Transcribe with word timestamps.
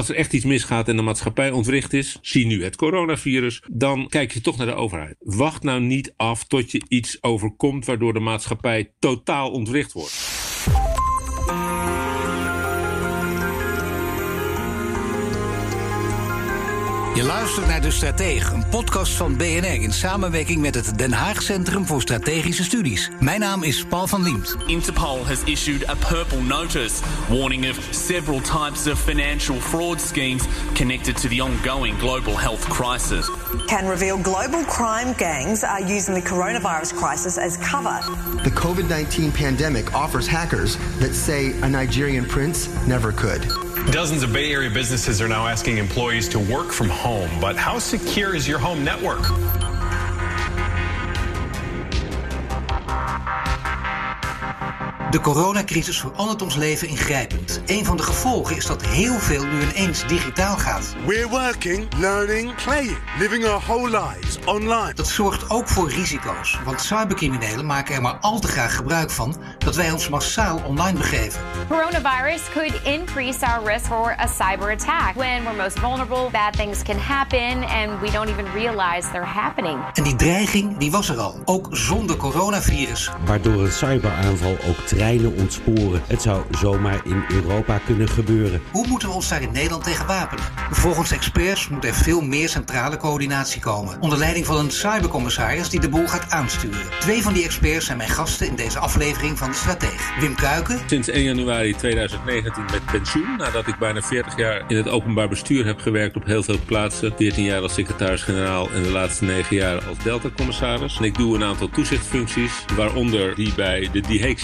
Als 0.00 0.08
er 0.08 0.14
echt 0.14 0.32
iets 0.32 0.44
misgaat 0.44 0.88
en 0.88 0.96
de 0.96 1.02
maatschappij 1.02 1.50
ontwricht 1.50 1.92
is, 1.92 2.18
zie 2.22 2.46
nu 2.46 2.64
het 2.64 2.76
coronavirus, 2.76 3.62
dan 3.70 4.08
kijk 4.08 4.32
je 4.32 4.40
toch 4.40 4.56
naar 4.56 4.66
de 4.66 4.74
overheid. 4.74 5.16
Wacht 5.18 5.62
nou 5.62 5.80
niet 5.80 6.12
af 6.16 6.44
tot 6.44 6.70
je 6.70 6.82
iets 6.88 7.22
overkomt 7.22 7.84
waardoor 7.84 8.12
de 8.12 8.20
maatschappij 8.20 8.92
totaal 8.98 9.50
ontwricht 9.50 9.92
wordt. 9.92 10.39
Je 17.14 17.22
luistert 17.22 17.66
naar 17.66 17.80
De 17.80 17.90
Stratege, 17.90 18.54
een 18.54 18.68
podcast 18.68 19.12
van 19.12 19.36
BNR 19.36 19.82
in 19.82 19.92
samenwerking 19.92 20.60
met 20.60 20.74
het 20.74 20.98
Den 20.98 21.12
Haag 21.12 21.42
Centrum 21.42 21.86
voor 21.86 22.00
Strategische 22.00 22.64
Studies. 22.64 23.10
Mijn 23.20 23.40
naam 23.40 23.62
is 23.62 23.84
Paul 23.84 24.06
van 24.06 24.22
Liemt. 24.22 24.56
Interpol 24.66 25.26
has 25.26 25.42
issued 25.44 25.88
a 25.88 25.94
purple 26.08 26.40
notice 26.40 27.02
warning 27.28 27.70
of 27.70 27.78
several 27.90 28.40
types 28.40 28.86
of 28.86 29.00
financial 29.00 29.60
fraud 29.60 30.00
schemes 30.00 30.44
connected 30.74 31.16
to 31.20 31.28
the 31.28 31.42
ongoing 31.42 31.98
global 31.98 32.38
health 32.38 32.68
crisis. 32.68 33.30
Can 33.66 33.88
reveal 33.88 34.18
global 34.22 34.64
crime 34.64 35.14
gangs 35.16 35.62
are 35.62 35.82
using 35.82 36.14
the 36.14 36.28
coronavirus 36.28 36.94
crisis 36.94 37.38
as 37.38 37.56
cover. 37.56 38.00
The 38.42 38.50
COVID 38.50 38.88
19 38.88 39.32
pandemic 39.32 39.94
offers 39.94 40.26
hackers 40.26 40.76
that 40.98 41.14
say 41.14 41.52
a 41.62 41.68
Nigerian 41.68 42.24
prince 42.26 42.68
never 42.86 43.12
could. 43.12 43.69
Dozens 43.90 44.22
of 44.22 44.32
Bay 44.32 44.52
Area 44.52 44.70
businesses 44.70 45.20
are 45.20 45.26
now 45.26 45.48
asking 45.48 45.78
employees 45.78 46.28
to 46.28 46.38
work 46.38 46.70
from 46.70 46.88
home, 46.88 47.28
but 47.40 47.56
how 47.56 47.80
secure 47.80 48.36
is 48.36 48.46
your 48.46 48.60
home 48.60 48.84
network? 48.84 49.20
De 55.10 55.20
coronacrisis 55.20 56.00
verandert 56.00 56.42
ons 56.42 56.54
leven 56.56 56.88
ingrijpend. 56.88 57.60
Een 57.66 57.84
van 57.84 57.96
de 57.96 58.02
gevolgen 58.02 58.56
is 58.56 58.66
dat 58.66 58.86
heel 58.86 59.18
veel 59.18 59.46
nu 59.46 59.60
ineens 59.62 60.06
digitaal 60.06 60.56
gaat. 60.56 60.94
We're 61.06 61.28
working, 61.28 61.86
learning, 61.98 62.54
playing, 62.64 62.98
living 63.18 63.46
our 63.46 63.60
whole 63.60 63.88
lives 63.88 64.38
online. 64.44 64.94
Dat 64.94 65.08
zorgt 65.08 65.50
ook 65.50 65.68
voor 65.68 65.90
risico's, 65.90 66.58
want 66.64 66.80
cybercriminelen 66.80 67.66
maken 67.66 67.94
er 67.94 68.02
maar 68.02 68.16
al 68.20 68.38
te 68.38 68.48
graag 68.48 68.76
gebruik 68.76 69.10
van 69.10 69.36
dat 69.58 69.76
wij 69.76 69.90
ons 69.90 70.08
massaal 70.08 70.60
online 70.66 70.98
begeven. 70.98 71.40
Coronavirus 71.68 72.42
could 72.52 72.80
increase 72.84 73.46
our 73.46 73.64
risk 73.64 73.84
for 73.84 74.16
a 74.20 74.26
cyber 74.26 74.70
attack. 74.70 75.14
When 75.14 75.42
we're 75.44 75.62
most 75.62 75.78
vulnerable, 75.78 76.30
bad 76.30 76.52
things 76.52 76.82
can 76.82 76.98
happen 76.98 77.64
and 77.68 78.00
we 78.00 78.10
don't 78.10 78.28
even 78.28 78.52
realize 78.54 79.10
they're 79.10 79.32
happening. 79.34 79.78
En 79.94 80.02
die 80.02 80.16
dreiging 80.16 80.78
die 80.78 80.90
was 80.90 81.08
er 81.08 81.18
al, 81.18 81.40
ook 81.44 81.68
zonder 81.70 82.16
coronavirus. 82.16 83.10
Waardoor 83.24 83.64
een 83.64 83.72
cyberaanval 83.72 84.56
ook 84.68 84.86
treinen 85.00 85.36
ontsporen. 85.36 86.02
Het 86.06 86.22
zou 86.22 86.42
zomaar 86.58 87.00
in 87.04 87.24
Europa 87.28 87.80
kunnen 87.86 88.08
gebeuren. 88.08 88.60
Hoe 88.72 88.86
moeten 88.86 89.08
we 89.08 89.14
ons 89.14 89.28
daar 89.28 89.42
in 89.42 89.52
Nederland 89.52 89.84
tegen 89.84 90.06
wapenen? 90.06 90.44
Volgens 90.70 91.12
experts 91.12 91.68
moet 91.68 91.84
er 91.84 91.94
veel 91.94 92.20
meer 92.20 92.48
centrale 92.48 92.96
coördinatie 92.96 93.60
komen. 93.60 94.00
Onder 94.00 94.18
leiding 94.18 94.46
van 94.46 94.56
een 94.56 94.70
cybercommissaris 94.70 95.68
die 95.68 95.80
de 95.80 95.88
boel 95.88 96.06
gaat 96.06 96.30
aansturen. 96.30 96.80
Twee 96.98 97.22
van 97.22 97.32
die 97.32 97.44
experts 97.44 97.86
zijn 97.86 97.96
mijn 97.96 98.08
gasten 98.08 98.46
in 98.46 98.56
deze 98.56 98.78
aflevering 98.78 99.38
van 99.38 99.50
De 99.50 99.56
Strateeg. 99.56 100.18
Wim 100.20 100.34
Kuiken. 100.34 100.80
Sinds 100.86 101.08
1 101.08 101.24
januari 101.24 101.74
2019 101.74 102.64
met 102.70 102.84
pensioen. 102.92 103.36
Nadat 103.38 103.66
ik 103.66 103.78
bijna 103.78 104.02
40 104.02 104.36
jaar 104.36 104.64
in 104.68 104.76
het 104.76 104.88
openbaar 104.88 105.28
bestuur 105.28 105.66
heb 105.66 105.80
gewerkt 105.80 106.16
op 106.16 106.24
heel 106.24 106.42
veel 106.42 106.58
plaatsen. 106.66 107.12
14 107.16 107.44
jaar 107.44 107.62
als 107.62 107.74
secretaris-generaal 107.74 108.70
en 108.70 108.82
de 108.82 108.90
laatste 108.90 109.24
9 109.24 109.56
jaar 109.56 109.84
als 109.84 109.98
Delta-commissaris. 110.02 110.96
En 110.98 111.04
ik 111.04 111.18
doe 111.18 111.34
een 111.34 111.44
aantal 111.44 111.68
toezichtfuncties, 111.70 112.64
waaronder 112.76 113.34
die 113.34 113.54
bij 113.54 113.88
de 113.92 114.00
The 114.00 114.18
Hague 114.20 114.38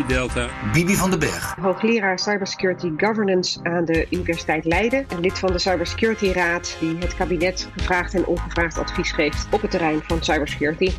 Security 0.00 0.34
Delta. 0.34 0.48
Bibi 0.72 0.96
van 0.96 1.10
den 1.10 1.18
Berg. 1.18 1.54
Hoogleraar 1.60 2.18
Cybersecurity 2.18 2.92
Governance 2.96 3.60
aan 3.62 3.84
de 3.84 4.06
Universiteit 4.10 4.64
Leiden. 4.64 5.08
En 5.08 5.20
lid 5.20 5.38
van 5.38 5.52
de 5.52 5.58
Cybersecurity 5.58 6.32
Raad 6.32 6.76
die 6.80 6.96
het 6.98 7.16
kabinet 7.16 7.68
gevraagd 7.76 8.14
en 8.14 8.26
ongevraagd 8.26 8.78
advies 8.78 9.12
geeft 9.12 9.46
op 9.50 9.60
het 9.60 9.70
terrein 9.70 10.02
van 10.06 10.22
cybersecurity. 10.22 10.92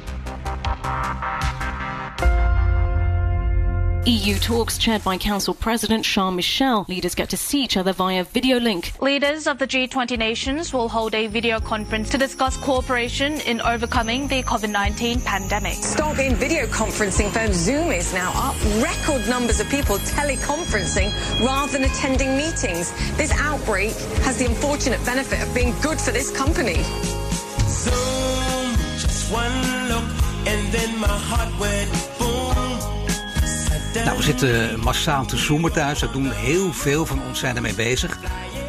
EU 4.08 4.36
talks 4.40 4.80
chaired 4.80 5.04
by 5.04 5.16
Council 5.16 5.54
President 5.54 6.04
Charles 6.04 6.34
Michel. 6.34 6.88
Leaders 6.90 7.14
get 7.14 7.30
to 7.30 7.38
see 7.38 7.64
each 7.64 7.78
other 7.78 7.94
via 7.94 8.24
video 8.24 8.60
link. 8.60 9.00
Leaders 9.00 9.46
of 9.46 9.60
the 9.60 9.68
G20 9.68 10.18
nations 10.18 10.74
will 10.74 10.90
hold 10.90 11.14
a 11.14 11.28
video 11.28 11.60
conference 11.60 12.10
to 12.10 12.18
discuss 12.18 12.58
cooperation 12.58 13.40
in 13.42 13.62
overcoming 13.62 14.28
the 14.28 14.42
COVID 14.42 14.72
19 14.72 15.22
pandemic. 15.22 15.74
Stock 15.74 16.18
in 16.18 16.34
video 16.34 16.66
conferencing 16.66 17.30
firm 17.30 17.54
Zoom 17.54 17.92
is 17.92 18.12
now 18.12 18.32
up. 18.34 18.56
Record 18.82 19.30
numbers 19.30 19.60
of 19.60 19.70
people 19.70 19.98
teleconferencing 19.98 21.12
rather 21.46 21.72
than 21.72 21.84
attending 21.84 22.36
meetings. 22.36 22.92
This 23.18 23.32
outbreak 23.34 23.94
has 24.24 24.40
the 24.40 24.46
unfortunate 24.48 25.06
benefit 25.06 25.44
of 25.44 25.54
being 25.54 25.76
good 25.82 26.02
for 26.02 26.10
this 26.10 26.36
company. 26.36 26.82
Zoom, 27.68 28.76
just 28.98 29.32
one 29.32 29.52
look, 29.90 30.10
and 30.48 30.74
then 30.74 31.00
my 31.00 31.08
heart 31.08 31.60
went 31.60 32.01
nou, 33.94 34.18
we 34.18 34.24
zitten 34.24 34.80
massaal 34.80 35.26
te 35.26 35.38
zoomen 35.38 35.72
thuis. 35.72 36.00
Dat 36.00 36.14
doen 36.14 36.32
heel 36.32 36.74
veel 36.74 37.06
van 37.06 37.22
ons 37.28 37.40
zijn 37.40 37.56
ermee 37.56 37.76
bezig. 37.76 38.18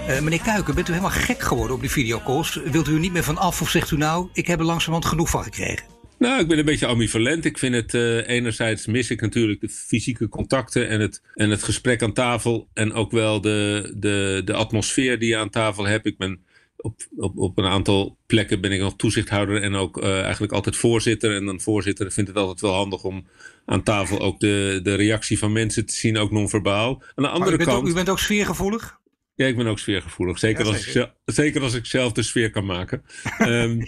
Uh, 0.08 0.20
meneer 0.20 0.42
Kuiken, 0.42 0.74
bent 0.74 0.88
u 0.88 0.92
helemaal 0.92 1.16
gek 1.16 1.40
geworden 1.40 1.74
op 1.74 1.80
die 1.80 1.90
videocalls? 1.90 2.60
Wilt 2.64 2.88
u 2.88 2.94
er 2.94 2.98
niet 2.98 3.12
meer 3.12 3.22
van 3.22 3.38
af 3.38 3.60
of 3.60 3.70
zegt 3.70 3.90
u 3.90 3.96
nou, 3.96 4.28
ik 4.32 4.46
heb 4.46 4.58
er 4.58 4.64
langzamerhand 4.64 5.10
genoeg 5.10 5.30
van 5.30 5.42
gekregen? 5.42 5.84
Nou, 6.18 6.40
ik 6.40 6.48
ben 6.48 6.58
een 6.58 6.64
beetje 6.64 6.86
ambivalent. 6.86 7.44
Ik 7.44 7.58
vind 7.58 7.74
het 7.74 7.94
uh, 7.94 8.28
enerzijds 8.28 8.86
mis 8.86 9.10
ik 9.10 9.20
natuurlijk 9.20 9.60
de 9.60 9.68
fysieke 9.68 10.28
contacten 10.28 10.88
en 10.88 11.00
het, 11.00 11.22
en 11.34 11.50
het 11.50 11.62
gesprek 11.62 12.02
aan 12.02 12.12
tafel. 12.12 12.68
En 12.74 12.92
ook 12.92 13.10
wel 13.10 13.40
de, 13.40 13.92
de, 13.96 14.42
de 14.44 14.52
atmosfeer 14.52 15.18
die 15.18 15.28
je 15.28 15.36
aan 15.36 15.50
tafel 15.50 15.86
hebt. 15.86 16.06
Ik 16.06 16.18
ben 16.18 16.44
op, 16.82 17.00
op, 17.16 17.38
op 17.38 17.58
een 17.58 17.64
aantal 17.66 18.18
plekken 18.26 18.60
ben 18.60 18.72
ik 18.72 18.80
nog 18.80 18.96
toezichthouder 18.96 19.62
en 19.62 19.74
ook 19.74 20.02
uh, 20.02 20.20
eigenlijk 20.22 20.52
altijd 20.52 20.76
voorzitter. 20.76 21.34
En 21.34 21.44
dan 21.46 21.60
voorzitter 21.60 22.12
vindt 22.12 22.30
het 22.30 22.38
altijd 22.38 22.60
wel 22.60 22.74
handig 22.74 23.04
om 23.04 23.26
aan 23.64 23.82
tafel 23.82 24.20
ook 24.20 24.40
de, 24.40 24.80
de 24.82 24.94
reactie 24.94 25.38
van 25.38 25.52
mensen 25.52 25.86
te 25.86 25.94
zien, 25.94 26.18
ook 26.18 26.30
non-verbaal. 26.30 27.02
Aan 27.14 27.24
de 27.24 27.30
andere 27.30 27.56
u 27.56 27.64
kant. 27.64 27.78
Ook, 27.78 27.88
u 27.88 27.92
bent 27.92 28.08
ook 28.10 28.18
sfeergevoelig? 28.18 29.00
Ja, 29.34 29.46
ik 29.46 29.56
ben 29.56 29.66
ook 29.66 29.78
sfeergevoelig. 29.78 30.38
Zeker, 30.38 30.64
Ja, 30.64 30.70
als, 30.70 30.76
ik, 30.78 30.82
zeker. 30.84 31.00
zelf- 31.00 31.36
zeker 31.36 31.62
als 31.62 31.74
ik 31.74 31.86
zelf 31.86 32.12
de 32.12 32.22
sfeer 32.22 32.50
kan 32.50 32.64
maken. 32.64 33.02
Ehm, 33.38 33.82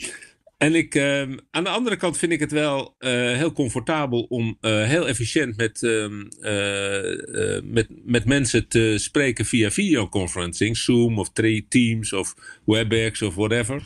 en 0.64 0.74
ik, 0.74 0.94
ehm, 0.94 1.36
aan 1.50 1.64
de 1.64 1.70
andere 1.70 1.96
kant 1.96 2.18
vind 2.18 2.32
ik 2.32 2.40
het 2.40 2.52
wel 2.52 2.94
eh, 2.98 3.10
heel 3.10 3.52
comfortabel 3.52 4.22
om 4.22 4.56
eh, 4.60 4.84
heel 4.84 5.08
efficiënt 5.08 5.56
met, 5.56 5.82
ehm, 5.82 6.22
eh, 6.40 7.56
eh, 7.56 7.62
met, 7.64 7.88
met 8.04 8.24
mensen 8.24 8.68
te 8.68 8.94
spreken 8.98 9.44
via 9.44 9.70
videoconferencing. 9.70 10.76
Zoom 10.76 11.18
of 11.18 11.30
Teams 11.68 12.12
of 12.12 12.34
WebEx 12.64 13.22
of 13.22 13.34
whatever. 13.34 13.82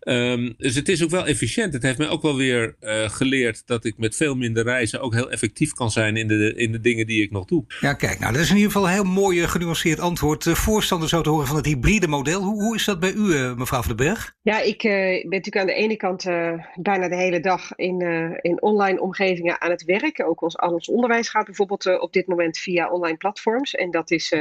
Ehm, 0.00 0.52
dus 0.56 0.74
het 0.74 0.88
is 0.88 1.04
ook 1.04 1.10
wel 1.10 1.26
efficiënt. 1.26 1.72
Het 1.72 1.82
heeft 1.82 1.98
mij 1.98 2.08
ook 2.08 2.22
wel 2.22 2.36
weer 2.36 2.76
eh, 2.80 3.08
geleerd 3.08 3.66
dat 3.66 3.84
ik 3.84 3.98
met 3.98 4.16
veel 4.16 4.34
minder 4.34 4.64
reizen 4.64 5.00
ook 5.00 5.14
heel 5.14 5.30
effectief 5.30 5.72
kan 5.72 5.90
zijn 5.90 6.16
in 6.16 6.28
de, 6.28 6.54
in 6.54 6.72
de 6.72 6.80
dingen 6.80 7.06
die 7.06 7.22
ik 7.22 7.30
nog 7.30 7.44
doe. 7.44 7.64
Ja, 7.80 7.94
kijk, 7.94 8.18
nou, 8.18 8.32
dat 8.32 8.42
is 8.42 8.50
in 8.50 8.56
ieder 8.56 8.72
geval 8.72 8.86
een 8.86 8.94
heel 8.94 9.04
mooi 9.04 9.48
genuanceerd 9.48 10.00
antwoord. 10.00 10.44
Voorstander 10.44 11.08
zo 11.08 11.20
te 11.20 11.30
horen 11.30 11.46
van 11.46 11.56
het 11.56 11.66
hybride 11.66 12.08
model. 12.08 12.42
Hoe, 12.42 12.62
hoe 12.62 12.74
is 12.74 12.84
dat 12.84 13.00
bij 13.00 13.12
u, 13.12 13.34
eh, 13.34 13.54
mevrouw 13.56 13.82
van 13.82 13.96
den 13.96 14.06
Berg? 14.06 14.36
Ja, 14.42 14.60
ik 14.60 14.82
eh, 14.82 14.92
ben 14.92 15.28
natuurlijk 15.30 15.56
aan 15.56 15.66
de 15.66 15.72
ene 15.72 15.96
kant 15.96 16.17
eh, 16.24 16.64
bijna 16.74 17.08
de 17.08 17.16
hele 17.16 17.40
dag 17.40 17.74
in, 17.74 18.00
eh, 18.00 18.38
in 18.40 18.62
online 18.62 19.00
omgevingen 19.00 19.60
aan 19.60 19.70
het 19.70 19.84
werken. 19.84 20.26
Ook 20.26 20.42
ons, 20.42 20.56
al 20.56 20.72
ons 20.72 20.88
onderwijs 20.88 21.28
gaat 21.28 21.44
bijvoorbeeld 21.44 21.86
eh, 21.86 22.00
op 22.00 22.12
dit 22.12 22.26
moment 22.26 22.58
via 22.58 22.90
online 22.90 23.16
platforms. 23.16 23.74
En 23.74 23.90
dat 23.90 24.10
is 24.10 24.34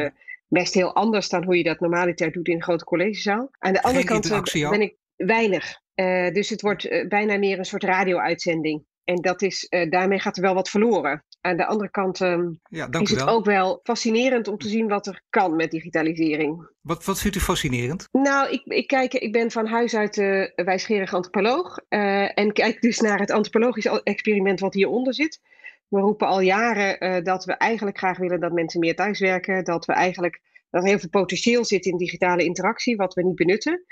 best 0.47 0.74
heel 0.74 0.95
anders 0.95 1.29
dan 1.29 1.44
hoe 1.44 1.57
je 1.57 1.63
dat 1.63 1.79
normaliter 1.79 2.31
doet 2.31 2.47
in 2.47 2.56
een 2.56 2.63
grote 2.63 2.83
collegezaal. 2.83 3.50
Aan 3.59 3.74
de 3.74 3.81
andere 3.81 4.06
kant 4.06 4.29
ben 4.51 4.81
ik 4.81 4.95
weinig. 5.15 5.81
Dus 6.33 6.50
het 6.50 6.62
wordt 6.62 7.06
bijna 7.07 7.38
meer 7.38 7.57
een 7.57 7.65
soort 7.65 7.83
radio-uitzending. 7.83 8.85
En 9.03 9.21
dat 9.21 9.41
is, 9.41 9.68
daarmee 9.89 10.19
gaat 10.19 10.35
er 10.35 10.41
wel 10.41 10.53
wat 10.53 10.69
verloren. 10.69 11.23
Aan 11.47 11.57
de 11.57 11.65
andere 11.65 11.89
kant 11.89 12.21
ehm, 12.21 12.49
Ja, 12.69 12.88
is 12.91 13.09
het 13.09 13.23
wel. 13.23 13.27
ook 13.27 13.45
wel 13.45 13.79
fascinerend 13.83 14.47
om 14.47 14.57
te 14.57 14.67
zien 14.67 14.88
wat 14.88 15.07
er 15.07 15.21
kan 15.29 15.55
met 15.55 15.71
digitalisering. 15.71 16.69
Wat, 16.81 17.05
wat 17.05 17.21
vindt 17.21 17.38
u 17.38 17.39
fascinerend? 17.39 18.07
Nou, 18.11 18.49
ik, 18.49 18.61
ik, 18.65 18.88
kijk, 18.88 19.13
ik 19.13 19.31
ben 19.31 19.51
van 19.51 19.67
huis 19.67 19.95
uit 19.95 20.17
uh, 20.17 20.47
wijsgerig 20.55 21.13
antropoloog. 21.13 21.79
eh, 21.88 22.38
en 22.39 22.53
kijk 22.53 22.81
dus 22.81 22.99
naar 22.99 23.19
het 23.19 23.31
antropologisch 23.31 23.85
experiment 23.85 24.59
wat 24.59 24.73
hieronder 24.73 25.13
zit. 25.13 25.41
We 25.88 25.99
roepen 25.99 26.27
al 26.27 26.41
jaren 26.41 26.99
eh, 26.99 27.23
dat 27.23 27.45
we 27.45 27.53
eigenlijk 27.53 27.97
graag 27.97 28.17
willen 28.17 28.39
dat 28.39 28.51
mensen 28.51 28.79
meer 28.79 28.95
thuiswerken. 28.95 29.63
Dat 29.63 29.85
we 29.85 29.94
eigenlijk 29.94 30.41
dat 30.69 30.81
er 30.83 30.89
heel 30.89 30.99
veel 30.99 31.09
potentieel 31.09 31.65
zit 31.65 31.85
in 31.85 31.97
digitale 31.97 32.44
interactie, 32.44 32.95
wat 32.95 33.13
we 33.13 33.23
niet 33.23 33.35
benutten. 33.35 33.85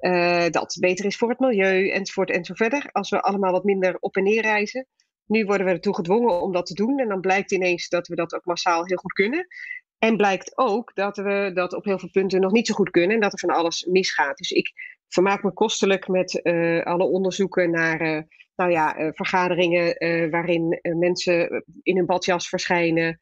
Uh, 0.00 0.46
dat 0.48 0.76
beter 0.80 1.04
is 1.04 1.16
voor 1.16 1.28
het 1.28 1.38
milieu, 1.38 1.90
enzovoort 1.90 2.30
en 2.30 2.44
zo 2.44 2.54
verder. 2.54 2.88
Als 2.92 3.10
we 3.10 3.22
allemaal 3.22 3.52
wat 3.52 3.64
minder 3.64 3.96
op 4.00 4.16
en 4.16 4.22
neer 4.22 4.42
reizen. 4.42 4.86
Nu 5.32 5.44
worden 5.44 5.66
we 5.66 5.72
ertoe 5.72 5.94
gedwongen 5.94 6.40
om 6.40 6.52
dat 6.52 6.66
te 6.66 6.74
doen. 6.74 6.98
En 6.98 7.08
dan 7.08 7.20
blijkt 7.20 7.52
ineens 7.52 7.88
dat 7.88 8.08
we 8.08 8.14
dat 8.14 8.34
ook 8.34 8.44
massaal 8.44 8.86
heel 8.86 8.96
goed 8.96 9.12
kunnen. 9.12 9.46
En 9.98 10.16
blijkt 10.16 10.58
ook 10.58 10.94
dat 10.94 11.16
we 11.16 11.50
dat 11.54 11.72
op 11.72 11.84
heel 11.84 11.98
veel 11.98 12.10
punten 12.10 12.40
nog 12.40 12.52
niet 12.52 12.66
zo 12.66 12.74
goed 12.74 12.90
kunnen. 12.90 13.14
En 13.14 13.20
dat 13.20 13.32
er 13.32 13.38
van 13.38 13.50
alles 13.50 13.84
misgaat. 13.84 14.36
Dus 14.36 14.50
ik 14.50 14.72
vermaak 15.08 15.42
me 15.42 15.52
kostelijk 15.52 16.08
met 16.08 16.40
uh, 16.42 16.82
alle 16.82 17.04
onderzoeken 17.04 17.70
naar 17.70 18.02
uh, 18.02 18.22
nou 18.56 18.70
ja, 18.70 18.98
uh, 18.98 19.08
vergaderingen 19.12 20.30
waarin 20.30 20.80
mensen 20.82 21.64
in 21.82 21.98
een 21.98 22.06
badjas 22.06 22.48
verschijnen. 22.48 23.18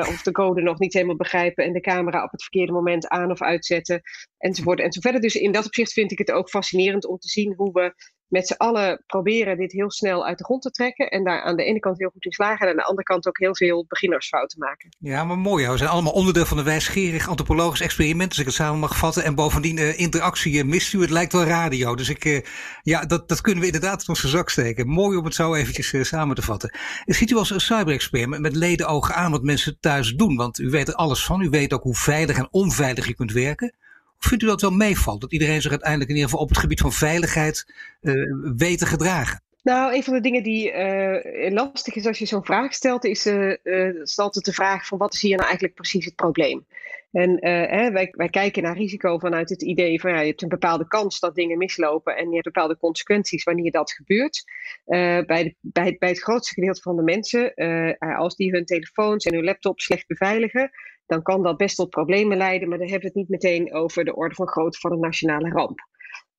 of 0.00 0.22
de 0.22 0.32
code 0.32 0.62
nog 0.62 0.78
niet 0.78 0.92
helemaal 0.92 1.16
begrijpen 1.16 1.64
en 1.64 1.72
de 1.72 1.80
camera 1.80 2.24
op 2.24 2.30
het 2.30 2.42
verkeerde 2.42 2.72
moment 2.72 3.08
aan 3.08 3.30
of 3.30 3.42
uitzetten. 3.42 4.00
Enzovoort 4.38 4.80
enzovoort. 4.80 5.22
Dus 5.22 5.34
in 5.34 5.52
dat 5.52 5.66
opzicht 5.66 5.92
vind 5.92 6.12
ik 6.12 6.18
het 6.18 6.30
ook 6.30 6.48
fascinerend 6.48 7.06
om 7.06 7.18
te 7.18 7.28
zien 7.28 7.54
hoe 7.56 7.72
we 7.72 7.94
met 8.30 8.46
z'n 8.46 8.56
allen 8.56 9.02
proberen 9.06 9.56
dit 9.56 9.72
heel 9.72 9.90
snel 9.90 10.26
uit 10.26 10.38
de 10.38 10.44
grond 10.44 10.62
te 10.62 10.70
trekken. 10.70 11.10
En 11.10 11.24
daar 11.24 11.42
aan 11.42 11.56
de 11.56 11.64
ene 11.64 11.78
kant 11.78 11.98
heel 11.98 12.10
goed 12.10 12.24
in 12.24 12.32
slagen. 12.32 12.66
En 12.66 12.70
aan 12.70 12.76
de 12.76 12.84
andere 12.84 13.06
kant 13.06 13.26
ook 13.26 13.38
heel 13.38 13.56
veel 13.56 13.84
beginnersfouten 13.88 14.58
maken. 14.58 14.88
Ja, 14.98 15.24
maar 15.24 15.38
mooi. 15.38 15.68
We 15.68 15.76
zijn 15.76 15.90
allemaal 15.90 16.12
onderdeel 16.12 16.44
van 16.44 16.58
een 16.58 16.64
wijsgerig 16.64 17.28
antropologisch 17.28 17.80
experiment. 17.80 18.28
Als 18.28 18.38
ik 18.38 18.46
het 18.46 18.54
samen 18.54 18.80
mag 18.80 18.96
vatten. 18.96 19.24
En 19.24 19.34
bovendien 19.34 19.76
uh, 19.76 19.98
interactie 19.98 20.54
uh, 20.54 20.64
mist 20.64 20.92
u. 20.92 21.00
Het 21.00 21.10
lijkt 21.10 21.32
wel 21.32 21.44
radio. 21.44 21.94
Dus 21.94 22.08
ik, 22.08 22.24
uh, 22.24 22.40
ja, 22.82 23.04
dat, 23.04 23.28
dat 23.28 23.40
kunnen 23.40 23.60
we 23.60 23.66
inderdaad 23.66 24.00
in 24.00 24.08
onze 24.08 24.28
zak 24.28 24.50
steken. 24.50 24.88
Mooi 24.88 25.16
om 25.16 25.24
het 25.24 25.34
zo 25.34 25.54
eventjes 25.54 26.08
samen 26.08 26.36
te 26.36 26.42
vatten. 26.42 26.78
Ziet 27.04 27.30
u 27.30 27.36
als 27.36 27.50
een 27.50 27.60
cyber-expert 27.60 28.28
met, 28.28 28.40
met 28.40 28.56
ledenogen 28.56 29.14
aan 29.14 29.30
wat 29.30 29.42
mensen 29.42 29.76
thuis 29.80 30.12
doen? 30.12 30.36
Want 30.36 30.58
u 30.58 30.70
weet 30.70 30.88
er 30.88 30.94
alles 30.94 31.24
van. 31.24 31.40
U 31.40 31.48
weet 31.48 31.72
ook 31.72 31.82
hoe 31.82 31.96
veilig 31.96 32.36
en 32.36 32.48
onveilig 32.50 33.06
je 33.06 33.14
kunt 33.14 33.32
werken. 33.32 33.74
Vindt 34.20 34.44
u 34.44 34.46
dat 34.46 34.60
wel 34.60 34.70
meevalt? 34.70 35.20
Dat 35.20 35.32
iedereen 35.32 35.62
zich 35.62 35.70
uiteindelijk 35.70 36.10
in 36.10 36.16
ieder 36.16 36.30
geval 36.30 36.44
op 36.44 36.50
het 36.50 36.58
gebied 36.58 36.80
van 36.80 36.92
veiligheid 36.92 37.72
uh, 38.00 38.14
weet 38.56 38.78
te 38.78 38.86
gedragen? 38.86 39.42
Nou, 39.62 39.94
een 39.94 40.02
van 40.02 40.14
de 40.14 40.20
dingen 40.20 40.42
die 40.42 40.72
uh, 40.72 41.52
lastig 41.52 41.94
is 41.94 42.06
als 42.06 42.18
je 42.18 42.26
zo'n 42.26 42.44
vraag 42.44 42.74
stelt, 42.74 43.04
is, 43.04 43.26
uh, 43.26 43.54
is 44.02 44.18
altijd 44.18 44.44
de 44.44 44.52
vraag 44.52 44.86
van 44.86 44.98
wat 44.98 45.14
is 45.14 45.20
hier 45.20 45.36
nou 45.36 45.42
eigenlijk 45.42 45.74
precies 45.74 46.04
het 46.04 46.14
probleem? 46.14 46.66
En 47.12 47.36
hè, 47.46 47.90
wij, 47.90 48.08
wij, 48.16 48.28
kijken 48.28 48.62
naar 48.62 48.76
risico 48.76 49.18
vanuit 49.18 49.48
het 49.48 49.62
idee 49.62 50.00
van 50.00 50.10
ja, 50.10 50.20
je 50.20 50.26
hebt 50.26 50.42
een 50.42 50.48
bepaalde 50.48 50.86
kans 50.86 51.20
dat 51.20 51.34
dingen 51.34 51.58
mislopen 51.58 52.16
en 52.16 52.28
je 52.28 52.34
hebt 52.34 52.44
bepaalde 52.44 52.76
consequenties 52.76 53.44
wanneer 53.44 53.70
dat 53.70 53.92
gebeurt. 53.92 54.44
bij, 54.84 55.24
de, 55.24 55.54
bij, 55.60 55.96
bij, 55.98 56.08
het 56.08 56.22
grootste 56.22 56.54
gedeelte 56.54 56.80
van 56.80 56.96
de 56.96 57.02
mensen, 57.02 57.54
als 57.98 58.36
die 58.36 58.50
hun 58.50 58.64
telefoons 58.64 59.24
en 59.24 59.34
hun 59.34 59.44
laptops 59.44 59.84
slecht 59.84 60.06
beveiligen, 60.06 60.70
dan 61.10 61.22
kan 61.22 61.42
dat 61.42 61.56
best 61.56 61.76
tot 61.76 61.90
problemen 61.90 62.36
leiden, 62.36 62.68
maar 62.68 62.78
dan 62.78 62.88
hebben 62.88 63.12
we 63.12 63.18
het 63.18 63.28
niet 63.28 63.42
meteen 63.42 63.74
over 63.74 64.04
de 64.04 64.14
orde 64.14 64.34
van 64.34 64.48
grootte 64.48 64.78
van 64.78 64.92
een 64.92 65.00
nationale 65.00 65.48
ramp. 65.48 65.88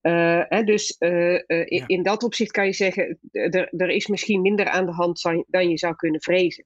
Uh, 0.01 0.41
hè, 0.47 0.63
dus 0.63 0.95
uh, 1.00 1.33
uh, 1.33 1.39
in, 1.47 1.83
in, 1.88 2.03
dat 2.03 2.23
opzicht 2.23 2.51
kan 2.51 2.65
je 2.65 2.73
zeggen, 2.73 3.19
er, 3.31 3.89
is 3.89 4.07
misschien 4.07 4.41
minder 4.41 4.65
aan 4.65 4.85
de 4.85 4.91
hand 4.91 5.21
dan 5.47 5.69
je 5.69 5.77
zou 5.77 5.95
kunnen 5.95 6.21
vrezen. 6.21 6.65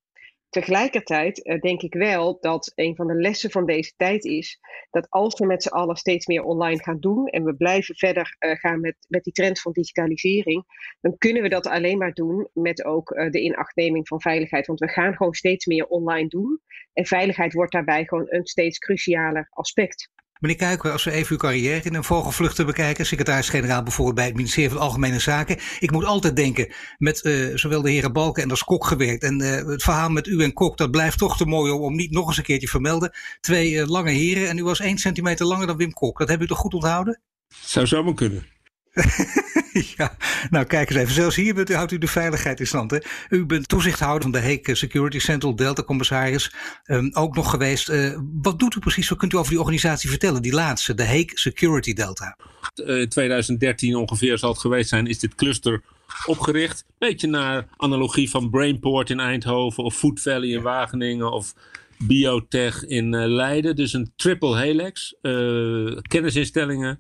Tegelijkertijd 0.49 1.59
denk 1.61 1.81
ik 1.81 1.93
wel 1.93 2.37
dat 2.39 2.71
een 2.75 2.95
van 2.95 3.07
de 3.07 3.13
lessen 3.13 3.51
van 3.51 3.65
deze 3.65 3.93
tijd 3.97 4.25
is 4.25 4.59
dat 4.91 5.09
als 5.09 5.39
we 5.39 5.45
met 5.45 5.63
z'n 5.63 5.69
allen 5.69 5.95
steeds 5.95 6.25
meer 6.25 6.43
online 6.43 6.83
gaan 6.83 6.99
doen 6.99 7.27
en 7.27 7.43
we 7.43 7.55
blijven 7.55 7.95
verder 7.95 8.35
gaan 8.39 8.79
met, 8.79 8.95
met 9.07 9.23
die 9.23 9.33
trend 9.33 9.61
van 9.61 9.71
digitalisering, 9.71 10.65
dan 11.01 11.17
kunnen 11.17 11.41
we 11.41 11.49
dat 11.49 11.67
alleen 11.67 11.97
maar 11.97 12.13
doen 12.13 12.49
met 12.53 12.85
ook 12.85 13.07
de 13.07 13.41
inachtneming 13.41 14.07
van 14.07 14.21
veiligheid. 14.21 14.67
Want 14.67 14.79
we 14.79 14.89
gaan 14.89 15.15
gewoon 15.15 15.33
steeds 15.33 15.65
meer 15.65 15.87
online 15.87 16.27
doen. 16.27 16.61
En 16.93 17.05
veiligheid 17.05 17.53
wordt 17.53 17.71
daarbij 17.71 18.05
gewoon 18.05 18.25
een 18.27 18.45
steeds 18.45 18.77
crucialer 18.77 19.47
aspect. 19.49 20.09
Meneer 20.45 20.59
Kuiker, 20.59 20.91
als 20.91 21.03
we 21.03 21.11
even 21.11 21.31
uw 21.31 21.37
carrière 21.37 21.81
in 21.83 21.95
een 21.95 22.03
vogelvlucht 22.03 22.65
bekijken, 22.65 23.05
secretaris-generaal 23.05 23.83
bijvoorbeeld 23.83 24.15
bij 24.15 24.25
het 24.25 24.35
ministerie 24.35 24.69
van 24.69 24.79
Algemene 24.79 25.19
Zaken. 25.19 25.57
Ik 25.79 25.91
moet 25.91 26.05
altijd 26.05 26.35
denken, 26.35 26.73
met 26.97 27.23
uh, 27.23 27.57
zowel 27.57 27.81
de 27.81 27.89
heren 27.89 28.13
Balken 28.13 28.43
en 28.43 28.49
als 28.49 28.63
Kok 28.63 28.85
gewerkt. 28.85 29.23
En 29.23 29.41
uh, 29.41 29.65
het 29.65 29.83
verhaal 29.83 30.09
met 30.09 30.27
u 30.27 30.43
en 30.43 30.53
Kok, 30.53 30.77
dat 30.77 30.91
blijft 30.91 31.17
toch 31.17 31.37
te 31.37 31.45
mooi 31.45 31.71
om, 31.71 31.81
om 31.81 31.95
niet 31.95 32.11
nog 32.11 32.27
eens 32.27 32.37
een 32.37 32.43
keertje 32.43 32.65
te 32.65 32.71
vermelden. 32.71 33.11
Twee 33.39 33.71
uh, 33.71 33.87
lange 33.87 34.11
heren 34.11 34.49
en 34.49 34.57
u 34.57 34.63
was 34.63 34.79
één 34.79 34.97
centimeter 34.97 35.45
langer 35.45 35.67
dan 35.67 35.77
Wim 35.77 35.93
Kok. 35.93 36.19
Dat 36.19 36.29
heb 36.29 36.41
u 36.41 36.47
toch 36.47 36.57
goed 36.57 36.73
onthouden? 36.73 37.21
Zou 37.47 37.87
zomaar 37.87 38.13
kunnen. 38.13 38.45
ja, 39.97 40.17
nou 40.49 40.65
kijk 40.65 40.89
eens 40.89 40.99
even. 40.99 41.13
Zelfs 41.13 41.35
hier 41.35 41.53
bent 41.53 41.69
u, 41.69 41.73
houdt 41.73 41.91
u 41.91 41.97
de 41.97 42.07
veiligheid 42.07 42.59
in 42.59 42.67
stand. 42.67 42.91
Hè? 42.91 42.97
U 43.29 43.45
bent 43.45 43.67
toezichthouder 43.67 44.21
van 44.21 44.31
de 44.31 44.41
Hague 44.41 44.75
Security 44.75 45.19
Central 45.19 45.55
Delta 45.55 45.83
Commissaris. 45.83 46.53
Um, 46.85 47.09
ook 47.13 47.35
nog 47.35 47.49
geweest. 47.49 47.89
Uh, 47.89 48.19
wat 48.41 48.59
doet 48.59 48.75
u 48.75 48.79
precies? 48.79 49.09
Wat 49.09 49.17
kunt 49.17 49.33
u 49.33 49.37
over 49.37 49.49
die 49.49 49.59
organisatie 49.59 50.09
vertellen? 50.09 50.41
Die 50.41 50.53
laatste, 50.53 50.93
de 50.93 51.05
Hague 51.05 51.31
Security 51.33 51.93
Delta. 51.93 52.37
In 52.85 53.09
2013 53.09 53.95
ongeveer 53.95 54.37
zal 54.37 54.49
het 54.49 54.59
geweest 54.59 54.89
zijn, 54.89 55.07
is 55.07 55.19
dit 55.19 55.35
cluster 55.35 55.81
opgericht. 56.25 56.85
Beetje 56.97 57.27
naar 57.27 57.67
analogie 57.77 58.29
van 58.29 58.49
Brainport 58.49 59.09
in 59.09 59.19
Eindhoven 59.19 59.83
of 59.83 59.95
Food 59.95 60.21
Valley 60.21 60.49
in 60.49 60.61
Wageningen 60.61 61.31
of 61.31 61.53
Biotech 61.97 62.85
in 62.85 63.13
uh, 63.13 63.25
Leiden. 63.25 63.75
Dus 63.75 63.93
een 63.93 64.11
triple 64.15 64.57
helix. 64.57 65.15
Uh, 65.21 65.97
kennisinstellingen 66.01 66.99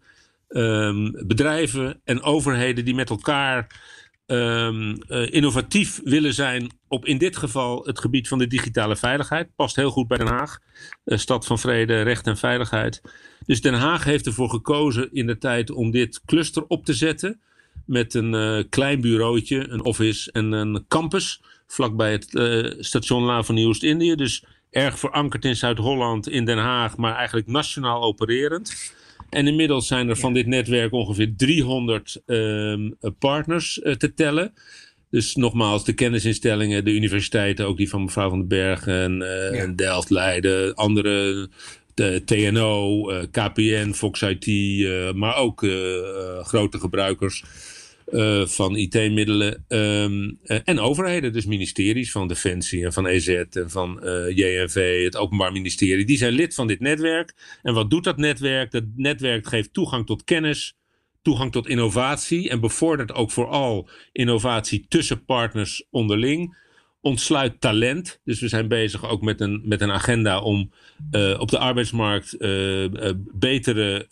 um, 0.55 1.11
bedrijven 1.27 2.01
en 2.03 2.21
overheden 2.21 2.85
die 2.85 2.95
met 2.95 3.09
elkaar 3.09 3.83
um, 4.25 4.97
uh, 5.07 5.33
innovatief 5.33 6.01
willen 6.03 6.33
zijn 6.33 6.71
op 6.87 7.05
in 7.05 7.17
dit 7.17 7.37
geval 7.37 7.85
het 7.85 7.99
gebied 7.99 8.27
van 8.27 8.37
de 8.37 8.47
digitale 8.47 8.95
veiligheid. 8.95 9.55
Past 9.55 9.75
heel 9.75 9.91
goed 9.91 10.07
bij 10.07 10.17
Den 10.17 10.27
Haag, 10.27 10.59
uh, 11.05 11.17
stad 11.17 11.45
van 11.45 11.59
vrede, 11.59 12.01
recht 12.01 12.27
en 12.27 12.37
veiligheid. 12.37 13.01
Dus 13.45 13.61
Den 13.61 13.73
Haag 13.73 14.03
heeft 14.03 14.25
ervoor 14.25 14.49
gekozen 14.49 15.09
in 15.11 15.27
de 15.27 15.37
tijd 15.37 15.71
om 15.71 15.91
dit 15.91 16.21
cluster 16.25 16.65
op 16.67 16.85
te 16.85 16.93
zetten. 16.93 17.39
Met 17.85 18.13
een 18.13 18.33
uh, 18.33 18.63
klein 18.69 19.01
bureautje, 19.01 19.69
een 19.69 19.83
office 19.83 20.31
en 20.31 20.51
een 20.51 20.85
campus. 20.87 21.41
Vlakbij 21.67 22.11
het 22.11 22.27
station 22.85 23.23
La 23.23 23.43
van 23.43 23.55
Nieuw-Oost-Indië. 23.55 24.15
Dus 24.15 24.45
erg 24.71 24.99
verankerd 24.99 25.45
in 25.45 25.55
Zuid-Holland, 25.55 26.29
in 26.29 26.45
Den 26.45 26.57
Haag, 26.57 26.97
maar 26.97 27.15
eigenlijk 27.15 27.47
nationaal 27.47 28.03
opererend. 28.03 28.93
En 29.35 29.47
inmiddels 29.47 29.87
zijn 29.87 30.09
er 30.09 30.17
van 30.17 30.33
dit 30.33 30.45
netwerk 30.45 30.91
ongeveer 30.91 31.33
300 31.37 32.21
um, 32.25 32.97
partners 33.19 33.79
uh, 33.83 33.93
te 33.93 34.13
tellen. 34.13 34.53
Dus 35.09 35.35
nogmaals, 35.35 35.85
de 35.85 35.93
kennisinstellingen, 35.93 36.85
de 36.85 36.91
universiteiten, 36.91 37.67
ook 37.67 37.77
die 37.77 37.89
van 37.89 38.03
mevrouw 38.03 38.29
van 38.29 38.39
den 38.39 38.47
Berg 38.47 38.87
en, 38.87 39.21
uh, 39.21 39.27
ja. 39.27 39.51
en 39.51 39.75
Delft, 39.75 40.09
Leiden, 40.09 40.75
andere, 40.75 41.49
de 41.93 42.21
TNO, 42.25 43.11
uh, 43.11 43.17
KPN, 43.31 43.91
Fox 43.91 44.21
IT, 44.21 44.47
maar 45.15 45.35
ook 45.35 45.65
grote 46.41 46.79
gebruikers 46.79 47.43
uh, 48.05 48.45
van 48.45 48.75
IT-middelen 48.75 49.65
um, 49.67 50.39
uh, 50.43 50.59
en 50.63 50.79
overheden, 50.79 51.33
dus 51.33 51.45
ministeries 51.45 52.11
van 52.11 52.27
Defensie 52.27 52.85
en 52.85 52.93
van 52.93 53.07
EZ 53.07 53.27
en 53.27 53.69
van 53.69 53.99
uh, 54.03 54.29
JNV, 54.29 55.03
het 55.03 55.17
Openbaar 55.17 55.51
Ministerie, 55.51 56.05
die 56.05 56.17
zijn 56.17 56.33
lid 56.33 56.53
van 56.53 56.67
dit 56.67 56.79
netwerk. 56.79 57.33
En 57.61 57.73
wat 57.73 57.89
doet 57.89 58.03
dat 58.03 58.17
netwerk? 58.17 58.71
Dat 58.71 58.83
netwerk 58.95 59.47
geeft 59.47 59.73
toegang 59.73 60.05
tot 60.05 60.23
kennis, 60.23 60.75
toegang 61.21 61.51
tot 61.51 61.67
innovatie 61.67 62.49
en 62.49 62.59
bevordert 62.59 63.13
ook 63.13 63.31
vooral 63.31 63.89
innovatie 64.11 64.85
tussen 64.87 65.25
partners 65.25 65.87
onderling 65.89 66.63
ontsluit 67.05 67.61
talent. 67.61 68.19
Dus 68.23 68.39
we 68.39 68.47
zijn 68.47 68.67
bezig 68.67 69.09
ook 69.09 69.21
met 69.21 69.41
een, 69.41 69.61
met 69.63 69.81
een 69.81 69.91
agenda 69.91 70.39
om 70.39 70.71
uh, 71.11 71.39
op 71.39 71.49
de 71.49 71.57
arbeidsmarkt 71.57 72.35
uh, 72.39 72.83
uh, 72.83 73.11
betere 73.33 74.07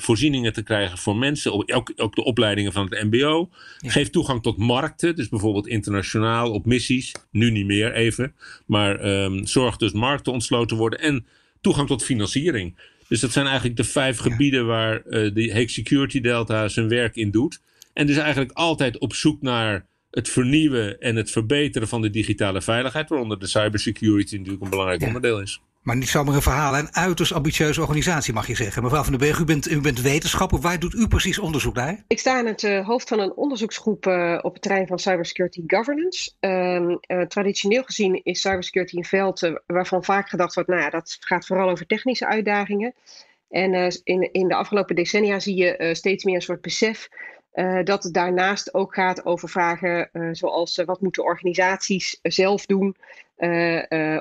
voorzieningen 0.00 0.52
te 0.52 0.62
krijgen 0.62 0.98
voor 0.98 1.16
mensen. 1.16 1.52
Ook, 1.74 1.92
ook 1.96 2.14
de 2.14 2.24
opleidingen 2.24 2.72
van 2.72 2.86
het 2.90 3.02
MBO. 3.02 3.48
Ja. 3.78 3.90
Geeft 3.90 4.12
toegang 4.12 4.42
tot 4.42 4.56
markten, 4.56 5.16
dus 5.16 5.28
bijvoorbeeld 5.28 5.66
internationaal 5.66 6.52
op 6.52 6.66
missies. 6.66 7.14
Nu 7.30 7.50
niet 7.50 7.66
meer 7.66 7.94
even. 7.94 8.34
Maar 8.66 9.24
um, 9.24 9.46
zorgt 9.46 9.78
dus 9.78 9.92
markten 9.92 10.32
ontsloten 10.32 10.76
worden 10.76 11.00
en 11.00 11.26
toegang 11.60 11.88
tot 11.88 12.04
financiering. 12.04 12.78
Dus 13.08 13.20
dat 13.20 13.32
zijn 13.32 13.46
eigenlijk 13.46 13.76
de 13.76 13.84
vijf 13.84 14.16
ja. 14.16 14.30
gebieden 14.30 14.66
waar 14.66 15.02
de 15.04 15.48
Hague 15.48 15.68
Security 15.68 16.20
Delta 16.20 16.68
zijn 16.68 16.88
werk 16.88 17.16
in 17.16 17.30
doet. 17.30 17.60
En 17.92 18.06
dus 18.06 18.16
eigenlijk 18.16 18.52
altijd 18.52 18.98
op 18.98 19.14
zoek 19.14 19.42
naar 19.42 19.86
het 20.10 20.28
vernieuwen 20.28 21.00
en 21.00 21.16
het 21.16 21.30
verbeteren 21.30 21.88
van 21.88 22.02
de 22.02 22.10
digitale 22.10 22.62
veiligheid, 22.62 23.08
waaronder 23.08 23.38
de 23.38 23.46
cybersecurity 23.46 24.36
natuurlijk 24.36 24.64
een 24.64 24.70
belangrijk 24.70 25.00
ja. 25.00 25.06
onderdeel 25.06 25.40
is. 25.40 25.60
Maar 25.82 25.96
niet 25.96 26.08
zomaar 26.08 26.34
een 26.34 26.42
verhaal, 26.42 26.76
een 26.76 26.94
uiterst 26.94 27.32
ambitieuze 27.32 27.80
organisatie 27.80 28.32
mag 28.32 28.46
je 28.46 28.54
zeggen. 28.54 28.82
Mevrouw 28.82 29.02
van 29.02 29.12
den 29.12 29.20
Berg, 29.20 29.38
u 29.38 29.44
bent, 29.44 29.70
u 29.70 29.80
bent 29.80 30.00
wetenschapper. 30.00 30.60
Waar 30.60 30.78
doet 30.78 30.94
u 30.94 31.08
precies 31.08 31.38
onderzoek 31.38 31.74
naar? 31.74 32.04
Ik 32.08 32.18
sta 32.18 32.38
aan 32.38 32.46
het 32.46 32.62
uh, 32.62 32.86
hoofd 32.86 33.08
van 33.08 33.20
een 33.20 33.32
onderzoeksgroep 33.32 34.06
uh, 34.06 34.38
op 34.42 34.52
het 34.52 34.62
terrein 34.62 34.86
van 34.86 34.98
cybersecurity 34.98 35.62
governance. 35.66 36.30
Uh, 36.40 37.20
traditioneel 37.22 37.82
gezien 37.82 38.20
is 38.24 38.40
cybersecurity 38.40 38.96
een 38.96 39.04
veld 39.04 39.52
waarvan 39.66 40.04
vaak 40.04 40.28
gedacht 40.28 40.54
wordt, 40.54 40.68
nou 40.68 40.82
ja, 40.82 40.90
dat 40.90 41.16
gaat 41.20 41.46
vooral 41.46 41.70
over 41.70 41.86
technische 41.86 42.26
uitdagingen. 42.26 42.94
En 43.50 44.00
in, 44.04 44.32
in 44.32 44.48
de 44.48 44.54
afgelopen 44.54 44.94
decennia 44.94 45.40
zie 45.40 45.56
je 45.56 45.90
steeds 45.92 46.24
meer 46.24 46.34
een 46.34 46.42
soort 46.42 46.60
besef 46.60 47.08
Uh, 47.58 47.78
dat 47.84 48.02
het 48.02 48.14
daarnaast 48.14 48.74
ook 48.74 48.94
gaat 48.94 49.24
over 49.24 49.48
vragen 49.48 50.08
uh, 50.12 50.28
zoals 50.32 50.78
uh, 50.78 50.86
wat 50.86 51.00
moeten 51.00 51.24
organisaties 51.24 52.18
zelf 52.22 52.66
doen 52.66 52.96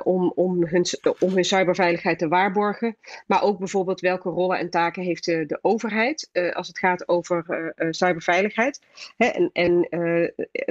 om, 0.04 0.32
om, 0.36 0.66
hun, 0.66 0.86
om 1.20 1.34
hun 1.34 1.44
cyberveiligheid 1.44 2.20
te 2.20 2.28
waarborgen. 2.28 2.98
Maar 3.28 3.44
ook 3.44 3.58
bijvoorbeeld 3.58 4.00
welke 4.00 4.30
rollen 4.30 4.60
en 4.60 4.70
taken 4.70 5.04
heeft 5.04 5.26
de, 5.26 5.46
de 5.46 5.60
overheid 5.62 6.30
als 6.54 6.68
het 6.68 6.80
gaat 6.80 7.08
over 7.08 7.74
cyberveiligheid. 7.90 8.82
Hè, 9.18 9.26
en 9.26 9.50
en 9.54 9.88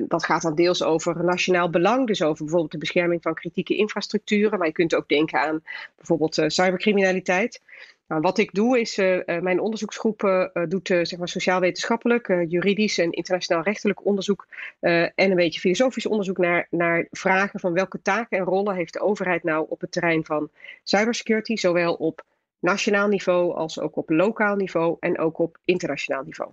dat 0.08 0.24
gaat 0.24 0.42
dan 0.42 0.54
deels 0.54 0.82
over 0.82 1.24
nationaal 1.24 1.70
belang, 1.70 2.06
dus 2.06 2.22
over 2.22 2.44
bijvoorbeeld 2.44 2.72
de 2.72 2.78
bescherming 2.78 3.22
van 3.22 3.34
kritieke 3.34 3.76
infrastructuren. 3.76 4.58
Maar 4.58 4.66
je 4.66 4.72
kunt 4.72 4.94
ook 4.94 5.08
denken 5.08 5.40
aan 5.40 5.62
bijvoorbeeld 5.96 6.42
cybercriminaliteit. 6.46 7.60
Nou, 8.08 8.20
wat 8.20 8.38
ik 8.38 8.54
doe 8.54 8.80
is, 8.80 8.98
uh, 8.98 9.18
mijn 9.40 9.60
onderzoeksgroep 9.60 10.22
uh, 10.22 10.46
doet 10.68 10.86
zeg 10.86 11.16
maar 11.16 11.28
sociaal-wetenschappelijk, 11.28 12.44
juridisch 12.48 12.98
en 12.98 13.12
internationaal 13.12 13.62
rechtelijk 13.62 14.04
onderzoek 14.04 14.46
en 14.80 15.12
een 15.14 15.34
beetje 15.34 15.60
filosofisch 15.60 16.06
onderzoek 16.06 16.38
naar, 16.38 16.66
naar 16.70 17.06
vragen 17.10 17.60
van 17.60 17.72
welke 17.72 18.02
taken 18.02 18.38
en 18.38 18.44
rollen 18.44 18.74
heeft 18.74 18.92
de 18.92 19.00
overheid 19.00 19.42
nou 19.42 19.66
op 19.68 19.80
het 19.80 19.92
terrein 19.92 20.24
van 20.24 20.50
cybersecurity, 20.82 21.56
zowel 21.56 21.94
op 21.94 22.24
nationaal 22.58 23.08
niveau 23.08 23.54
als 23.54 23.80
ook 23.80 23.96
op 23.96 24.10
lokaal 24.10 24.56
niveau 24.56 24.96
en 25.00 25.18
ook 25.18 25.38
op 25.38 25.58
internationaal 25.64 26.22
niveau. 26.22 26.50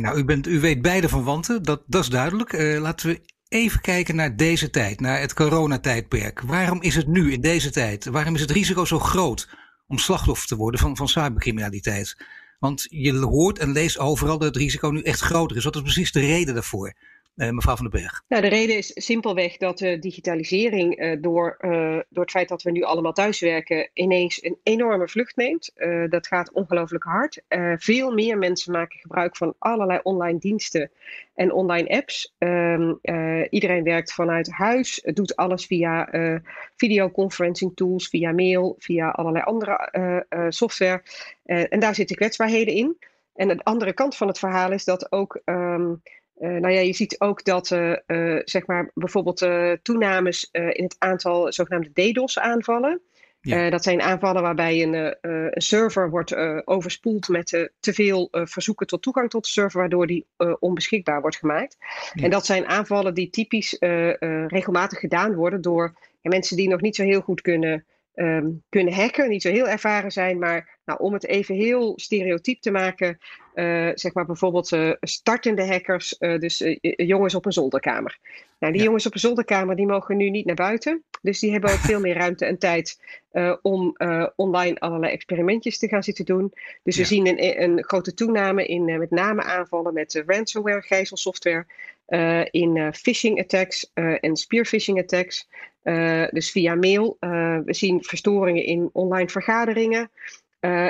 Nou, 0.00 0.18
u, 0.18 0.24
bent, 0.24 0.46
u 0.46 0.60
weet 0.60 0.82
beide 0.82 1.08
van 1.08 1.24
wanten, 1.24 1.62
dat, 1.62 1.82
dat 1.86 2.02
is 2.02 2.08
duidelijk. 2.08 2.52
laten 2.78 3.08
we 3.08 3.20
even 3.48 3.80
kijken 3.80 4.16
naar 4.16 4.36
deze 4.36 4.70
tijd, 4.70 5.00
naar 5.00 5.20
het 5.20 5.34
coronatijdperk. 5.34 6.40
Waarom 6.40 6.82
is 6.82 6.94
het 6.94 7.06
nu 7.06 7.32
in 7.32 7.40
deze 7.40 7.70
tijd, 7.70 8.04
waarom 8.04 8.34
is 8.34 8.40
het 8.40 8.50
risico 8.50 8.84
zo 8.84 8.98
groot 8.98 9.48
om 9.88 9.98
slachtoffer 9.98 10.48
te 10.48 10.56
worden 10.56 10.80
van, 10.80 10.96
van 10.96 11.08
cybercriminaliteit. 11.08 12.16
Want 12.58 12.86
je 12.90 13.18
hoort 13.18 13.58
en 13.58 13.72
leest 13.72 13.98
overal 13.98 14.38
dat 14.38 14.48
het 14.48 14.56
risico 14.56 14.88
nu 14.88 15.02
echt 15.02 15.20
groter 15.20 15.56
is. 15.56 15.64
Wat 15.64 15.76
is 15.76 15.82
precies 15.82 16.12
de 16.12 16.20
reden 16.20 16.54
daarvoor? 16.54 16.94
Uh, 17.38 17.50
mevrouw 17.50 17.76
van 17.76 17.90
den 17.90 18.00
Berg? 18.00 18.24
Nou, 18.28 18.42
de 18.42 18.48
reden 18.48 18.76
is 18.76 18.92
simpelweg 18.94 19.56
dat 19.56 19.78
de 19.78 19.98
digitalisering 19.98 21.00
uh, 21.00 21.16
door, 21.20 21.56
uh, 21.60 21.98
door 22.08 22.22
het 22.22 22.30
feit 22.30 22.48
dat 22.48 22.62
we 22.62 22.70
nu 22.70 22.82
allemaal 22.82 23.12
thuiswerken 23.12 23.90
ineens 23.92 24.44
een 24.44 24.58
enorme 24.62 25.08
vlucht 25.08 25.36
neemt. 25.36 25.72
dat 26.08 26.26
gaat 26.26 26.52
ongelooflijk 26.52 27.04
hard. 27.04 27.42
veel 27.76 28.12
meer 28.12 28.38
mensen 28.38 28.72
maken 28.72 28.98
gebruik 28.98 29.36
van 29.36 29.54
allerlei 29.58 30.00
online 30.02 30.38
diensten 30.38 30.90
en 31.34 31.52
online 31.52 31.88
apps. 31.88 32.34
Um, 32.38 32.98
iedereen 33.50 33.82
werkt 33.82 34.12
vanuit 34.12 34.50
huis, 34.50 35.00
doet 35.04 35.36
alles 35.36 35.66
via 35.66 36.08
videoconferencing 36.76 37.72
tools, 37.74 38.08
via 38.08 38.32
mail, 38.32 38.76
via 38.78 39.08
allerlei 39.08 39.44
andere 39.44 40.26
software. 40.48 41.02
en 41.44 41.80
daar 41.80 41.94
zitten 41.94 42.16
kwetsbaarheden 42.16 42.74
in. 42.74 42.96
En 43.34 43.48
de 43.48 43.64
andere 43.64 43.92
kant 43.92 44.16
van 44.16 44.28
het 44.28 44.38
verhaal 44.38 44.72
is 44.72 44.84
dat 44.84 45.12
ook. 45.12 45.40
Um, 45.44 46.02
uh, 46.40 46.48
nou 46.48 46.74
ja, 46.74 46.80
je 46.80 46.92
ziet 46.92 47.20
ook 47.20 47.44
dat 47.44 47.70
uh, 47.70 47.96
uh, 48.06 48.40
zeg 48.44 48.66
maar 48.66 48.90
bijvoorbeeld 48.94 49.46
toenames 49.82 50.48
in 50.52 50.84
het 50.84 50.96
aantal 50.98 51.52
zogenaamde 51.52 51.92
DDoS-aanvallen. 51.92 53.00
Ja. 53.40 53.70
dat 53.70 53.82
zijn 53.82 54.02
aanvallen 54.02 54.42
waarbij 54.42 54.82
een, 54.82 55.16
een 55.20 55.62
server 55.62 56.10
wordt 56.10 56.36
overspoeld 56.66 57.28
met 57.28 57.70
te 57.80 57.92
veel 57.92 58.28
verzoeken 58.30 58.86
tot 58.86 59.02
toegang 59.02 59.30
tot 59.30 59.44
de 59.44 59.50
server, 59.50 59.80
waardoor 59.80 60.06
die 60.06 60.26
onbeschikbaar 60.58 61.20
wordt 61.20 61.36
gemaakt. 61.36 61.76
Ja. 62.14 62.24
En 62.24 62.30
dat 62.30 62.46
zijn 62.46 62.66
aanvallen 62.66 63.14
die 63.14 63.30
typisch 63.30 63.76
regelmatig 64.48 64.98
gedaan 64.98 65.34
worden 65.34 65.60
door 65.60 65.94
mensen 66.22 66.56
die 66.56 66.68
nog 66.68 66.80
niet 66.80 66.96
zo 66.96 67.02
heel 67.02 67.20
goed 67.20 67.40
kunnen 67.40 67.84
um, 68.18 68.62
kunnen 68.68 68.94
hacken, 68.94 69.28
niet 69.28 69.42
zo 69.42 69.50
heel 69.50 69.68
ervaren 69.68 70.10
zijn, 70.10 70.38
maar 70.38 70.78
nou, 70.84 71.00
om 71.00 71.12
het 71.12 71.26
even 71.26 71.54
heel 71.54 71.92
stereotyp 71.96 72.60
te 72.60 72.70
maken, 72.70 73.18
uh, 73.54 73.90
zeg 73.94 74.14
maar 74.14 74.26
bijvoorbeeld 74.26 74.72
uh, 74.72 74.92
startende 75.00 75.66
hackers, 75.66 76.16
uh, 76.18 76.38
dus 76.38 76.64
jongens 76.80 77.34
op 77.34 77.46
een 77.46 77.52
zolderkamer. 77.52 78.18
Nou, 78.58 78.72
die 78.72 78.80
ja. 78.80 78.86
jongens 78.86 79.06
op 79.06 79.14
een 79.14 79.20
zolderkamer 79.20 79.76
die 79.76 79.86
mogen 79.86 80.16
nu 80.16 80.30
niet 80.30 80.46
naar 80.46 80.54
buiten, 80.54 81.04
dus 81.22 81.40
die 81.40 81.52
hebben 81.52 81.70
ook 81.70 81.76
veel 81.76 82.00
meer 82.00 82.16
ruimte 82.16 82.44
en 82.44 82.58
tijd 82.58 83.00
om 83.62 83.96
online 84.36 84.78
allerlei 84.78 85.12
experimentjes 85.12 85.78
te 85.78 85.88
gaan 85.88 86.02
zitten 86.02 86.24
doen. 86.24 86.52
Dus 86.82 86.96
we 86.96 87.04
zien 87.04 87.26
een, 87.26 87.62
een, 87.62 87.84
grote 87.84 88.14
toename 88.14 88.66
in 88.66 88.98
met 88.98 89.10
name 89.10 89.42
aanvallen 89.42 89.94
met 89.94 90.22
ransomware, 90.26 90.82
gijzelsoftware, 90.82 91.66
in 92.50 92.92
phishing 92.94 93.40
attacks 93.40 93.90
en 93.94 94.36
spearphishing 94.36 94.98
attacks. 94.98 95.48
Dus 96.30 96.50
via 96.50 96.74
mail. 96.74 97.16
We 97.64 97.74
zien 97.74 98.04
verstoringen 98.04 98.64
in 98.64 98.90
online 98.92 99.28
vergaderingen. 99.28 100.10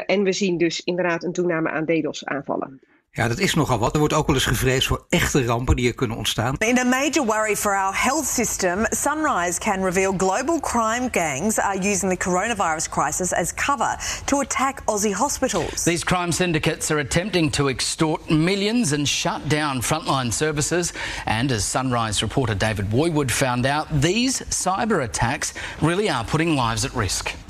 En 0.06 0.22
we 0.22 0.32
zien 0.32 0.58
dus 0.58 0.80
inderdaad 0.84 1.24
een 1.24 1.32
toename 1.32 1.68
aan 1.68 1.84
DDoS-aanvallen. 1.84 2.80
Ja, 3.18 3.28
dat 3.28 3.38
is 3.38 3.54
nogal 3.54 3.78
wat. 3.78 3.92
Er 3.92 3.98
wordt 3.98 4.14
ook 4.14 4.26
wel 4.26 4.36
eens 4.36 4.44
gevreesd 4.44 4.86
voor 4.86 5.04
echte 5.08 5.44
rampen 5.44 5.76
die 5.76 5.88
er 5.88 5.94
kunnen 5.94 6.16
ontstaan. 6.16 6.54
In 6.58 6.78
a 6.78 6.84
major 6.84 7.24
worry 7.24 7.56
for 7.56 7.76
our 7.76 8.02
health 8.02 8.24
system, 8.26 8.86
Sunrise 8.90 9.58
can 9.58 9.82
reveal 9.82 10.14
global 10.16 10.60
crime 10.60 11.08
gangs 11.10 11.58
are 11.58 11.78
using 11.78 12.16
the 12.16 12.30
coronavirus 12.30 12.88
crisis 12.88 13.32
as 13.32 13.54
cover 13.54 14.20
to 14.24 14.40
attack 14.40 14.82
Aussie 14.84 15.12
hospitals. 15.12 15.82
These 15.82 16.04
crime 16.04 16.32
syndicates 16.32 16.90
are 16.90 17.00
attempting 17.00 17.50
to 17.50 17.68
extort 17.68 18.30
millions 18.30 18.92
and 18.92 19.08
shut 19.08 19.48
down 19.48 19.82
frontline 19.82 20.32
services. 20.32 20.92
And 21.24 21.50
as 21.50 21.64
Sunrise 21.64 22.22
reporter 22.22 22.54
David 22.54 22.88
Boywood 22.88 23.30
found 23.30 23.66
out, 23.66 23.86
these 24.00 24.44
cyber 24.50 25.02
attacks 25.02 25.54
really 25.80 26.08
are 26.08 26.24
putting 26.24 26.56
lives 26.56 26.84
at 26.84 26.94
risk. 26.94 27.47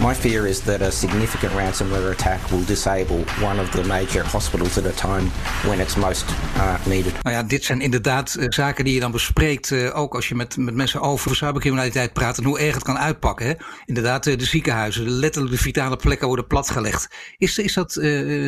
My 0.00 0.14
fear 0.14 0.46
is 0.46 0.60
that 0.60 0.80
a 0.80 0.90
significant 0.90 1.52
ransomware 1.52 2.10
attack 2.10 2.50
will 2.50 2.64
disable 2.64 3.24
one 3.42 3.60
of 3.60 3.70
the 3.70 3.84
major 3.84 4.24
hospitals 4.24 4.78
at 4.78 4.86
a 4.86 4.90
time 4.90 5.30
when 5.66 5.80
it's 5.80 5.96
most 5.96 6.24
uh, 6.56 6.86
needed. 6.86 7.12
Nou 7.22 7.36
ja, 7.36 7.42
dit 7.42 7.64
zijn 7.64 7.80
inderdaad 7.80 8.36
uh, 8.38 8.46
zaken 8.48 8.84
die 8.84 8.94
je 8.94 9.00
dan 9.00 9.10
bespreekt, 9.10 9.70
uh, 9.70 9.98
ook 9.98 10.14
als 10.14 10.28
je 10.28 10.34
met, 10.34 10.56
met 10.56 10.74
mensen 10.74 11.00
over 11.00 11.36
cybercriminaliteit 11.36 12.12
praat 12.12 12.38
en 12.38 12.44
hoe 12.44 12.58
erg 12.58 12.74
het 12.74 12.84
kan 12.84 12.98
uitpakken. 12.98 13.46
Hè? 13.46 13.52
Inderdaad, 13.84 14.26
uh, 14.26 14.38
de 14.38 14.44
ziekenhuizen, 14.44 15.08
letterlijk 15.08 15.54
de 15.54 15.62
vitale 15.62 15.96
plekken 15.96 16.26
worden 16.26 16.46
platgelegd. 16.46 17.08
Is, 17.38 17.58
is 17.58 17.74
dat 17.74 17.96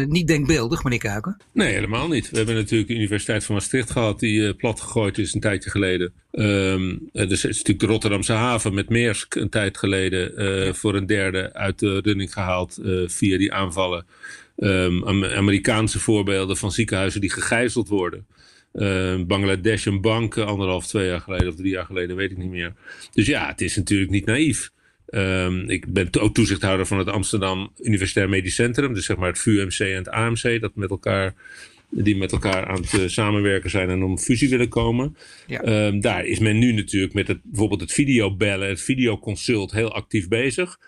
niet 0.06 0.26
denkbeeldig, 0.26 0.84
meneer 0.84 0.98
Kuiken? 0.98 1.36
Nee, 1.52 1.72
helemaal 1.72 2.08
niet. 2.08 2.30
We 2.30 2.36
hebben 2.36 2.54
natuurlijk 2.54 2.88
de 2.88 2.94
Universiteit 2.94 3.44
van 3.44 3.54
Maastricht 3.54 3.90
gehad 3.90 4.20
die 4.20 4.54
platgegooid 4.54 5.18
is 5.18 5.34
een 5.34 5.40
tijdje 5.40 5.70
geleden. 5.70 6.12
Um, 6.36 7.08
er 7.12 7.30
is 7.30 7.42
natuurlijk 7.42 7.80
de 7.80 7.86
Rotterdamse 7.86 8.32
haven 8.32 8.74
met 8.74 8.88
Meersk 8.88 9.34
een 9.34 9.48
tijd 9.48 9.78
geleden 9.78 10.44
ja. 10.44 10.74
voor 10.74 10.94
een 10.94 11.06
derde 11.06 11.52
uit 11.52 11.78
de 11.78 12.00
running 12.00 12.32
gehaald 12.32 12.78
uh, 12.82 13.08
via 13.08 13.38
die 13.38 13.52
aanvallen. 13.52 14.06
Um, 14.56 15.24
Amerikaanse 15.24 16.00
voorbeelden 16.00 16.56
van 16.56 16.72
ziekenhuizen 16.72 17.20
die 17.20 17.32
gegijzeld 17.32 17.88
worden. 17.88 18.26
Uh, 18.74 19.14
Bangladesh 19.26 19.86
een 19.86 20.00
bank 20.00 20.38
anderhalf, 20.38 20.86
twee 20.86 21.06
jaar 21.06 21.20
geleden 21.20 21.48
of 21.48 21.54
drie 21.54 21.70
jaar 21.70 21.84
geleden, 21.84 22.16
weet 22.16 22.30
ik 22.30 22.36
niet 22.36 22.50
meer. 22.50 22.72
Dus 23.12 23.26
ja, 23.26 23.46
het 23.46 23.60
is 23.60 23.76
natuurlijk 23.76 24.10
niet 24.10 24.26
naïef. 24.26 24.70
Um, 25.10 25.70
ik 25.70 25.92
ben 25.92 26.08
ook 26.20 26.34
toezichthouder 26.34 26.86
van 26.86 26.98
het 26.98 27.08
Amsterdam 27.08 27.72
Universitair 27.82 28.28
Medisch 28.28 28.54
Centrum. 28.54 28.94
Dus 28.94 29.04
zeg 29.04 29.16
maar 29.16 29.28
het 29.28 29.38
VUMC 29.38 29.78
en 29.78 29.96
het 29.96 30.08
AMC, 30.08 30.60
dat 30.60 30.74
met 30.74 30.90
elkaar, 30.90 31.34
die 31.94 32.16
met 32.16 32.32
elkaar 32.32 32.66
aan 32.66 32.80
het 32.80 32.92
uh, 32.92 33.08
samenwerken 33.08 33.70
zijn 33.70 33.90
en 33.90 34.02
om 34.02 34.18
fusie 34.18 34.48
willen 34.48 34.68
komen. 34.68 35.16
Ja. 35.46 35.86
Um, 35.86 36.00
daar 36.00 36.24
is 36.24 36.38
men 36.38 36.58
nu 36.58 36.72
natuurlijk 36.72 37.14
met 37.14 37.28
het, 37.28 37.40
bijvoorbeeld 37.42 37.80
het 37.80 37.92
videobellen, 37.92 38.68
het 38.68 38.80
videoconsult 38.80 39.72
heel 39.72 39.92
actief 39.92 40.28
bezig. 40.28 40.78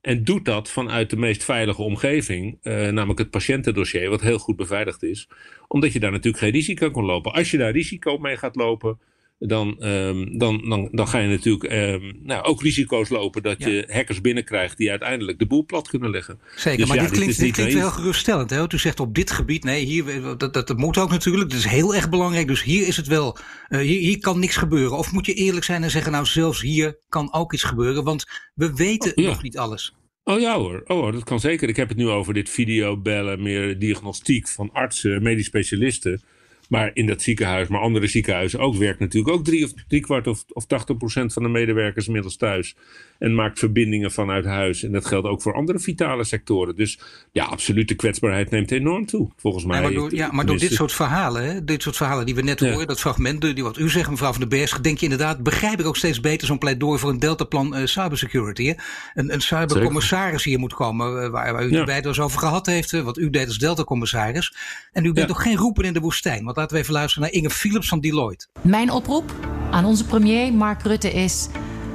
En 0.00 0.24
doet 0.24 0.44
dat 0.44 0.70
vanuit 0.70 1.10
de 1.10 1.16
meest 1.16 1.44
veilige 1.44 1.82
omgeving, 1.82 2.58
uh, 2.62 2.88
namelijk 2.88 3.18
het 3.18 3.30
patiëntendossier, 3.30 4.08
wat 4.08 4.20
heel 4.20 4.38
goed 4.38 4.56
beveiligd 4.56 5.02
is. 5.02 5.28
Omdat 5.68 5.92
je 5.92 6.00
daar 6.00 6.10
natuurlijk 6.10 6.42
geen 6.42 6.52
risico 6.52 6.90
kan 6.90 7.04
lopen. 7.04 7.32
Als 7.32 7.50
je 7.50 7.58
daar 7.58 7.72
risico 7.72 8.18
mee 8.18 8.36
gaat 8.36 8.56
lopen, 8.56 8.98
dan, 9.38 9.84
um, 9.86 10.38
dan, 10.38 10.68
dan, 10.68 10.88
dan 10.92 11.08
ga 11.08 11.18
je 11.18 11.28
natuurlijk 11.28 11.72
um, 11.72 12.18
nou, 12.22 12.44
ook 12.44 12.62
risico's 12.62 13.08
lopen 13.08 13.42
dat 13.42 13.58
ja. 13.58 13.68
je 13.68 13.88
hackers 13.90 14.20
binnenkrijgt 14.20 14.76
die 14.76 14.90
uiteindelijk 14.90 15.38
de 15.38 15.46
boel 15.46 15.64
plat 15.64 15.88
kunnen 15.88 16.10
leggen. 16.10 16.40
Zeker, 16.56 16.78
dus 16.78 16.88
maar 16.88 16.96
ja, 16.96 17.02
dit 17.02 17.12
klinkt, 17.12 17.36
dit, 17.36 17.44
dit 17.44 17.54
klinkt 17.54 17.74
wel 17.74 17.90
geruststellend. 17.90 18.50
Hè? 18.50 18.72
U 18.72 18.78
zegt 18.78 19.00
op 19.00 19.14
dit 19.14 19.30
gebied, 19.30 19.64
nee, 19.64 19.84
hier, 19.84 20.04
dat, 20.38 20.54
dat, 20.54 20.66
dat 20.66 20.76
moet 20.76 20.98
ook 20.98 21.10
natuurlijk, 21.10 21.50
dat 21.50 21.58
is 21.58 21.66
heel 21.66 21.94
erg 21.94 22.08
belangrijk. 22.08 22.46
Dus 22.46 22.62
hier 22.62 22.86
is 22.86 22.96
het 22.96 23.06
wel, 23.06 23.36
uh, 23.68 23.80
hier, 23.80 24.00
hier 24.00 24.18
kan 24.18 24.38
niks 24.38 24.56
gebeuren. 24.56 24.98
Of 24.98 25.12
moet 25.12 25.26
je 25.26 25.34
eerlijk 25.34 25.64
zijn 25.64 25.82
en 25.82 25.90
zeggen, 25.90 26.12
nou 26.12 26.26
zelfs 26.26 26.60
hier 26.60 26.98
kan 27.08 27.32
ook 27.32 27.52
iets 27.52 27.62
gebeuren, 27.62 28.04
want 28.04 28.24
we 28.54 28.74
weten 28.74 29.16
oh, 29.16 29.24
ja. 29.24 29.30
nog 29.30 29.42
niet 29.42 29.58
alles. 29.58 29.94
Oh 30.24 30.40
ja 30.40 30.58
hoor, 30.58 30.82
oh, 30.86 31.12
dat 31.12 31.24
kan 31.24 31.40
zeker. 31.40 31.68
Ik 31.68 31.76
heb 31.76 31.88
het 31.88 31.96
nu 31.96 32.08
over 32.08 32.34
dit 32.34 32.50
videobellen, 32.50 33.42
meer 33.42 33.78
diagnostiek 33.78 34.48
van 34.48 34.70
artsen, 34.72 35.22
medisch 35.22 35.46
specialisten. 35.46 36.22
Maar 36.68 36.90
in 36.94 37.06
dat 37.06 37.22
ziekenhuis, 37.22 37.68
maar 37.68 37.80
andere 37.80 38.06
ziekenhuizen 38.06 38.60
ook, 38.60 38.76
werkt 38.76 38.98
natuurlijk 38.98 39.34
ook 39.34 39.44
drie, 39.44 39.64
of, 39.64 39.72
drie 39.88 40.00
kwart 40.00 40.26
of, 40.26 40.44
of 40.48 40.66
80 40.66 40.96
procent 40.96 41.32
van 41.32 41.42
de 41.42 41.48
medewerkers 41.48 42.06
inmiddels 42.06 42.36
thuis. 42.36 42.76
En 43.18 43.34
maakt 43.34 43.58
verbindingen 43.58 44.12
vanuit 44.12 44.44
huis. 44.44 44.82
En 44.82 44.92
dat 44.92 45.06
geldt 45.06 45.26
ook 45.26 45.42
voor 45.42 45.54
andere 45.54 45.78
vitale 45.78 46.24
sectoren. 46.24 46.76
Dus 46.76 46.98
ja, 47.32 47.44
absoluut, 47.44 47.88
de 47.88 47.94
kwetsbaarheid 47.94 48.50
neemt 48.50 48.70
enorm 48.70 49.06
toe, 49.06 49.30
volgens 49.36 49.64
mij. 49.64 49.76
Ja, 49.76 49.82
maar 49.82 49.92
door, 49.92 50.14
ja, 50.14 50.32
maar 50.32 50.46
door 50.46 50.58
dit 50.58 50.72
soort 50.72 50.92
verhalen, 50.92 51.44
hè, 51.44 51.64
dit 51.64 51.82
soort 51.82 51.96
verhalen 51.96 52.26
die 52.26 52.34
we 52.34 52.42
net 52.42 52.60
horen, 52.60 52.86
dat 52.86 53.00
fragment, 53.00 53.40
die 53.40 53.62
wat 53.62 53.78
u 53.78 53.90
zegt, 53.90 54.10
mevrouw 54.10 54.30
van 54.30 54.40
den 54.40 54.48
Berg, 54.48 54.80
denk 54.80 54.98
je 54.98 55.04
inderdaad, 55.04 55.42
begrijp 55.42 55.80
ik 55.80 55.86
ook 55.86 55.96
steeds 55.96 56.20
beter 56.20 56.46
zo'n 56.46 56.58
pleidooi 56.58 56.98
voor 56.98 57.10
een 57.10 57.18
deltaplan 57.18 57.76
uh, 57.76 57.86
cybersecurity. 57.86 58.64
Hè? 58.66 58.74
Een, 59.14 59.32
een 59.32 59.40
cybercommissaris 59.40 60.44
hier 60.44 60.58
moet 60.58 60.74
komen, 60.74 61.24
uh, 61.24 61.28
waar, 61.28 61.52
waar 61.52 61.66
u 61.66 61.72
ja. 61.72 61.84
het 61.84 62.18
over 62.18 62.38
gehad 62.38 62.66
heeft, 62.66 62.92
uh, 62.92 63.02
wat 63.02 63.18
u 63.18 63.30
deed 63.30 63.46
als 63.46 63.58
deltacommissaris. 63.58 64.54
En 64.92 65.04
u 65.04 65.12
bent 65.12 65.28
toch 65.28 65.42
geen 65.42 65.56
roepen 65.56 65.84
in 65.84 65.92
de 65.92 66.00
woestijn? 66.00 66.44
Want 66.44 66.55
laten 66.56 66.76
we 66.76 66.82
even 66.82 66.94
luisteren 66.94 67.22
naar 67.22 67.32
Inge 67.32 67.50
Philips 67.50 67.88
van 67.88 68.00
Deloitte. 68.00 68.46
Mijn 68.60 68.90
oproep 68.90 69.32
aan 69.70 69.84
onze 69.84 70.04
premier 70.04 70.52
Mark 70.52 70.82
Rutte 70.82 71.12
is: 71.12 71.48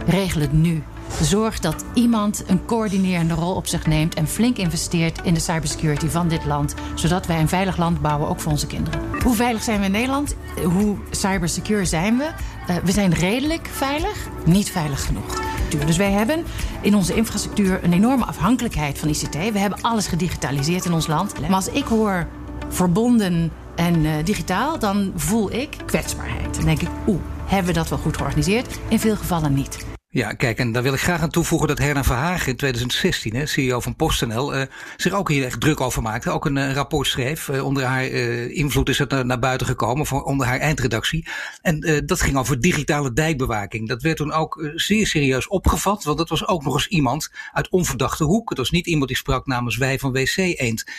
regel 0.07 0.41
het 0.41 0.53
nu. 0.53 0.83
Zorg 1.21 1.59
dat 1.59 1.85
iemand 1.93 2.43
een 2.47 2.65
coördinerende 2.65 3.33
rol 3.33 3.55
op 3.55 3.67
zich 3.67 3.85
neemt 3.85 4.15
en 4.15 4.27
flink 4.27 4.57
investeert 4.57 5.21
in 5.23 5.33
de 5.33 5.39
cybersecurity 5.39 6.07
van 6.07 6.27
dit 6.27 6.45
land, 6.45 6.73
zodat 6.95 7.25
wij 7.25 7.39
een 7.39 7.47
veilig 7.47 7.77
land 7.77 8.01
bouwen, 8.01 8.29
ook 8.29 8.39
voor 8.39 8.51
onze 8.51 8.67
kinderen. 8.67 9.01
Hoe 9.23 9.35
veilig 9.35 9.63
zijn 9.63 9.79
we 9.79 9.85
in 9.85 9.91
Nederland? 9.91 10.35
Hoe 10.63 10.97
cybersecure 11.11 11.85
zijn 11.85 12.17
we? 12.17 12.29
Uh, 12.69 12.75
we 12.75 12.91
zijn 12.91 13.13
redelijk 13.13 13.67
veilig, 13.67 14.27
niet 14.45 14.71
veilig 14.71 15.05
genoeg. 15.05 15.41
Dus 15.85 15.97
wij 15.97 16.11
hebben 16.11 16.43
in 16.81 16.95
onze 16.95 17.15
infrastructuur 17.15 17.83
een 17.83 17.93
enorme 17.93 18.25
afhankelijkheid 18.25 18.99
van 18.99 19.09
ICT. 19.09 19.33
We 19.33 19.59
hebben 19.59 19.81
alles 19.81 20.07
gedigitaliseerd 20.07 20.85
in 20.85 20.93
ons 20.93 21.07
land. 21.07 21.39
Maar 21.39 21.53
als 21.53 21.69
ik 21.69 21.83
hoor 21.83 22.27
verbonden 22.69 23.51
en 23.75 24.05
uh, 24.05 24.11
digitaal, 24.23 24.79
dan 24.79 25.11
voel 25.15 25.51
ik 25.53 25.77
kwetsbaarheid. 25.85 26.55
Dan 26.55 26.65
denk 26.65 26.81
ik, 26.81 26.89
oeh, 27.07 27.21
hebben 27.45 27.73
we 27.73 27.79
dat 27.79 27.89
wel 27.89 27.99
goed 27.99 28.17
georganiseerd? 28.17 28.79
In 28.87 28.99
veel 28.99 29.15
gevallen 29.15 29.53
niet. 29.53 29.90
Ja, 30.13 30.33
kijk, 30.33 30.57
en 30.57 30.71
daar 30.71 30.83
wil 30.83 30.93
ik 30.93 30.99
graag 30.99 31.21
aan 31.21 31.29
toevoegen 31.29 31.67
dat 31.67 31.77
Herna 31.77 32.03
Verhagen 32.03 32.47
in 32.47 32.55
2016, 32.55 33.35
hè, 33.35 33.45
CEO 33.45 33.79
van 33.79 33.95
PostNL, 33.95 34.55
uh, 34.55 34.61
zich 34.97 35.13
ook 35.13 35.29
hier 35.29 35.45
echt 35.45 35.61
druk 35.61 35.81
over 35.81 36.01
maakte. 36.01 36.29
Ook 36.29 36.45
een 36.45 36.55
uh, 36.55 36.73
rapport 36.73 37.07
schreef. 37.07 37.47
Uh, 37.47 37.65
onder 37.65 37.83
haar 37.83 38.05
invloed 38.05 38.89
is 38.89 38.97
het 38.99 39.23
naar, 39.23 39.39
buiten 39.39 39.67
gekomen, 39.67 40.05
voor, 40.05 40.23
onder 40.23 40.47
haar 40.47 40.59
eindredactie. 40.59 41.27
En 41.61 42.03
dat 42.05 42.21
ging 42.21 42.37
over 42.37 42.59
digitale 42.59 43.13
dijkbewaking. 43.13 43.87
Dat 43.87 44.01
werd 44.01 44.17
toen 44.17 44.31
ook 44.31 44.71
zeer 44.75 45.07
serieus 45.07 45.47
opgevat, 45.47 46.03
want 46.03 46.17
dat 46.17 46.29
was 46.29 46.47
ook 46.47 46.63
nog 46.63 46.73
eens 46.73 46.87
iemand 46.87 47.31
uit 47.51 47.69
onverdachte 47.69 48.23
hoek. 48.23 48.49
Het 48.49 48.57
was 48.57 48.71
niet 48.71 48.87
iemand 48.87 49.07
die 49.07 49.17
sprak 49.17 49.45
namens 49.45 49.77
wij 49.77 49.99
van 49.99 50.11
WC 50.11 50.37
Eend. 50.37 50.91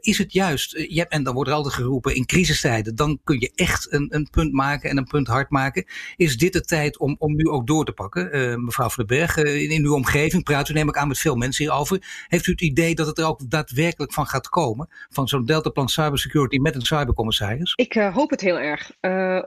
is 0.00 0.18
het 0.18 0.32
juist, 0.32 0.70
je 0.88 1.06
en 1.08 1.22
dan 1.22 1.34
wordt 1.34 1.50
er 1.50 1.56
altijd 1.56 1.74
geroepen, 1.74 2.14
in 2.14 2.26
crisistijden, 2.26 2.94
dan 2.94 3.20
kun 3.24 3.40
je 3.40 3.52
echt 3.54 3.92
een, 3.92 4.06
een 4.10 4.28
punt 4.30 4.52
maken 4.52 4.90
en 4.90 4.96
een 4.96 5.04
punt 5.04 5.26
hard 5.26 5.50
maken. 5.50 5.84
Is 6.16 6.36
dit 6.36 6.52
de 6.52 6.60
tijd 6.60 6.98
om, 6.98 7.16
om 7.18 7.34
nu 7.36 7.48
ook 7.48 7.66
door 7.66 7.84
te 7.84 7.92
pakken? 7.92 8.52
Mevrouw 8.56 8.88
Van 8.88 9.06
den 9.06 9.16
Berg, 9.16 9.36
in, 9.36 9.70
in, 9.70 9.84
uw 9.84 9.94
omgeving 9.94 10.42
praat 10.42 10.68
u 10.68 10.72
neem 10.72 10.88
ik 10.88 10.96
aan 10.96 11.08
met 11.08 11.18
veel 11.18 11.36
mensen 11.36 11.64
hierover. 11.64 12.24
Heeft 12.28 12.46
u 12.46 12.50
het 12.50 12.60
idee 12.60 12.94
dat 12.94 13.06
het 13.06 13.18
er 13.18 13.26
ook 13.26 13.50
daadwerkelijk 13.50 14.12
van 14.12 14.26
gaat 14.26 14.48
komen? 14.48 14.88
Van 15.10 15.28
zo'n 15.28 15.44
deltaplan 15.44 15.88
cybersecurity 15.88 16.58
met 16.58 16.74
een 16.74 16.82
cybercommissaris? 16.82 17.72
Ik 17.76 17.94
uh, 17.94 18.14
hoop 18.14 18.30
het 18.30 18.40
heel 18.40 18.58
erg. 18.58 18.90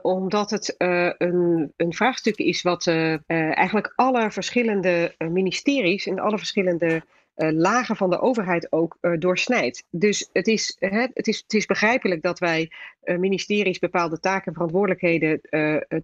Omdat 0.02 0.50
het 0.50 0.74
een, 0.78 1.72
een 1.76 1.92
vraagstuk 1.92 2.36
is 2.36 2.62
wat 2.62 2.86
eigenlijk 3.26 3.92
alle 3.96 4.30
verschillende 4.30 5.14
ministeries 5.18 6.06
en 6.06 6.18
alle 6.18 6.38
verschillende 6.38 7.02
lagen 7.38 7.96
van 7.96 8.10
de 8.10 8.20
overheid 8.20 8.72
ook 8.72 8.98
uh, 9.00 9.12
doorsnijdt. 9.18 9.84
Dus 9.90 10.28
het 10.32 10.46
is, 10.46 10.76
het, 10.78 11.26
is, 11.26 11.38
het 11.38 11.54
is 11.54 11.66
begrijpelijk 11.66 12.22
dat 12.22 12.38
wij 12.38 12.70
uh, 13.04 13.18
ministeries 13.18 13.78
bepaalde 13.78 14.20
taken 14.20 14.46
en 14.46 14.52
verantwoordelijkheden 14.52 15.40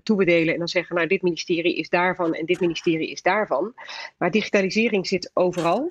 toebedelen 0.02 0.52
en 0.52 0.58
dan 0.58 0.68
zeggen, 0.68 0.96
nou 0.96 1.08
dit 1.08 1.22
ministerie 1.22 1.76
is 1.76 1.88
daarvan 1.88 2.34
en 2.34 2.46
dit 2.46 2.60
ministerie 2.60 3.10
is 3.10 3.22
daarvan. 3.22 3.74
Maar 4.18 4.30
digitalisering 4.30 5.06
zit 5.06 5.30
overal. 5.34 5.90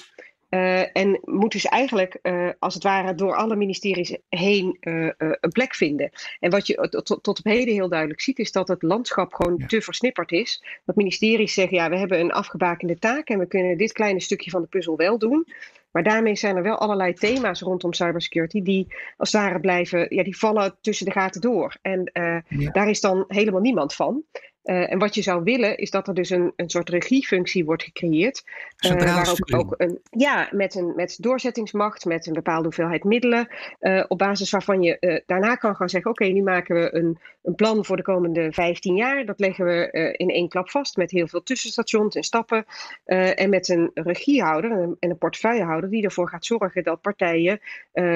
Uh, 0.53 0.97
en 0.97 1.19
moet 1.21 1.51
dus 1.51 1.65
eigenlijk, 1.65 2.19
uh, 2.23 2.49
als 2.59 2.73
het 2.73 2.83
ware, 2.83 3.15
door 3.15 3.35
alle 3.35 3.55
ministeries 3.55 4.17
heen 4.29 4.77
uh, 4.81 5.09
een 5.17 5.51
plek 5.51 5.75
vinden. 5.75 6.09
En 6.39 6.51
wat 6.51 6.67
je 6.67 6.87
tot, 6.89 7.23
tot 7.23 7.39
op 7.39 7.43
heden 7.43 7.73
heel 7.73 7.89
duidelijk 7.89 8.21
ziet, 8.21 8.39
is 8.39 8.51
dat 8.51 8.67
het 8.67 8.81
landschap 8.81 9.33
gewoon 9.33 9.55
ja. 9.57 9.65
te 9.65 9.81
versnipperd 9.81 10.31
is. 10.31 10.63
Dat 10.85 10.95
ministeries 10.95 11.53
zeggen, 11.53 11.77
ja, 11.77 11.89
we 11.89 11.97
hebben 11.97 12.19
een 12.19 12.31
afgebakende 12.31 12.99
taak 12.99 13.29
en 13.29 13.39
we 13.39 13.47
kunnen 13.47 13.77
dit 13.77 13.91
kleine 13.91 14.19
stukje 14.19 14.49
van 14.49 14.61
de 14.61 14.67
puzzel 14.67 14.95
wel 14.95 15.17
doen. 15.17 15.47
Maar 15.91 16.03
daarmee 16.03 16.35
zijn 16.35 16.55
er 16.55 16.63
wel 16.63 16.77
allerlei 16.77 17.13
thema's 17.13 17.61
rondom 17.61 17.93
cybersecurity 17.93 18.61
die 18.61 18.87
als 19.17 19.31
het 19.31 19.41
ware 19.41 19.59
blijven, 19.59 20.15
ja, 20.15 20.23
die 20.23 20.37
vallen 20.37 20.77
tussen 20.81 21.05
de 21.05 21.11
gaten 21.11 21.41
door. 21.41 21.77
En 21.81 22.09
ja. 22.47 22.71
daar 22.71 22.89
is 22.89 23.01
dan 23.01 23.25
helemaal 23.27 23.61
niemand 23.61 23.93
van. 23.93 24.23
Uh, 24.63 24.91
en 24.91 24.99
wat 24.99 25.15
je 25.15 25.21
zou 25.21 25.43
willen, 25.43 25.77
is 25.77 25.91
dat 25.91 26.07
er 26.07 26.13
dus 26.13 26.29
een, 26.29 26.53
een 26.55 26.69
soort 26.69 26.89
regiefunctie 26.89 27.65
wordt 27.65 27.83
gecreëerd. 27.83 28.43
Uh, 28.85 28.91
waar 28.91 29.29
ook, 29.29 29.55
ook 29.55 29.73
een, 29.77 29.99
ja, 30.11 30.49
met, 30.51 30.75
een, 30.75 30.93
met 30.95 31.17
doorzettingsmacht, 31.19 32.05
met 32.05 32.27
een 32.27 32.33
bepaalde 32.33 32.63
hoeveelheid 32.63 33.03
middelen. 33.03 33.47
Uh, 33.79 34.03
op 34.07 34.17
basis 34.17 34.51
waarvan 34.51 34.81
je 34.81 35.23
daarna 35.25 35.55
kan 35.55 35.75
gaan 35.75 35.89
zeggen: 35.89 36.11
Oké, 36.11 36.23
okay, 36.23 36.35
nu 36.35 36.43
maken 36.43 36.75
we 36.75 36.95
een, 36.95 37.19
een 37.43 37.55
plan 37.55 37.85
voor 37.85 37.97
de 37.97 38.03
komende 38.03 38.51
15 38.51 38.95
jaar. 38.95 39.25
Dat 39.25 39.39
leggen 39.39 39.65
we 39.65 40.13
in 40.17 40.29
één 40.29 40.49
klap 40.49 40.69
vast 40.69 40.97
met 40.97 41.11
heel 41.11 41.27
veel 41.27 41.43
tussenstations 41.43 42.15
en 42.15 42.23
stappen. 42.23 42.65
en 43.05 43.49
met 43.49 43.69
een 43.69 43.91
regiehouder 43.93 44.71
en 44.71 44.77
een, 44.77 44.97
en 44.99 45.09
een 45.09 45.17
portefeuillehouder 45.17 45.89
die 45.89 46.03
ervoor 46.03 46.29
gaat 46.29 46.45
zorgen 46.45 46.83
dat 46.83 47.01
partijen 47.01 47.59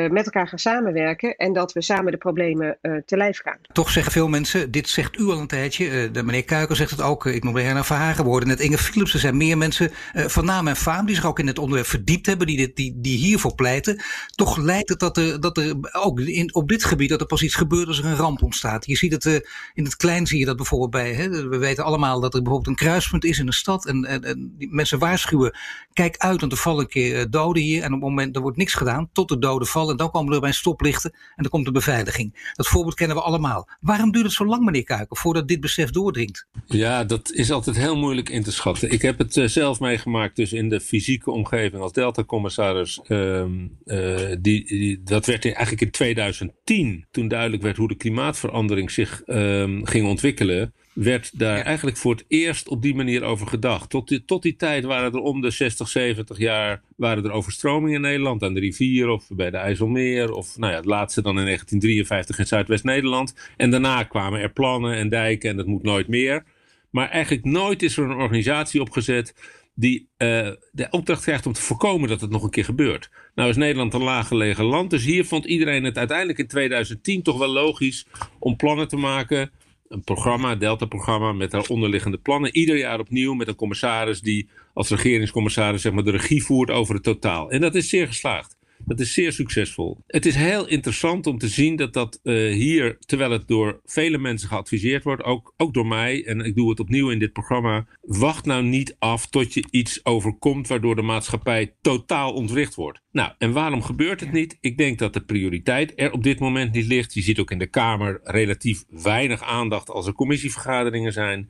met 0.09 0.25
elkaar 0.25 0.47
gaan 0.47 0.59
samenwerken. 0.59 1.35
En 1.35 1.53
dat 1.53 1.73
we 1.73 1.81
samen 1.81 2.11
de 2.11 2.17
problemen 2.17 2.77
te 3.05 3.17
lijf 3.17 3.41
gaan. 3.41 3.59
Toch 3.71 3.89
zeggen 3.89 4.11
veel 4.11 4.27
mensen: 4.27 4.71
Dit 4.71 4.89
zegt 4.89 5.17
u 5.17 5.23
al 5.23 5.39
een 5.39 5.47
tijdje. 5.47 6.11
de 6.11 6.23
meneer 6.23 6.36
Kuiker 6.45 6.75
zegt 6.75 6.91
het 6.91 7.01
ook. 7.01 7.25
Ik 7.25 7.43
noem 7.43 7.53
de 7.53 7.61
Herna 7.61 7.83
Verhagen. 7.83 8.23
We 8.23 8.29
hoorden 8.29 8.49
net 8.49 8.59
Inge 8.59 8.77
Philips. 8.77 9.13
Er 9.13 9.19
zijn 9.19 9.37
meer 9.37 9.57
mensen 9.57 9.91
uh, 10.13 10.25
van 10.25 10.45
naam 10.45 10.67
en 10.67 10.75
faam 10.75 11.05
die 11.05 11.15
zich 11.15 11.25
ook 11.25 11.39
in 11.39 11.47
het 11.47 11.59
onderwerp 11.59 11.87
verdiept 11.87 12.25
hebben. 12.25 12.47
Die, 12.47 12.73
die, 12.73 12.93
die 12.95 13.17
hiervoor 13.17 13.55
pleiten. 13.55 14.01
Toch 14.35 14.57
lijkt 14.57 14.89
het 14.89 14.99
dat 14.99 15.17
er, 15.17 15.39
dat 15.39 15.57
er 15.57 15.75
ook 15.91 16.19
in, 16.19 16.53
op 16.53 16.69
dit 16.69 16.83
gebied 16.83 17.09
dat 17.09 17.21
er 17.21 17.27
pas 17.27 17.41
iets 17.41 17.55
gebeurt 17.55 17.87
als 17.87 17.99
er 17.99 18.05
een 18.05 18.15
ramp 18.15 18.41
ontstaat. 18.41 18.85
Je 18.85 18.95
ziet 18.95 19.11
het 19.11 19.25
uh, 19.25 19.39
in 19.73 19.83
het 19.83 19.95
klein 19.95 20.27
zie 20.27 20.39
je 20.39 20.45
dat 20.45 20.55
bijvoorbeeld 20.55 20.91
bij. 20.91 21.13
Hè, 21.13 21.29
we 21.29 21.57
weten 21.57 21.83
allemaal 21.83 22.19
dat 22.19 22.33
er 22.33 22.41
bijvoorbeeld 22.41 22.79
een 22.79 22.85
kruispunt 22.85 23.23
is 23.23 23.39
in 23.39 23.47
een 23.47 23.53
stad. 23.53 23.85
En, 23.85 24.05
en, 24.05 24.23
en 24.23 24.53
die 24.57 24.69
mensen 24.71 24.99
waarschuwen. 24.99 25.57
Kijk 25.93 26.17
uit, 26.17 26.39
want 26.39 26.51
er 26.51 26.57
vallen 26.57 26.81
een 26.81 26.89
keer 26.89 27.29
doden 27.29 27.63
hier. 27.63 27.81
En 27.81 27.87
op 27.87 28.01
het 28.01 28.09
moment 28.09 28.35
er 28.35 28.41
wordt 28.41 28.57
niks 28.57 28.73
gedaan 28.73 29.09
tot 29.13 29.29
de 29.29 29.39
doden 29.39 29.67
vallen. 29.67 29.91
En 29.91 29.97
dan 29.97 30.11
komen 30.11 30.33
er 30.33 30.39
bij 30.39 30.51
stoplichten 30.51 31.11
en 31.11 31.43
dan 31.43 31.51
komt 31.51 31.65
de 31.65 31.71
beveiliging. 31.71 32.51
Dat 32.53 32.67
voorbeeld 32.67 32.95
kennen 32.95 33.15
we 33.15 33.21
allemaal. 33.21 33.69
Waarom 33.79 34.11
duurt 34.11 34.25
het 34.25 34.33
zo 34.33 34.45
lang, 34.45 34.65
meneer 34.65 34.83
Kuiker, 34.83 35.17
voordat 35.17 35.47
dit 35.47 35.59
besef 35.59 35.89
doordringt? 35.89 36.26
Ja, 36.65 37.03
dat 37.03 37.31
is 37.31 37.51
altijd 37.51 37.77
heel 37.77 37.97
moeilijk 37.97 38.29
in 38.29 38.43
te 38.43 38.51
schatten. 38.51 38.91
Ik 38.91 39.01
heb 39.01 39.17
het 39.17 39.35
uh, 39.35 39.47
zelf 39.47 39.79
meegemaakt, 39.79 40.35
dus 40.35 40.53
in 40.53 40.69
de 40.69 40.79
fysieke 40.79 41.31
omgeving 41.31 41.81
als 41.81 41.91
Delta-commissaris. 41.91 42.99
Uh, 43.07 43.45
uh, 43.85 44.35
die, 44.39 45.01
dat 45.03 45.25
werd 45.25 45.45
eigenlijk 45.45 45.81
in 45.81 45.91
2010, 45.91 47.05
toen 47.11 47.27
duidelijk 47.27 47.63
werd 47.63 47.77
hoe 47.77 47.87
de 47.87 47.95
klimaatverandering 47.95 48.91
zich 48.91 49.21
ehm, 49.21 49.83
ging 49.83 50.07
ontwikkelen. 50.07 50.73
Werd 50.97 51.39
daar 51.39 51.57
ja. 51.57 51.63
eigenlijk 51.63 51.97
voor 51.97 52.11
het 52.11 52.25
eerst 52.27 52.67
op 52.67 52.81
die 52.81 52.95
manier 52.95 53.23
over 53.23 53.47
gedacht. 53.47 53.89
Tot 53.89 54.07
die, 54.07 54.25
tot 54.25 54.41
die 54.41 54.55
tijd 54.55 54.83
waren 54.83 55.13
er 55.13 55.19
om 55.19 55.41
de 55.41 55.49
60, 55.49 55.87
70 55.87 56.37
jaar 56.37 56.81
waren 56.95 57.23
er 57.23 57.31
overstromingen 57.31 57.95
in 57.95 58.01
Nederland. 58.01 58.43
Aan 58.43 58.53
de 58.53 58.59
rivier 58.59 59.09
of 59.09 59.27
bij 59.29 59.49
de 59.49 59.57
IJsselmeer. 59.57 60.31
Of 60.31 60.57
nou 60.57 60.71
ja, 60.71 60.77
het 60.77 60.85
laatste 60.85 61.21
dan 61.21 61.39
in 61.39 61.45
1953 61.45 62.39
in 62.39 62.47
Zuidwest-Nederland. 62.47 63.35
En 63.57 63.71
daarna 63.71 64.03
kwamen 64.03 64.39
er 64.39 64.51
plannen 64.51 64.93
en 64.95 65.09
dijken 65.09 65.49
en 65.49 65.57
dat 65.57 65.65
moet 65.65 65.83
nooit 65.83 66.07
meer. 66.07 66.43
Maar 66.89 67.09
eigenlijk 67.09 67.45
nooit 67.45 67.83
is 67.83 67.97
er 67.97 68.03
een 68.03 68.17
organisatie 68.17 68.81
opgezet 68.81 69.33
die 69.75 70.09
uh, 70.17 70.27
de 70.71 70.87
opdracht 70.89 71.23
krijgt 71.23 71.45
om 71.45 71.53
te 71.53 71.61
voorkomen 71.61 72.09
dat 72.09 72.21
het 72.21 72.29
nog 72.29 72.43
een 72.43 72.49
keer 72.49 72.65
gebeurt. 72.65 73.09
Nou 73.35 73.49
is 73.49 73.55
Nederland 73.55 73.93
een 73.93 74.03
laaggelegen 74.03 74.65
land, 74.65 74.89
dus 74.89 75.03
hier 75.03 75.25
vond 75.25 75.45
iedereen 75.45 75.83
het 75.83 75.97
uiteindelijk 75.97 76.39
in 76.39 76.47
2010 76.47 77.23
toch 77.23 77.37
wel 77.37 77.47
logisch 77.47 78.05
om 78.39 78.55
plannen 78.55 78.87
te 78.87 78.97
maken. 78.97 79.51
Een 79.87 80.03
programma, 80.03 80.51
een 80.51 80.59
Delta-programma 80.59 81.31
met 81.31 81.51
daar 81.51 81.67
onderliggende 81.67 82.17
plannen. 82.17 82.55
Ieder 82.55 82.77
jaar 82.77 82.99
opnieuw 82.99 83.33
met 83.33 83.47
een 83.47 83.55
commissaris 83.55 84.21
die 84.21 84.49
als 84.73 84.89
regeringscommissaris 84.89 85.81
zeg 85.81 85.93
maar, 85.93 86.03
de 86.03 86.11
regie 86.11 86.43
voert 86.43 86.71
over 86.71 86.93
het 86.93 87.03
totaal. 87.03 87.51
En 87.51 87.61
dat 87.61 87.75
is 87.75 87.89
zeer 87.89 88.07
geslaagd. 88.07 88.56
Dat 88.87 88.99
is 88.99 89.13
zeer 89.13 89.31
succesvol. 89.31 89.97
Het 90.07 90.25
is 90.25 90.35
heel 90.35 90.67
interessant 90.67 91.27
om 91.27 91.37
te 91.37 91.47
zien 91.47 91.75
dat 91.75 91.93
dat 91.93 92.19
uh, 92.23 92.53
hier, 92.53 92.97
terwijl 92.99 93.31
het 93.31 93.47
door 93.47 93.79
vele 93.85 94.17
mensen 94.17 94.49
geadviseerd 94.49 95.03
wordt, 95.03 95.23
ook, 95.23 95.53
ook 95.57 95.73
door 95.73 95.87
mij, 95.87 96.25
en 96.25 96.39
ik 96.39 96.55
doe 96.55 96.69
het 96.69 96.79
opnieuw 96.79 97.09
in 97.09 97.19
dit 97.19 97.33
programma, 97.33 97.85
wacht 98.01 98.45
nou 98.45 98.63
niet 98.63 98.95
af 98.99 99.27
tot 99.27 99.53
je 99.53 99.63
iets 99.69 100.05
overkomt 100.05 100.67
waardoor 100.67 100.95
de 100.95 101.01
maatschappij 101.01 101.73
totaal 101.81 102.33
ontwricht 102.33 102.75
wordt. 102.75 103.01
Nou, 103.11 103.31
en 103.37 103.51
waarom 103.51 103.81
gebeurt 103.81 104.19
het 104.19 104.31
niet? 104.31 104.57
Ik 104.61 104.77
denk 104.77 104.99
dat 104.99 105.13
de 105.13 105.21
prioriteit 105.21 105.93
er 105.95 106.11
op 106.11 106.23
dit 106.23 106.39
moment 106.39 106.73
niet 106.73 106.85
ligt. 106.85 107.13
Je 107.13 107.21
ziet 107.21 107.39
ook 107.39 107.51
in 107.51 107.59
de 107.59 107.67
Kamer 107.67 108.19
relatief 108.23 108.83
weinig 108.89 109.43
aandacht 109.43 109.89
als 109.89 110.07
er 110.07 110.13
commissievergaderingen 110.13 111.13
zijn. 111.13 111.49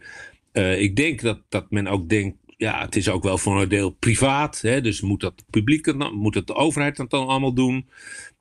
Uh, 0.54 0.82
ik 0.82 0.95
denk 0.95 1.21
dat, 1.21 1.41
dat 1.50 1.71
men 1.71 1.88
ook 1.88 2.10
denkt 2.10 2.38
ja, 2.58 2.82
het 2.82 2.96
is 2.96 3.10
ook 3.10 3.24
wel 3.24 3.38
voor 3.38 3.62
een 3.62 3.70
deel 3.70 3.89
privaat. 3.89 4.62
Hè, 4.62 4.82
dus 4.82 5.02
moet 5.02 5.22
dat 5.22 5.43
publiek, 5.50 6.12
moet 6.13 6.34
dat 6.34 6.48
de 6.48 6.56
overheid 6.56 6.96
dat 6.96 7.10
dan 7.10 7.28
allemaal 7.28 7.54
doen? 7.54 7.89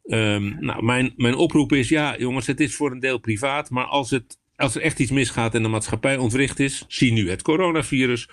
Ehm, 0.05 0.65
nou, 0.65 0.85
mijn, 0.85 1.13
mijn 1.17 1.35
oproep 1.35 1.73
is, 1.73 1.89
ja 1.89 2.17
jongens, 2.19 2.47
het 2.47 2.61
is 2.61 2.75
voor 2.75 2.91
een 2.91 3.01
deel 3.01 3.19
privaat, 3.19 3.71
maar 3.71 3.85
als, 3.85 4.11
het, 4.11 4.39
als 4.57 4.75
er 4.75 4.83
echt 4.83 4.99
iets 4.99 5.11
misgaat 5.11 5.55
en 5.55 5.63
de 5.63 5.69
maatschappij 5.69 6.17
ontwricht 6.17 6.59
is, 6.59 6.85
zie 6.89 7.13
nu 7.13 7.31
het 7.31 7.43
coronavirus, 7.43 8.29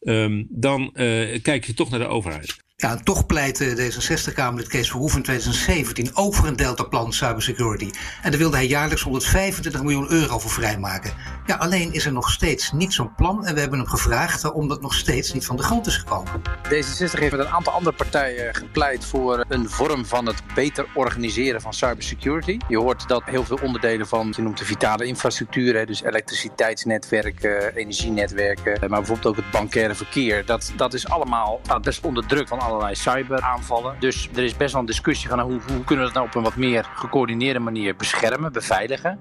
ehm, 0.00 0.44
dan 0.48 0.82
uh, 0.82 1.42
kijk 1.42 1.64
je 1.64 1.74
toch 1.74 1.90
naar 1.90 2.00
de 2.00 2.06
overheid. 2.06 2.64
Ja, 2.78 2.96
toch 2.96 3.26
pleitte 3.26 3.76
D66-Kamerlid 3.76 4.68
Kees 4.68 4.90
Verhoeven 4.90 5.18
in 5.18 5.24
2017 5.24 6.10
ook 6.16 6.34
voor 6.34 6.46
een 6.46 6.56
deltaplan 6.56 7.12
cybersecurity. 7.12 7.90
En 8.22 8.30
daar 8.30 8.40
wilde 8.40 8.56
hij 8.56 8.66
jaarlijks 8.66 9.02
125 9.02 9.82
miljoen 9.82 10.10
euro 10.10 10.38
voor 10.38 10.50
vrijmaken. 10.50 11.12
Ja, 11.46 11.54
alleen 11.54 11.92
is 11.92 12.06
er 12.06 12.12
nog 12.12 12.30
steeds 12.30 12.72
niet 12.72 12.92
zo'n 12.92 13.14
plan 13.14 13.46
en 13.46 13.54
we 13.54 13.60
hebben 13.60 13.78
hem 13.78 13.88
gevraagd 13.88 14.42
waarom 14.42 14.68
dat 14.68 14.80
nog 14.80 14.94
steeds 14.94 15.32
niet 15.32 15.46
van 15.46 15.56
de 15.56 15.62
grond 15.62 15.86
is 15.86 15.96
gekomen. 15.96 16.42
D66 16.64 17.18
heeft 17.18 17.36
met 17.36 17.40
een 17.40 17.48
aantal 17.48 17.72
andere 17.72 17.96
partijen 17.96 18.54
gepleit 18.54 19.04
voor 19.04 19.44
een 19.48 19.70
vorm 19.70 20.06
van 20.06 20.26
het 20.26 20.42
beter 20.54 20.86
organiseren 20.94 21.60
van 21.60 21.72
cybersecurity. 21.72 22.58
Je 22.68 22.78
hoort 22.78 23.08
dat 23.08 23.22
heel 23.24 23.44
veel 23.44 23.58
onderdelen 23.62 24.06
van, 24.06 24.32
je 24.36 24.42
noemt 24.42 24.58
de 24.58 24.64
vitale 24.64 25.04
infrastructuur, 25.04 25.86
dus 25.86 26.02
elektriciteitsnetwerken, 26.02 27.74
energienetwerken, 27.74 28.80
maar 28.80 28.98
bijvoorbeeld 28.98 29.26
ook 29.26 29.36
het 29.36 29.50
bankaire 29.50 29.94
verkeer. 29.94 30.46
Dat, 30.46 30.72
dat 30.76 30.94
is 30.94 31.08
allemaal 31.08 31.60
best 31.82 32.04
onder 32.04 32.26
druk 32.26 32.48
van 32.48 32.64
allerlei 32.66 32.94
cyberaanvallen. 32.94 33.96
Dus 33.98 34.28
er 34.34 34.44
is 34.44 34.56
best 34.56 34.72
wel 34.72 34.80
een 34.80 34.86
discussie 34.86 35.28
van 35.28 35.40
hoe, 35.40 35.60
hoe 35.72 35.84
kunnen 35.84 36.06
we 36.06 36.12
dat 36.12 36.14
nou 36.14 36.26
op 36.26 36.34
een 36.34 36.42
wat 36.42 36.56
meer 36.56 36.90
gecoördineerde 36.94 37.58
manier 37.58 37.96
beschermen, 37.96 38.52
beveiligen. 38.52 39.18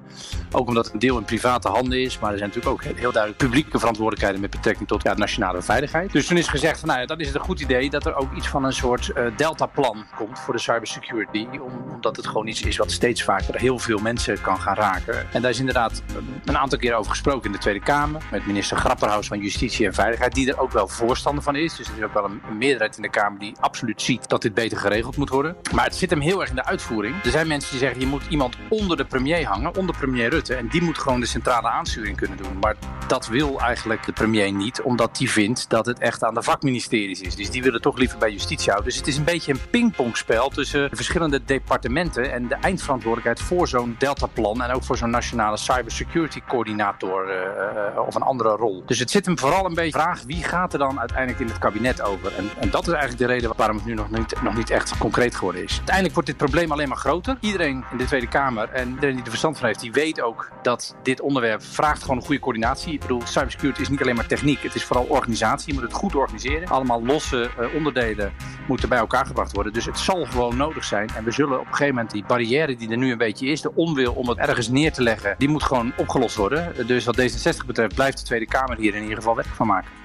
Ook 0.51 0.67
omdat 0.67 0.85
het 0.85 0.93
een 0.93 0.99
deel 0.99 1.17
in 1.17 1.25
private 1.25 1.69
handen 1.69 2.01
is, 2.01 2.19
maar 2.19 2.31
er 2.31 2.37
zijn 2.37 2.49
natuurlijk 2.49 2.75
ook 2.75 2.95
heel 2.97 3.11
duidelijk 3.11 3.43
publieke 3.43 3.79
verantwoordelijkheden 3.79 4.41
met 4.41 4.49
betrekking 4.49 4.87
tot 4.87 5.03
ja, 5.03 5.13
nationale 5.13 5.61
veiligheid. 5.61 6.11
Dus 6.11 6.27
toen 6.27 6.37
is 6.37 6.47
gezegd 6.47 6.79
van 6.79 6.87
nou 6.87 6.99
ja, 6.99 7.05
dat 7.05 7.19
is 7.19 7.27
het 7.27 7.35
een 7.35 7.41
goed 7.41 7.61
idee 7.61 7.89
dat 7.89 8.05
er 8.05 8.15
ook 8.15 8.35
iets 8.35 8.47
van 8.47 8.63
een 8.63 8.73
soort 8.73 9.11
uh, 9.15 9.37
deltaplan 9.37 10.05
komt 10.15 10.39
voor 10.39 10.53
de 10.53 10.59
cybersecurity. 10.59 11.47
omdat 11.93 12.15
het 12.15 12.27
gewoon 12.27 12.47
iets 12.47 12.61
is 12.61 12.77
wat 12.77 12.91
steeds 12.91 13.23
vaker 13.23 13.59
heel 13.59 13.79
veel 13.79 13.99
mensen 13.99 14.41
kan 14.41 14.59
gaan 14.59 14.75
raken. 14.75 15.33
En 15.33 15.41
daar 15.41 15.51
is 15.51 15.59
inderdaad 15.59 16.03
een 16.45 16.57
aantal 16.57 16.79
keer 16.79 16.93
over 16.93 17.11
gesproken 17.11 17.45
in 17.45 17.51
de 17.51 17.57
Tweede 17.57 17.79
Kamer. 17.79 18.21
Met 18.31 18.45
minister 18.45 18.77
Grapperhaus 18.77 19.27
van 19.27 19.39
Justitie 19.39 19.85
en 19.85 19.93
Veiligheid, 19.93 20.33
die 20.33 20.51
er 20.51 20.59
ook 20.59 20.71
wel 20.71 20.87
voorstander 20.87 21.43
van 21.43 21.55
is. 21.55 21.75
Dus 21.75 21.87
er 21.87 21.97
is 21.97 22.03
ook 22.03 22.13
wel 22.13 22.25
een 22.25 22.41
meerderheid 22.57 22.95
in 22.95 23.01
de 23.01 23.09
Kamer 23.09 23.34
die 23.37 23.55
absoluut 23.59 24.01
ziet 24.01 24.29
dat 24.29 24.41
dit 24.41 24.53
beter 24.53 24.77
geregeld 24.77 25.17
moet 25.17 25.29
worden. 25.29 25.55
Maar 25.73 25.85
het 25.85 25.95
zit 25.95 26.09
hem 26.09 26.19
heel 26.19 26.41
erg 26.41 26.49
in 26.49 26.55
de 26.55 26.65
uitvoering. 26.65 27.23
Er 27.23 27.31
zijn 27.31 27.47
mensen 27.47 27.69
die 27.71 27.79
zeggen 27.79 27.99
je 27.99 28.07
moet 28.07 28.23
iemand 28.29 28.55
onder 28.69 28.97
de 28.97 29.05
premier 29.05 29.45
hangen, 29.45 29.75
onder 29.75 29.97
premier 29.97 30.29
Rutte. 30.29 30.55
En 30.55 30.67
die 30.67 30.81
moet 30.81 30.97
gewoon 30.97 31.19
de 31.19 31.25
centrale 31.25 31.69
aansturing 31.69 32.17
kunnen 32.17 32.37
doen. 32.37 32.59
Maar 32.59 32.75
dat 33.07 33.27
wil 33.27 33.59
eigenlijk 33.59 34.05
de 34.05 34.11
premier 34.11 34.51
niet, 34.51 34.81
omdat 34.81 35.17
die 35.17 35.31
vindt 35.31 35.69
dat 35.69 35.85
het 35.85 35.99
echt 35.99 36.23
aan 36.23 36.33
de 36.33 36.43
vakministeries 36.43 37.21
is. 37.21 37.35
Dus 37.35 37.49
die 37.49 37.63
willen 37.63 37.81
toch 37.81 37.97
liever 37.97 38.17
bij 38.17 38.31
justitie 38.31 38.71
houden. 38.71 38.89
Dus 38.89 38.97
het 38.99 39.07
is 39.07 39.17
een 39.17 39.23
beetje 39.23 39.51
een 39.51 39.59
pingpongspel 39.69 40.49
tussen 40.49 40.89
de 40.89 40.95
verschillende 40.95 41.43
departementen 41.45 42.31
en 42.31 42.47
de 42.47 42.55
eindverantwoordelijkheid 42.55 43.47
voor 43.47 43.67
zo'n 43.67 43.95
deltaplan 43.97 44.61
en 44.61 44.71
ook 44.71 44.83
voor 44.83 44.97
zo'n 44.97 45.09
nationale 45.09 45.57
cybersecurity 45.57 46.41
coördinator 46.47 47.29
uh, 47.29 47.99
of 48.07 48.15
een 48.15 48.21
andere 48.21 48.49
rol. 48.49 48.83
Dus 48.85 48.99
het 48.99 49.11
zit 49.11 49.25
hem 49.25 49.39
vooral 49.39 49.65
een 49.65 49.73
beetje 49.73 49.99
vraag 49.99 50.21
wie 50.27 50.43
gaat 50.43 50.73
er 50.73 50.79
dan 50.79 50.99
uiteindelijk 50.99 51.39
in 51.39 51.47
het 51.47 51.59
kabinet 51.59 52.01
over. 52.01 52.35
En, 52.35 52.49
en 52.59 52.69
dat 52.69 52.87
is 52.87 52.93
eigenlijk 52.93 53.17
de 53.17 53.24
reden 53.25 53.53
waarom 53.55 53.75
het 53.75 53.85
nu 53.85 53.93
nog 53.93 54.09
niet, 54.09 54.41
nog 54.41 54.55
niet 54.55 54.69
echt 54.69 54.97
concreet 54.97 55.35
geworden 55.35 55.63
is. 55.63 55.75
Uiteindelijk 55.75 56.13
wordt 56.13 56.29
dit 56.29 56.37
probleem 56.37 56.71
alleen 56.71 56.87
maar 56.87 56.97
groter. 56.97 57.37
Iedereen 57.39 57.83
in 57.91 57.97
de 57.97 58.05
Tweede 58.05 58.27
Kamer 58.27 58.69
en 58.69 58.89
iedereen 58.89 59.15
die 59.15 59.23
er 59.23 59.29
verstand 59.29 59.57
van 59.57 59.67
heeft, 59.67 59.79
die 59.79 59.91
weet 59.91 60.21
ook 60.21 60.51
dat 60.61 60.95
dit 61.03 61.21
onderwerp 61.21 61.63
vraagt 61.63 62.01
gewoon 62.01 62.17
een 62.17 62.23
goede 62.23 62.41
coördinatie. 62.41 62.93
Ik 62.93 62.99
bedoel, 62.99 63.21
cybersecurity 63.25 63.81
is 63.81 63.89
niet 63.89 64.01
alleen 64.01 64.15
maar 64.15 64.27
techniek, 64.27 64.63
het 64.63 64.75
is 64.75 64.83
vooral 64.83 65.05
organisatie. 65.05 65.67
Je 65.67 65.73
moet 65.73 65.83
het 65.83 65.93
goed 65.93 66.15
organiseren. 66.15 66.67
Allemaal 66.67 67.05
losse 67.05 67.49
uh, 67.59 67.75
onderdelen 67.75 68.33
moeten 68.67 68.89
bij 68.89 68.97
elkaar 68.97 69.25
gebracht 69.25 69.53
worden. 69.53 69.73
Dus 69.73 69.85
het 69.85 69.99
zal 69.99 70.25
gewoon 70.25 70.57
nodig 70.57 70.83
zijn. 70.83 71.09
En 71.15 71.23
we 71.23 71.31
zullen 71.31 71.59
op 71.59 71.65
een 71.65 71.71
gegeven 71.71 71.95
moment 71.95 72.13
die 72.13 72.23
barrière 72.27 72.75
die 72.75 72.89
er 72.89 72.97
nu 72.97 73.11
een 73.11 73.17
beetje 73.17 73.47
is, 73.47 73.61
de 73.61 73.75
onwil 73.75 74.13
om 74.13 74.29
het 74.29 74.37
ergens 74.37 74.69
neer 74.69 74.93
te 74.93 75.01
leggen, 75.01 75.35
die 75.37 75.49
moet 75.49 75.63
gewoon 75.63 75.93
opgelost 75.97 76.35
worden. 76.35 76.87
Dus 76.87 77.05
wat 77.05 77.21
D66 77.21 77.65
betreft 77.65 77.95
blijft 77.95 78.17
de 78.17 78.23
Tweede 78.23 78.45
Kamer 78.45 78.77
hier 78.77 78.95
in 78.95 79.01
ieder 79.01 79.17
geval 79.17 79.35
werk 79.35 79.47
van 79.47 79.67
maken. 79.67 80.04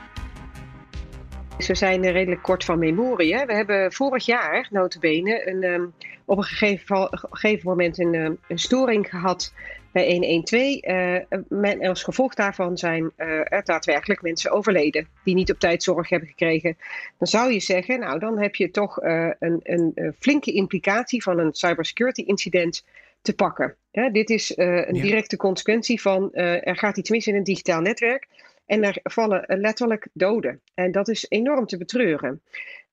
We 1.67 1.75
zijn 1.75 2.11
redelijk 2.11 2.43
kort 2.43 2.65
van 2.65 2.79
memorie. 2.79 3.35
Hè? 3.35 3.45
We 3.45 3.55
hebben 3.55 3.93
vorig 3.93 4.27
jaar, 4.27 4.69
notabene, 4.71 5.49
een, 5.49 5.65
um, 5.65 5.95
op 6.25 6.39
een 6.39 6.45
gegeven, 6.45 7.09
gegeven 7.31 7.69
moment 7.69 7.99
een, 7.99 8.15
um, 8.15 8.39
een, 8.49 8.59
storing 8.59 9.09
gehad 9.09 9.53
bij 9.93 10.11
112. 10.11 10.85
Uh, 10.85 11.41
men, 11.49 11.87
als 11.87 12.03
gevolg 12.03 12.35
daarvan 12.35 12.79
zijn 12.79 13.03
uh, 13.03 13.53
er 13.53 13.65
daadwerkelijk 13.65 14.23
mensen 14.23 14.51
overleden 14.51 15.09
die 15.25 15.35
niet 15.35 15.51
op 15.53 15.59
tijd 15.59 15.83
zorg 15.83 16.09
hebben 16.09 16.29
gekregen. 16.29 16.77
Dan 17.19 17.29
zou 17.29 17.53
je 17.53 17.61
zeggen, 17.61 18.01
nou 18.01 18.19
dan 18.19 18.39
heb 18.39 18.55
je 18.55 18.71
toch 18.71 19.03
uh, 19.03 19.31
een, 19.39 19.61
een 19.63 20.15
flinke 20.19 20.53
implicatie 20.53 21.23
van 21.23 21.39
een 21.39 21.53
cybersecurity 21.53 22.23
incident 22.23 22.85
te 23.23 23.35
pakken. 23.35 23.77
Dit 24.13 24.31
is 24.31 24.53
een 24.57 24.95
ja. 24.95 25.03
directe 25.03 25.37
consequentie 25.37 26.01
van 26.01 26.33
er 26.33 26.77
gaat 26.77 26.97
iets 26.97 27.11
mis 27.11 27.27
in 27.27 27.35
een 27.35 27.45
digitaal 27.45 27.81
netwerk. 27.81 28.27
En 28.71 28.85
er 28.85 28.99
vallen 29.03 29.45
letterlijk 29.47 30.09
doden. 30.13 30.61
En 30.75 30.93
dat 30.93 31.09
is 31.09 31.27
enorm 31.29 31.67
te 31.67 31.77
betreuren. 31.77 32.43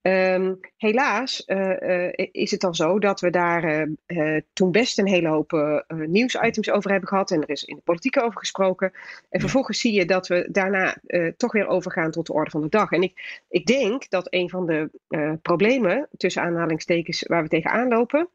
Um, 0.02 0.60
helaas 0.78 1.44
uh, 1.46 1.80
uh, 1.80 2.12
is 2.32 2.52
het 2.52 2.60
dan 2.60 2.76
zo 2.76 3.00
dat 3.00 3.20
we 3.20 3.30
daar 3.30 3.88
uh, 4.08 4.42
toen 4.54 4.72
best 4.72 5.00
een 5.00 5.08
hele 5.08 5.28
hoop 5.28 5.84
nieuwsitems 5.88 6.72
over 6.72 6.92
hebben 6.92 7.10
gehad. 7.10 7.32
En 7.32 7.42
er 7.42 7.50
is 7.50 7.64
in 7.64 7.76
de 7.76 7.82
politiek 7.82 8.22
over 8.22 8.40
gesproken. 8.40 8.92
En 9.30 9.40
vervolgens 9.40 9.80
zie 9.80 9.94
je 9.94 10.06
dat 10.06 10.28
we 10.28 10.48
daarna 10.52 10.98
toch 11.38 11.52
weer 11.52 11.68
overgaan 11.68 12.12
tot 12.12 12.26
de 12.26 12.34
orde 12.34 12.52
van 12.52 12.62
de 12.62 12.70
dag. 12.70 12.92
En 12.92 13.02
ik, 13.02 13.44
ik 13.50 13.66
denk 13.66 14.10
dat 14.10 14.28
een 14.30 14.50
van 14.50 14.66
de 14.66 14.90
problemen, 15.42 16.08
tussen 16.18 16.42
aanhalingstekens, 16.42 17.24
waar 17.28 17.44
we 17.44 17.50
tegenaan 17.50 17.88
lopen 17.88 18.30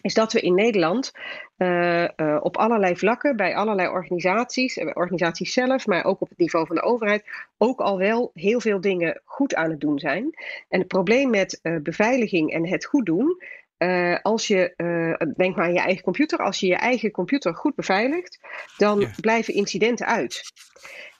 is 0.00 0.14
dat 0.14 0.32
we 0.32 0.40
in 0.40 0.54
Nederland 0.54 1.12
uh, 1.58 2.02
uh, 2.02 2.38
op 2.40 2.56
allerlei 2.56 2.96
vlakken, 2.96 3.36
bij 3.36 3.56
allerlei 3.56 3.88
organisaties, 3.88 4.76
uh, 4.76 4.90
organisaties 4.94 5.52
zelf, 5.52 5.86
maar 5.86 6.04
ook 6.04 6.20
op 6.20 6.28
het 6.28 6.38
niveau 6.38 6.66
van 6.66 6.76
de 6.76 6.82
overheid, 6.82 7.24
ook 7.56 7.80
al 7.80 7.98
wel 7.98 8.30
heel 8.34 8.60
veel 8.60 8.80
dingen 8.80 9.20
goed 9.24 9.54
aan 9.54 9.70
het 9.70 9.80
doen 9.80 9.98
zijn. 9.98 10.34
En 10.68 10.78
het 10.78 10.88
probleem 10.88 11.30
met 11.30 11.60
beveiliging 11.82 12.52
en 12.52 12.68
het 12.68 12.84
goed 12.84 13.06
doen, 13.06 13.42
als 14.22 14.46
je, 14.46 14.72
denk 15.36 15.56
maar 15.56 15.64
aan 15.64 15.72
je 15.72 15.80
eigen 15.80 16.02
computer, 16.02 16.38
als 16.38 16.60
je 16.60 16.66
je 16.66 16.76
eigen 16.76 17.10
computer 17.10 17.54
goed 17.54 17.74
beveiligt, 17.74 18.38
dan 18.76 19.00
ja. 19.00 19.10
blijven 19.20 19.54
incidenten 19.54 20.06
uit. 20.06 20.42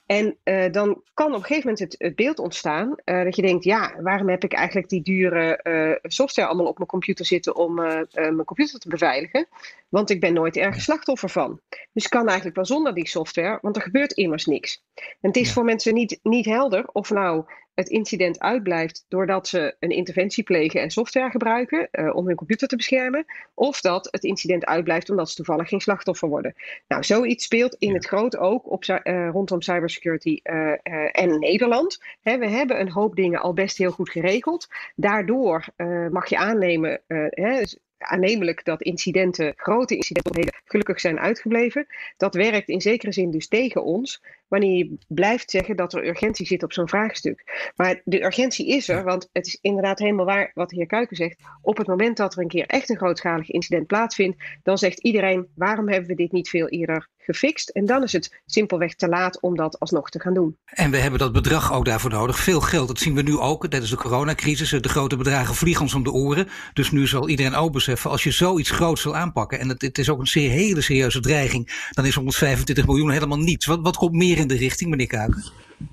En 0.09 0.37
uh, 0.43 0.71
dan 0.71 1.01
kan 1.13 1.27
op 1.27 1.33
een 1.33 1.41
gegeven 1.41 1.69
moment 1.69 1.79
het, 1.79 1.95
het 1.97 2.15
beeld 2.15 2.39
ontstaan 2.39 2.95
uh, 3.05 3.23
dat 3.23 3.35
je 3.35 3.41
denkt, 3.41 3.63
ja, 3.63 3.95
waarom 4.01 4.29
heb 4.29 4.43
ik 4.43 4.53
eigenlijk 4.53 4.89
die 4.89 5.01
dure 5.01 5.59
uh, 5.63 6.11
software 6.11 6.47
allemaal 6.47 6.67
op 6.67 6.77
mijn 6.77 6.89
computer 6.89 7.25
zitten 7.25 7.55
om 7.55 7.73
mijn 8.13 8.45
computer 8.45 8.79
te 8.79 8.89
beveiligen? 8.89 9.47
Want 9.89 10.09
ik 10.09 10.19
ben 10.19 10.33
nooit 10.33 10.57
ergens 10.57 10.83
slachtoffer 10.83 11.29
van. 11.29 11.59
Dus 11.93 12.03
ik 12.03 12.09
kan 12.09 12.27
eigenlijk 12.27 12.55
wel 12.55 12.65
zonder 12.65 12.93
die 12.93 13.07
software, 13.07 13.59
want 13.61 13.75
er 13.75 13.81
gebeurt 13.81 14.11
immers 14.11 14.45
niks. 14.45 14.83
En 14.95 15.27
het 15.27 15.37
is 15.37 15.53
voor 15.53 15.63
mensen 15.63 15.93
niet, 15.93 16.19
niet 16.23 16.45
helder 16.45 16.87
of 16.91 17.09
nou 17.09 17.45
het 17.79 17.89
incident 17.89 18.39
uitblijft 18.39 19.05
doordat 19.07 19.47
ze 19.47 19.75
een 19.79 19.89
interventie 19.89 20.43
plegen 20.43 20.81
en 20.81 20.91
software 20.91 21.29
gebruiken 21.29 21.87
uh, 21.91 22.15
om 22.15 22.27
hun 22.27 22.35
computer 22.35 22.67
te 22.67 22.75
beschermen, 22.75 23.25
of 23.53 23.81
dat 23.81 24.07
het 24.11 24.23
incident 24.23 24.65
uitblijft 24.65 25.09
omdat 25.09 25.29
ze 25.29 25.35
toevallig 25.35 25.69
geen 25.69 25.81
slachtoffer 25.81 26.29
worden. 26.29 26.55
Nou, 26.87 27.03
zoiets 27.03 27.43
speelt 27.43 27.75
in 27.79 27.87
ja. 27.87 27.93
het 27.93 28.05
groot 28.05 28.37
ook 28.37 28.71
op, 28.71 28.83
uh, 28.85 29.29
rondom 29.29 29.61
cybersecurity 29.61 30.39
uh, 30.43 30.71
en 31.11 31.39
Nederland. 31.39 32.03
He, 32.21 32.37
we 32.37 32.47
hebben 32.47 32.79
een 32.79 32.91
hoop 32.91 33.15
dingen 33.15 33.39
al 33.39 33.53
best 33.53 33.77
heel 33.77 33.91
goed 33.91 34.09
geregeld. 34.09 34.67
Daardoor 34.95 35.65
mag 36.11 36.29
je 36.29 36.37
aannemen. 36.37 37.01
He, 37.07 37.63
aannemelijk 37.99 38.65
dat 38.65 38.81
incidenten, 38.81 39.53
grote 39.55 39.95
incidenten, 39.95 40.53
gelukkig 40.65 40.99
zijn 40.99 41.19
uitgebleven. 41.19 41.87
Dat 42.17 42.33
werkt 42.33 42.69
in 42.69 42.81
zekere 42.81 43.11
zin 43.11 43.31
dus 43.31 43.47
tegen 43.47 43.83
ons, 43.83 44.23
wanneer 44.47 44.77
je 44.77 44.97
blijft 45.07 45.51
zeggen 45.51 45.75
dat 45.75 45.93
er 45.93 46.07
urgentie 46.07 46.45
zit 46.45 46.63
op 46.63 46.73
zo'n 46.73 46.89
vraagstuk. 46.89 47.71
Maar 47.75 48.01
de 48.03 48.23
urgentie 48.23 48.67
is 48.67 48.89
er, 48.89 49.03
want 49.03 49.29
het 49.31 49.47
is 49.47 49.57
inderdaad 49.61 49.99
helemaal 49.99 50.25
waar 50.25 50.51
wat 50.53 50.69
de 50.69 50.75
heer 50.75 50.85
Kuiken 50.85 51.15
zegt. 51.15 51.41
Op 51.61 51.77
het 51.77 51.87
moment 51.87 52.17
dat 52.17 52.33
er 52.33 52.41
een 52.41 52.47
keer 52.47 52.65
echt 52.65 52.89
een 52.89 52.97
grootschalig 52.97 53.49
incident 53.49 53.87
plaatsvindt, 53.87 54.43
dan 54.63 54.77
zegt 54.77 54.99
iedereen: 54.99 55.47
waarom 55.55 55.89
hebben 55.89 56.09
we 56.09 56.15
dit 56.15 56.31
niet 56.31 56.49
veel 56.49 56.67
eerder 56.67 57.09
gefixt? 57.19 57.69
En 57.69 57.85
dan 57.85 58.03
is 58.03 58.11
het 58.11 58.41
simpelweg 58.45 58.95
te 58.95 59.07
laat 59.07 59.39
om 59.41 59.55
dat 59.55 59.79
alsnog 59.79 60.09
te 60.09 60.19
gaan 60.19 60.33
doen. 60.33 60.57
En 60.65 60.91
we 60.91 60.97
hebben 60.97 61.19
dat 61.19 61.31
bedrag 61.31 61.73
ook 61.73 61.85
daarvoor 61.85 62.09
nodig. 62.09 62.39
Veel 62.39 62.61
geld, 62.61 62.87
dat 62.87 62.99
zien 62.99 63.15
we 63.15 63.21
nu 63.21 63.37
ook 63.37 63.67
tijdens 63.67 63.91
de 63.91 63.97
coronacrisis. 63.97 64.69
De 64.69 64.89
grote 64.89 65.17
bedragen 65.17 65.55
vliegen 65.55 65.83
ons 65.83 65.93
om 65.93 66.03
de 66.03 66.11
oren. 66.11 66.47
Dus 66.73 66.91
nu 66.91 67.07
zal 67.07 67.29
iedereen 67.29 67.55
ook 67.55 67.71
beseffen, 67.71 68.09
als 68.09 68.23
je 68.23 68.31
zoiets 68.31 68.69
groots 68.69 69.03
wil 69.03 69.15
aanpakken, 69.15 69.59
en 69.59 69.69
het, 69.69 69.81
het 69.81 69.97
is 69.97 70.09
ook 70.09 70.19
een 70.19 70.27
zeer, 70.27 70.49
hele 70.49 70.81
serieuze 70.81 71.19
dreiging, 71.19 71.87
dan 71.91 72.05
is 72.05 72.15
125 72.15 72.85
miljoen 72.85 73.11
helemaal 73.11 73.39
niets. 73.39 73.65
Wat, 73.65 73.79
wat 73.81 73.97
komt 73.97 74.13
meer 74.13 74.37
in 74.37 74.47
de 74.47 74.57
richting, 74.57 74.89
meneer 74.89 75.07
Kuiken? 75.07 75.43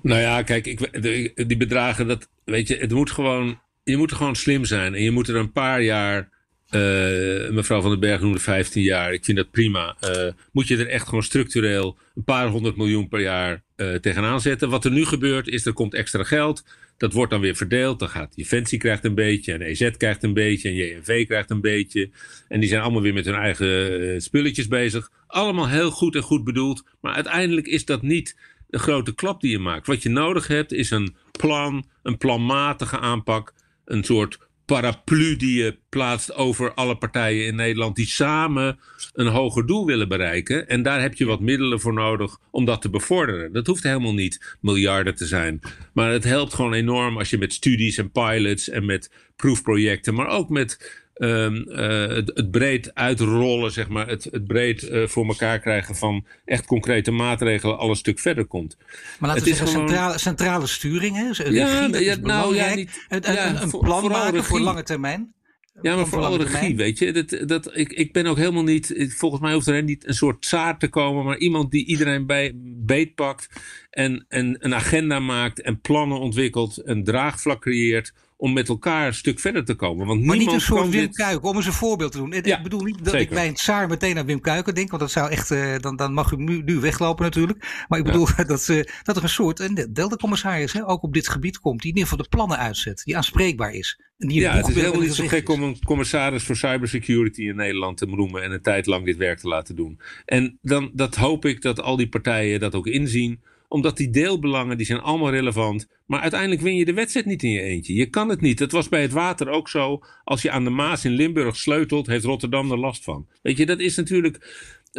Nou 0.03 0.21
ja, 0.21 0.43
kijk, 0.43 0.67
ik, 0.67 1.49
die 1.49 1.57
bedragen, 1.57 2.07
dat, 2.07 2.29
weet 2.45 2.69
je, 2.69 2.77
het 2.77 2.93
moet 2.93 3.11
gewoon, 3.11 3.61
je 3.83 3.97
moet 3.97 4.13
gewoon 4.13 4.37
slim 4.37 4.65
zijn. 4.65 4.95
En 4.95 5.03
je 5.03 5.11
moet 5.11 5.29
er 5.29 5.37
een 5.37 5.53
paar 5.53 5.83
jaar 5.83 6.29
Uh, 6.71 7.51
mevrouw 7.51 7.81
Van 7.81 7.91
den 7.91 8.01
Berg 8.01 8.21
noemde 8.21 8.39
15 8.39 8.83
jaar. 8.83 9.13
Ik 9.13 9.25
vind 9.25 9.37
dat 9.37 9.51
prima. 9.51 9.97
Uh, 10.05 10.33
moet 10.53 10.69
je 10.69 10.77
er 10.77 10.89
echt 10.89 11.09
gewoon 11.09 11.23
structureel 11.23 11.99
een 12.15 12.25
paar 12.25 12.49
honderd 12.49 12.77
miljoen 12.77 13.09
per 13.09 13.21
jaar 13.21 13.63
uh, 13.77 13.95
tegenaan 13.95 14.41
zetten. 14.41 14.71
Wat 14.71 14.85
er 14.85 14.91
nu 14.91 15.05
gebeurt 15.05 15.49
is, 15.49 15.67
er 15.67 15.73
komt 15.73 15.95
extra 15.95 16.23
geld. 16.23 16.65
Dat 16.97 17.13
wordt 17.13 17.31
dan 17.31 17.41
weer 17.41 17.57
verdeeld. 17.57 17.99
Dan 17.99 18.09
gaat 18.09 18.35
Defensie 18.35 18.79
krijgt 18.79 19.05
een 19.05 19.15
beetje. 19.15 19.53
En 19.53 19.61
EZ 19.61 19.91
krijgt 19.97 20.23
een 20.23 20.35
beetje. 20.35 20.69
En 20.69 20.75
JNV 20.75 21.27
krijgt 21.27 21.51
een 21.51 21.61
beetje. 21.61 22.11
En 22.49 22.61
die 22.61 22.69
zijn 22.69 22.83
allemaal 22.83 23.03
weer 23.03 23.15
met 23.15 23.25
hun 23.25 23.35
eigen 23.35 24.23
spulletjes 24.23 24.69
bezig. 24.69 25.11
Allemaal 25.27 25.69
heel 25.69 25.91
goed 25.91 26.15
en 26.15 26.23
goed 26.23 26.45
bedoeld. 26.45 26.85
Maar 27.01 27.15
uiteindelijk 27.15 27.67
is 27.67 27.85
dat 27.85 28.03
niet 28.03 28.37
de 28.69 28.79
grote 28.79 29.15
klap 29.15 29.41
die 29.41 29.51
je 29.51 29.59
maakt. 29.59 29.87
Wat 29.87 30.03
je 30.03 30.09
nodig 30.09 30.47
hebt 30.47 30.73
is 30.73 30.91
een 30.91 31.17
plan. 31.31 31.87
Een 32.03 32.19
planmatige 32.19 32.99
aanpak. 32.99 33.55
Een 33.85 34.05
soort 34.05 34.39
paraplu 34.67 35.37
die 35.37 35.63
je 35.63 35.79
plaatst 35.89 36.35
over 36.35 36.75
alle 36.75 36.97
partijen 36.97 37.47
in 37.47 37.55
Nederland 37.55 37.97
die 37.97 38.07
samen 38.07 38.79
een 39.13 39.27
hoger 39.27 39.67
doel 39.67 39.87
willen 39.87 40.09
bereiken. 40.09 40.69
En 40.69 40.83
daar 40.83 41.01
heb 41.01 41.15
je 41.15 41.25
wat 41.25 41.41
middelen 41.41 41.81
voor 41.81 41.93
nodig 41.93 42.39
om 42.51 42.65
dat 42.65 42.83
te 42.83 42.91
bevorderen. 42.91 43.53
Dat 43.53 43.67
hoeft 43.67 43.83
helemaal 43.83 44.15
niet 44.15 44.57
miljarden 44.61 45.15
te 45.15 45.27
zijn. 45.27 45.61
Maar 45.93 46.11
het 46.11 46.25
helpt 46.25 46.55
gewoon 46.55 46.73
enorm 46.73 47.19
als 47.19 47.31
je 47.31 47.39
met 47.39 47.53
studies 47.53 47.99
en 47.99 48.11
pilots 48.11 48.69
en 48.69 48.87
met 48.87 49.11
proefprojecten, 49.37 50.15
maar 50.15 50.29
ook 50.29 50.49
met 50.49 51.05
um, 51.19 51.65
uh, 51.69 52.07
het, 52.07 52.31
het, 52.35 52.51
breed 52.51 52.95
uitrollen, 52.95 53.73
zeg 53.73 53.89
maar, 53.89 54.09
het, 54.09 54.25
het 54.25 54.47
breed 54.47 54.83
uh, 54.83 55.07
voor 55.07 55.27
elkaar 55.27 55.61
krijgen 55.61 55.97
van 55.97 56.27
echt 56.45 56.67
concrete 56.67 57.11
maatregelen 57.11 57.79
al 57.79 57.91
een 57.91 57.97
stuk 57.97 58.19
verder 58.19 58.47
komt. 58.47 58.77
Maar 59.19 59.29
laten 59.29 59.45
we 59.45 59.49
zeggen, 59.49 59.69
gewoon... 59.69 59.89
centrale, 59.89 60.19
centrale 60.19 60.67
sturing, 60.67 61.17
hè? 61.17 61.27
Regie, 61.27 61.53
ja, 61.53 61.89
dat 61.89 62.01
ja, 62.01 62.13
is 62.13 62.19
nou, 62.19 62.55
ja, 62.55 62.75
niet, 62.75 63.07
een, 63.09 63.21
ja, 63.23 63.49
een, 63.49 63.63
een 63.63 63.71
voor- 63.71 63.85
plan 63.85 64.09
maken 64.09 64.31
regie. 64.31 64.43
voor 64.49 64.61
lange 64.61 64.83
termijn. 64.83 65.35
Ja, 65.83 65.97
maar 65.97 66.07
Voor 66.07 66.23
vooral 66.23 66.43
regie, 66.43 66.77
weet 66.77 66.99
je. 66.99 67.13
Dat, 67.13 67.49
dat, 67.49 67.77
ik, 67.77 67.93
ik 67.93 68.13
ben 68.13 68.27
ook 68.27 68.37
helemaal 68.37 68.63
niet... 68.63 69.13
Volgens 69.17 69.41
mij 69.41 69.53
hoeft 69.53 69.67
er 69.67 69.83
niet 69.83 70.07
een 70.07 70.15
soort 70.15 70.43
tsaar 70.43 70.79
te 70.79 70.89
komen... 70.89 71.25
maar 71.25 71.39
iemand 71.39 71.71
die 71.71 71.87
iedereen 71.87 72.27
bij 72.27 72.53
beetpakt... 72.57 73.49
En, 73.91 74.25
en 74.29 74.57
een 74.59 74.75
agenda 74.75 75.19
maakt 75.19 75.61
en 75.61 75.81
plannen 75.81 76.19
ontwikkelt... 76.19 76.77
en 76.77 77.05
draagvlak 77.05 77.61
creëert... 77.61 78.13
om 78.39 78.53
met 78.53 78.69
elkaar 78.69 79.07
een 79.07 79.15
stuk 79.15 79.41
verder 79.41 79.65
te 79.65 79.75
komen. 79.75 80.07
Want 80.07 80.25
Maar 80.25 80.37
niet 80.37 80.53
een 80.53 80.61
soort 80.61 80.81
Wim 80.83 80.91
dit... 80.91 81.17
Kuiken, 81.17 81.49
om 81.49 81.57
eens 81.57 81.67
een 81.67 81.73
voorbeeld 81.73 82.13
te 82.13 82.19
doen. 82.19 82.33
Ik- 82.33 82.47
Ja, 82.47 82.57
ik 82.57 82.63
bedoel 82.63 82.83
niet 82.83 83.05
dat 83.05 83.15
ik 83.15 83.29
bij 83.31 83.47
een 83.49 83.55
tsaar 83.55 83.89
meteen 83.89 84.19
aan 84.19 84.27
Wim 84.27 84.41
Kuiken 84.41 84.75
denk, 84.75 84.89
want 84.91 85.03
dat 85.03 85.11
zou 85.11 85.31
echt, 85.31 85.51
eh, 85.51 85.75
dan, 85.79 85.97
dan 85.97 86.13
mag 86.13 86.33
u 86.33 86.37
nu, 86.37 86.63
nu 86.63 86.79
weglopen 86.81 87.25
natuurlijk. 87.25 87.85
Maar 87.89 87.99
ik 87.99 88.05
bedoel 88.05 88.27
dat, 88.47 88.67
dat 89.03 89.17
er 89.17 89.23
een 89.23 89.29
soort 89.29 89.61
een 89.61 89.89
Delta-commissaris 89.93 90.73
hè, 90.73 90.89
ook 90.89 91.03
op 91.03 91.13
dit 91.15 91.29
gebied 91.29 91.59
komt, 91.61 91.81
die 91.83 91.91
in 91.91 91.97
ieder 91.97 92.11
geval 92.11 92.25
de 92.25 92.37
plannen 92.37 92.59
uitzet, 92.59 93.03
die 93.05 93.17
aanspreekbaar 93.17 93.73
is. 93.73 94.01
En 94.19 94.29
die 94.29 94.41
Ja, 94.41 94.57
het 94.57 94.69
is 94.69 94.75
helemaal 94.75 95.01
niet 95.01 95.15
zo 95.15 95.27
gek 95.27 95.49
om 95.49 95.63
een 95.63 95.79
commissaris 95.85 96.45
voor 96.45 96.57
cybersecurity 96.57 97.43
in 97.43 97.57
Nederland 97.57 97.97
te 97.99 98.07
roemen 98.07 98.43
en 98.43 98.53
een 98.53 98.63
tijd 98.63 98.87
lang 98.87 99.05
dit 99.05 99.17
werk 99.17 99.39
te 99.39 99.49
laten 99.49 99.77
doen. 99.77 100.01
En 100.25 100.59
dan 100.63 100.91
dat 100.95 101.15
hoop 101.15 101.45
ik 101.45 101.63
dat 101.63 101.81
al 101.83 101.97
die 101.97 102.09
partijen 102.09 102.61
dat 102.61 102.75
ook 102.75 102.87
inzien, 102.87 103.41
omdat 103.77 103.97
die 103.97 104.11
deelbelangen 104.11 104.77
die 104.77 104.87
zijn 104.87 105.01
allemaal 105.01 105.31
relevant. 105.31 105.89
Maar 106.07 106.21
uiteindelijk 106.21 106.61
win 106.61 106.77
je 106.77 106.85
de 106.85 106.93
wedstrijd 106.93 107.27
niet 107.27 107.43
in 107.43 107.51
je 107.51 107.61
eentje. 107.61 107.95
Je 107.95 108.07
kan 108.07 108.29
het 108.29 108.41
niet. 108.41 108.59
Dat 108.59 108.73
was 108.73 108.89
bij 108.89 109.03
het 109.03 109.13
water 109.13 109.49
ook 109.49 109.69
zo. 109.69 110.03
Als 110.25 110.43
je 110.43 110.51
aan 110.51 110.65
de 110.65 110.71
Maas 110.71 111.05
in 111.05 111.13
Limburg 111.13 111.57
sleutelt, 111.57 112.07
heeft 112.07 112.25
Rotterdam 112.25 112.71
er 112.71 112.79
last 112.79 113.05
van. 113.05 113.27
Weet 113.43 113.57
je, 113.57 113.67
dat 113.67 113.79
is 113.79 113.97
natuurlijk 113.97 114.39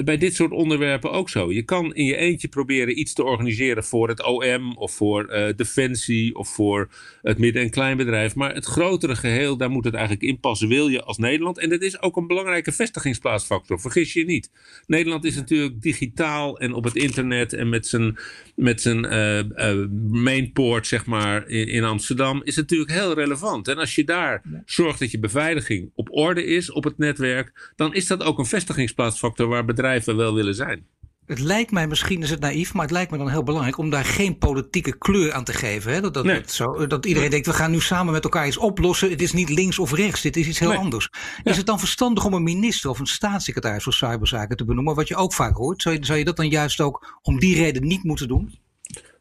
bij 0.04 0.18
dit 0.18 0.36
soort 0.36 0.52
onderwerpen 0.52 1.12
ook 1.12 1.30
zo. 1.30 1.52
Je 1.52 1.63
kan 1.63 1.96
in 1.96 2.06
je 2.06 2.16
eentje 2.16 2.48
proberen 2.48 3.00
iets 3.00 3.13
te 3.13 3.24
organiseren 3.24 3.84
voor 3.84 4.08
het 4.08 4.24
OM 4.24 4.78
of 4.78 4.92
voor 4.92 5.26
eh, 5.26 5.56
Defensie 5.56 6.36
of 6.36 6.50
voor 6.50 6.90
het 7.22 7.38
midden- 7.38 7.62
en 7.62 7.70
kleinbedrijf. 7.70 8.36
Maar 8.36 8.54
het 8.54 8.66
grotere 8.66 9.16
geheel, 9.16 9.58
daar 9.58 9.70
moet 9.70 9.86
het 9.86 9.94
eigenlijk 9.94 10.24
in 10.24 10.40
passen, 10.40 10.68
wil 10.68 10.88
je 10.88 11.04
als 11.04 11.18
Nederland. 11.18 11.58
En 11.58 11.70
dat 11.70 11.82
is 11.82 12.02
ook 12.02 12.18
een 12.18 12.28
belangrijke 12.28 12.72
vestigingsplaatsfactor, 12.72 13.80
vergis 13.80 14.13
je 14.13 14.26
niet. 14.26 14.52
Nederland 14.86 15.26
is 15.26 15.36
natuurlijk 15.36 15.82
digitaal 15.82 16.60
en 16.60 16.74
op 16.74 16.84
het 16.84 16.96
internet 16.96 17.54
en 17.54 17.70
met 17.70 17.88
zijn, 17.88 18.18
met 18.58 18.82
zijn 18.82 19.06
eh, 19.06 19.39
eh, 19.39 19.89
mainport, 20.12 20.88
zeg 20.88 21.06
maar, 21.06 21.48
in, 21.48 21.67
in 21.67 21.84
Amsterdam, 21.84 22.41
is 22.43 22.56
natuurlijk 22.56 22.91
heel 22.91 23.13
relevant. 23.13 23.67
En 23.67 23.78
als 23.78 23.96
je 23.96 24.04
daar 24.04 24.41
zorgt 24.65 25.00
dat 25.00 25.12
je 25.12 25.20
beveiliging 25.20 25.91
op 25.96 26.08
orde 26.12 26.46
is 26.46 26.72
op 26.72 26.84
het 26.84 26.98
netwerk, 26.98 27.72
dan 27.76 27.93
is 27.93 28.08
dat 28.08 28.24
ook 28.24 28.38
een 28.38 28.46
vestigingsplaatsfactor 28.46 29.48
waar 29.48 29.65
bedrijven 29.65 30.15
wel 30.15 30.34
willen 30.34 30.56
zijn. 30.56 30.86
Het 31.28 31.40
lijkt 31.40 31.72
mij, 31.72 31.88
misschien 31.88 32.22
is 32.24 32.30
het 32.30 32.40
naïef, 32.40 32.74
maar 32.74 32.82
het 32.82 32.92
lijkt 32.92 33.12
me 33.12 33.18
dan 33.18 33.30
heel 33.30 33.44
belangrijk 33.44 33.78
om 33.78 33.90
daar 33.90 34.06
geen 34.06 34.38
politieke 34.38 34.98
kleur 34.98 35.34
aan 35.34 35.44
te 35.44 35.54
geven. 35.54 35.94
Hè? 35.94 36.02
Dat, 36.02 36.13
dat, 36.13 36.26
Nee. 36.26 36.42
dat, 36.42 36.52
zo, 36.52 36.88
dat 36.88 37.06
iedereen 37.06 37.30
denkt, 37.30 37.46
we 37.46 37.54
gaan 37.54 37.72
nu 37.72 37.80
samen 37.82 38.13
met 38.13 38.24
elkaar 38.24 38.48
iets 38.48 38.58
oplossen. 38.58 39.10
Het 39.10 39.22
is 39.22 39.32
niet 39.34 39.50
links 39.50 39.80
of 39.80 39.92
rechts, 39.94 40.22
dit 40.22 40.38
is 40.38 40.48
iets 40.48 40.60
heel 40.60 40.70
Nee. 40.70 40.78
anders. 40.78 41.10
Is 41.44 41.58
het 41.58 41.66
dan 41.66 41.80
verstandig 41.80 42.26
om 42.26 42.34
een 42.34 42.44
minister 42.44 42.90
of 42.90 43.00
een 43.00 43.06
staatssecretaris 43.06 43.84
voor 43.84 43.94
cyberzaken 43.94 44.58
te 44.58 44.66
benoemen, 44.66 44.96
wat 44.96 45.08
je 45.08 45.16
ook 45.16 45.34
vaak 45.34 45.56
hoort? 45.56 45.82
Zou 45.82 45.96
je, 45.96 46.06
zou 46.06 46.18
je 46.18 46.26
dat 46.26 46.36
dan 46.36 46.50
juist 46.50 46.82
ook 46.82 47.20
om 47.22 47.40
die 47.40 47.56
reden 47.56 47.88
niet 47.88 48.04
moeten 48.04 48.28
doen? 48.28 48.60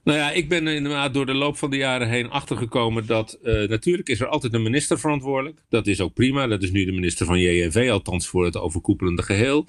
Nou 0.06 0.18
ja, 0.18 0.30
ik 0.30 0.48
ben 0.48 0.66
er 0.66 0.74
inderdaad 0.74 1.14
door 1.14 1.26
de 1.26 1.34
loop 1.34 1.56
van 1.56 1.70
de 1.70 1.76
jaren 1.76 2.08
heen 2.08 2.30
achtergekomen 2.30 3.06
dat 3.06 3.32
eh, 3.32 3.68
natuurlijk 3.68 4.08
is 4.08 4.20
er 4.20 4.26
altijd 4.26 4.54
een 4.54 4.62
minister 4.62 4.98
verantwoordelijk. 4.98 5.62
Dat 5.68 5.86
is 5.86 6.00
ook 6.00 6.14
prima. 6.14 6.46
Dat 6.46 6.62
is 6.62 6.70
nu 6.70 6.84
de 6.84 6.92
minister 6.92 7.26
van 7.26 7.40
JNV, 7.40 7.88
althans 7.90 8.26
voor 8.26 8.44
het 8.44 8.56
overkoepelende 8.56 9.22
geheel. 9.22 9.68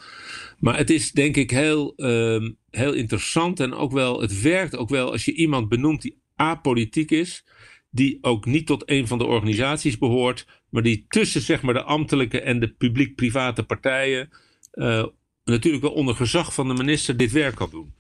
Maar 0.60 0.78
het 0.78 0.90
is 0.90 1.12
denk 1.12 1.36
ik 1.38 1.52
heel, 1.52 1.94
ehm, 1.96 2.52
heel 2.70 2.94
interessant 2.94 3.60
en 3.60 3.74
ook 3.74 3.92
wel, 3.92 4.22
het 4.22 4.42
werkt 4.42 4.76
ook 4.76 4.90
wel 4.90 5.12
als 5.12 5.26
je 5.26 5.34
iemand 5.34 5.70
benoemt 5.70 6.02
die 6.02 6.22
apolitiek 6.36 7.12
is. 7.12 7.46
Die 7.90 8.18
ook 8.22 8.46
niet 8.46 8.68
tot 8.68 8.84
een 8.86 9.08
van 9.08 9.18
de 9.18 9.26
organisaties 9.26 9.98
behoort, 9.98 10.48
maar 10.70 10.84
die 10.84 11.06
tussen 11.08 11.42
zeg 11.42 11.62
maar, 11.62 11.74
de 11.74 11.84
ambtelijke 11.84 12.42
en 12.42 12.60
de 12.60 12.68
publiek-private 12.68 13.64
partijen 13.64 14.30
eh, 14.72 15.06
natuurlijk 15.44 15.84
wel 15.84 15.94
onder 15.94 16.16
gezag 16.16 16.54
van 16.54 16.68
de 16.68 16.74
minister 16.74 17.18
dit 17.18 17.32
werk 17.32 17.56
kan 17.56 17.70
doen. 17.70 17.96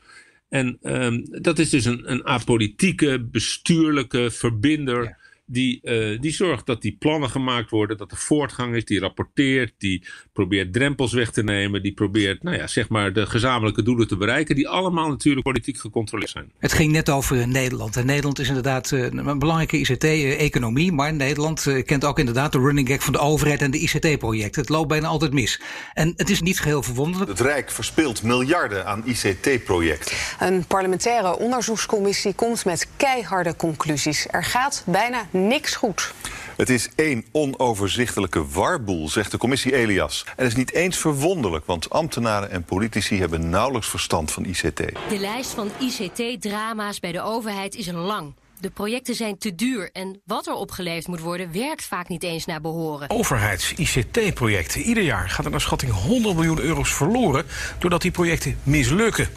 En 0.49 0.77
ehm, 0.81 1.23
dat 1.23 1.59
is 1.59 1.69
dus 1.69 1.85
een, 1.85 2.11
een 2.11 2.25
apolitieke, 2.25 3.27
bestuurlijke 3.31 4.31
verbinder. 4.31 5.17
Die, 5.49 5.81
eh, 5.81 6.19
die 6.19 6.31
zorgt 6.31 6.65
dat 6.65 6.81
die 6.81 6.95
plannen 6.99 7.29
gemaakt 7.29 7.69
worden, 7.69 7.97
dat 7.97 8.11
er 8.11 8.17
voortgang 8.17 8.75
is, 8.75 8.85
die 8.85 8.99
rapporteert, 8.99 9.73
die 9.77 10.03
probeert 10.33 10.73
drempels 10.73 11.13
weg 11.13 11.31
te 11.31 11.43
nemen, 11.43 11.81
die 11.81 11.93
probeert, 11.93 12.43
nou 12.43 12.57
ja, 12.57 12.67
zeg 12.67 12.89
maar, 12.89 13.13
de 13.13 13.25
gezamenlijke 13.25 13.83
doelen 13.83 14.07
te 14.07 14.17
bereiken, 14.17 14.55
die 14.55 14.67
allemaal 14.67 15.09
natuurlijk 15.09 15.45
politiek 15.45 15.77
gecontroleerd 15.77 16.29
zijn. 16.29 16.51
Het 16.59 16.73
ging 16.73 16.91
net 16.91 17.09
over 17.09 17.39
eh, 17.39 17.45
Nederland. 17.45 17.95
En 17.95 18.05
Nederland 18.05 18.39
is 18.39 18.47
inderdaad 18.47 18.91
eh, 18.91 19.03
een 19.03 19.39
belangrijke 19.39 19.77
ICT-economie. 19.77 20.91
Maar 20.91 21.13
Nederland 21.13 21.83
kent 21.85 22.05
ook 22.05 22.19
inderdaad 22.19 22.51
de 22.51 22.59
running 22.59 22.87
gag 22.87 23.03
van 23.03 23.13
de 23.13 23.19
overheid 23.19 23.61
en 23.61 23.71
de 23.71 23.79
ICT-projecten. 23.79 24.61
Het 24.61 24.69
loopt 24.69 24.87
bijna 24.87 25.07
altijd 25.07 25.33
mis. 25.33 25.61
En 25.93 26.13
het 26.15 26.29
is 26.29 26.41
niet 26.41 26.59
geheel 26.59 26.83
verwonderlijk. 26.83 27.31
Het 27.31 27.39
Rijk 27.39 27.71
verspilt 27.71 28.23
miljarden 28.23 28.85
aan 28.85 29.03
ICT-projecten. 29.05 30.17
Een 30.39 30.65
parlementaire 30.65 31.37
onderzoekscommissie 31.37 32.33
komt 32.33 32.65
met 32.65 32.89
keiharde 32.97 33.55
conclusies. 33.55 34.27
Er 34.29 34.43
gaat 34.43 34.83
bijna 34.85 35.27
niks 35.37 35.75
goed. 35.75 36.13
Het 36.57 36.69
is 36.69 36.89
één 36.95 37.25
onoverzichtelijke 37.31 38.47
warboel, 38.47 39.09
zegt 39.09 39.31
de 39.31 39.37
commissie 39.37 39.75
Elias. 39.75 40.23
En 40.25 40.33
dat 40.35 40.47
is 40.47 40.55
niet 40.55 40.73
eens 40.73 40.97
verwonderlijk, 40.97 41.65
want 41.65 41.89
ambtenaren 41.89 42.51
en 42.51 42.63
politici 42.63 43.19
hebben 43.19 43.49
nauwelijks 43.49 43.89
verstand 43.89 44.31
van 44.31 44.45
ICT. 44.45 44.77
De 45.09 45.17
lijst 45.19 45.51
van 45.51 45.71
ICT-drama's 45.79 46.99
bij 46.99 47.11
de 47.11 47.21
overheid 47.21 47.75
is 47.75 47.91
lang. 47.91 48.33
De 48.59 48.69
projecten 48.69 49.15
zijn 49.15 49.37
te 49.37 49.55
duur 49.55 49.89
en 49.93 50.21
wat 50.25 50.47
er 50.47 50.53
opgeleverd 50.53 51.07
moet 51.07 51.19
worden 51.19 51.51
werkt 51.51 51.85
vaak 51.85 52.07
niet 52.07 52.23
eens 52.23 52.45
naar 52.45 52.61
behoren. 52.61 53.09
Overheids-ICT-projecten. 53.09 54.81
Ieder 54.81 55.03
jaar 55.03 55.29
gaat 55.29 55.45
er 55.45 55.51
naar 55.51 55.61
schatting 55.61 55.91
100 55.91 56.35
miljoen 56.35 56.59
euro's 56.59 56.93
verloren 56.93 57.45
doordat 57.79 58.01
die 58.01 58.11
projecten 58.11 58.59
mislukken. 58.63 59.29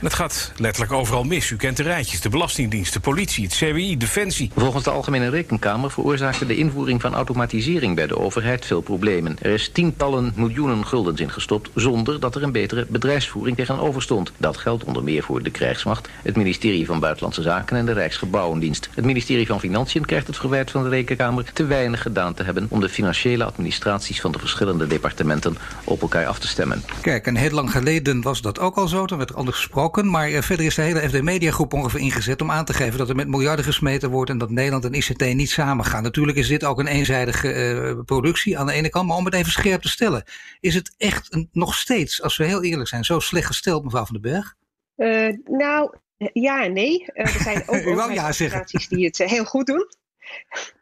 En 0.00 0.06
het 0.06 0.14
gaat 0.14 0.52
letterlijk 0.56 0.92
overal 0.92 1.24
mis. 1.24 1.50
U 1.50 1.56
kent 1.56 1.76
de 1.76 1.82
rijtjes, 1.82 2.20
de 2.20 2.28
Belastingdienst, 2.28 2.92
de 2.92 3.00
politie, 3.00 3.44
het 3.44 3.54
CWI, 3.54 3.96
Defensie. 3.96 4.50
Volgens 4.56 4.84
de 4.84 4.90
Algemene 4.90 5.28
Rekenkamer 5.28 5.90
veroorzaakte 5.90 6.46
de 6.46 6.56
invoering 6.56 7.00
van 7.00 7.14
automatisering 7.14 7.94
bij 7.94 8.06
de 8.06 8.18
overheid 8.18 8.66
veel 8.66 8.80
problemen. 8.80 9.36
Er 9.42 9.50
is 9.50 9.70
tientallen 9.72 10.32
miljoenen 10.36 10.86
guldens 10.86 11.20
ingestopt 11.20 11.70
zonder 11.74 12.20
dat 12.20 12.34
er 12.34 12.42
een 12.42 12.52
betere 12.52 12.86
bedrijfsvoering 12.88 13.56
tegenover 13.56 14.02
stond. 14.02 14.32
Dat 14.36 14.56
geldt 14.56 14.84
onder 14.84 15.04
meer 15.04 15.22
voor 15.22 15.42
de 15.42 15.50
krijgsmacht, 15.50 16.08
het 16.22 16.36
ministerie 16.36 16.86
van 16.86 17.00
Buitenlandse 17.00 17.42
Zaken 17.42 17.76
en 17.76 17.86
de 17.86 17.92
Rijksgebouwendienst. 17.92 18.88
Het 18.94 19.04
ministerie 19.04 19.46
van 19.46 19.60
Financiën 19.60 20.04
krijgt 20.04 20.26
het 20.26 20.36
verwijt 20.36 20.70
van 20.70 20.82
de 20.82 20.88
Rekenkamer 20.88 21.52
te 21.52 21.64
weinig 21.64 22.02
gedaan 22.02 22.34
te 22.34 22.42
hebben 22.42 22.66
om 22.70 22.80
de 22.80 22.88
financiële 22.88 23.44
administraties 23.44 24.20
van 24.20 24.32
de 24.32 24.38
verschillende 24.38 24.86
departementen 24.86 25.56
op 25.84 26.02
elkaar 26.02 26.26
af 26.26 26.38
te 26.38 26.48
stemmen. 26.48 26.84
Kijk, 27.00 27.26
en 27.26 27.36
heel 27.36 27.50
lang 27.50 27.70
geleden 27.70 28.22
was 28.22 28.40
dat 28.42 28.58
ook 28.58 28.76
al 28.76 28.88
zo. 28.88 29.06
Dan 29.06 29.18
werd 29.18 29.30
er 29.30 29.36
anders 29.36 29.56
gesproken. 29.56 29.89
Maar 29.96 30.28
eh, 30.28 30.42
verder 30.42 30.66
is 30.66 30.74
de 30.74 30.82
hele 30.82 31.08
FD 31.08 31.22
Mediagroep 31.22 31.72
ongeveer 31.72 32.00
ingezet 32.00 32.42
om 32.42 32.50
aan 32.50 32.64
te 32.64 32.72
geven 32.74 32.98
dat 32.98 33.08
er 33.08 33.14
met 33.16 33.28
miljarden 33.28 33.64
gesmeten 33.64 34.10
wordt 34.10 34.30
en 34.30 34.38
dat 34.38 34.50
Nederland 34.50 34.84
en 34.84 34.92
ICT 34.94 35.34
niet 35.34 35.50
samengaan. 35.50 36.02
Natuurlijk 36.02 36.38
is 36.38 36.48
dit 36.48 36.64
ook 36.64 36.78
een 36.78 36.86
eenzijdige 36.86 37.52
eh, 37.52 38.04
productie 38.04 38.58
aan 38.58 38.66
de 38.66 38.72
ene 38.72 38.88
kant. 38.88 39.08
Maar 39.08 39.16
om 39.16 39.24
het 39.24 39.34
even 39.34 39.52
scherp 39.52 39.82
te 39.82 39.88
stellen. 39.88 40.24
Is 40.60 40.74
het 40.74 40.94
echt 40.98 41.34
een- 41.34 41.48
nog 41.52 41.74
steeds, 41.74 42.22
als 42.22 42.36
we 42.36 42.44
heel 42.44 42.62
eerlijk 42.62 42.88
zijn, 42.88 43.04
zo 43.04 43.18
slecht 43.18 43.46
gesteld, 43.46 43.84
mevrouw 43.84 44.04
van 44.04 44.20
den 44.20 44.32
Berg? 44.32 44.54
Eh, 44.96 45.36
nou, 45.44 45.94
ja 46.32 46.64
en 46.64 46.72
nee. 46.72 47.04
Er 47.12 47.28
zijn 47.28 47.62
ook 47.66 47.84
wou 47.84 48.12
ja 48.12 48.26
organisaties 48.26 48.88
die 48.88 49.06
het 49.06 49.18
heel 49.18 49.44
goed 49.44 49.66
doen. 49.66 49.86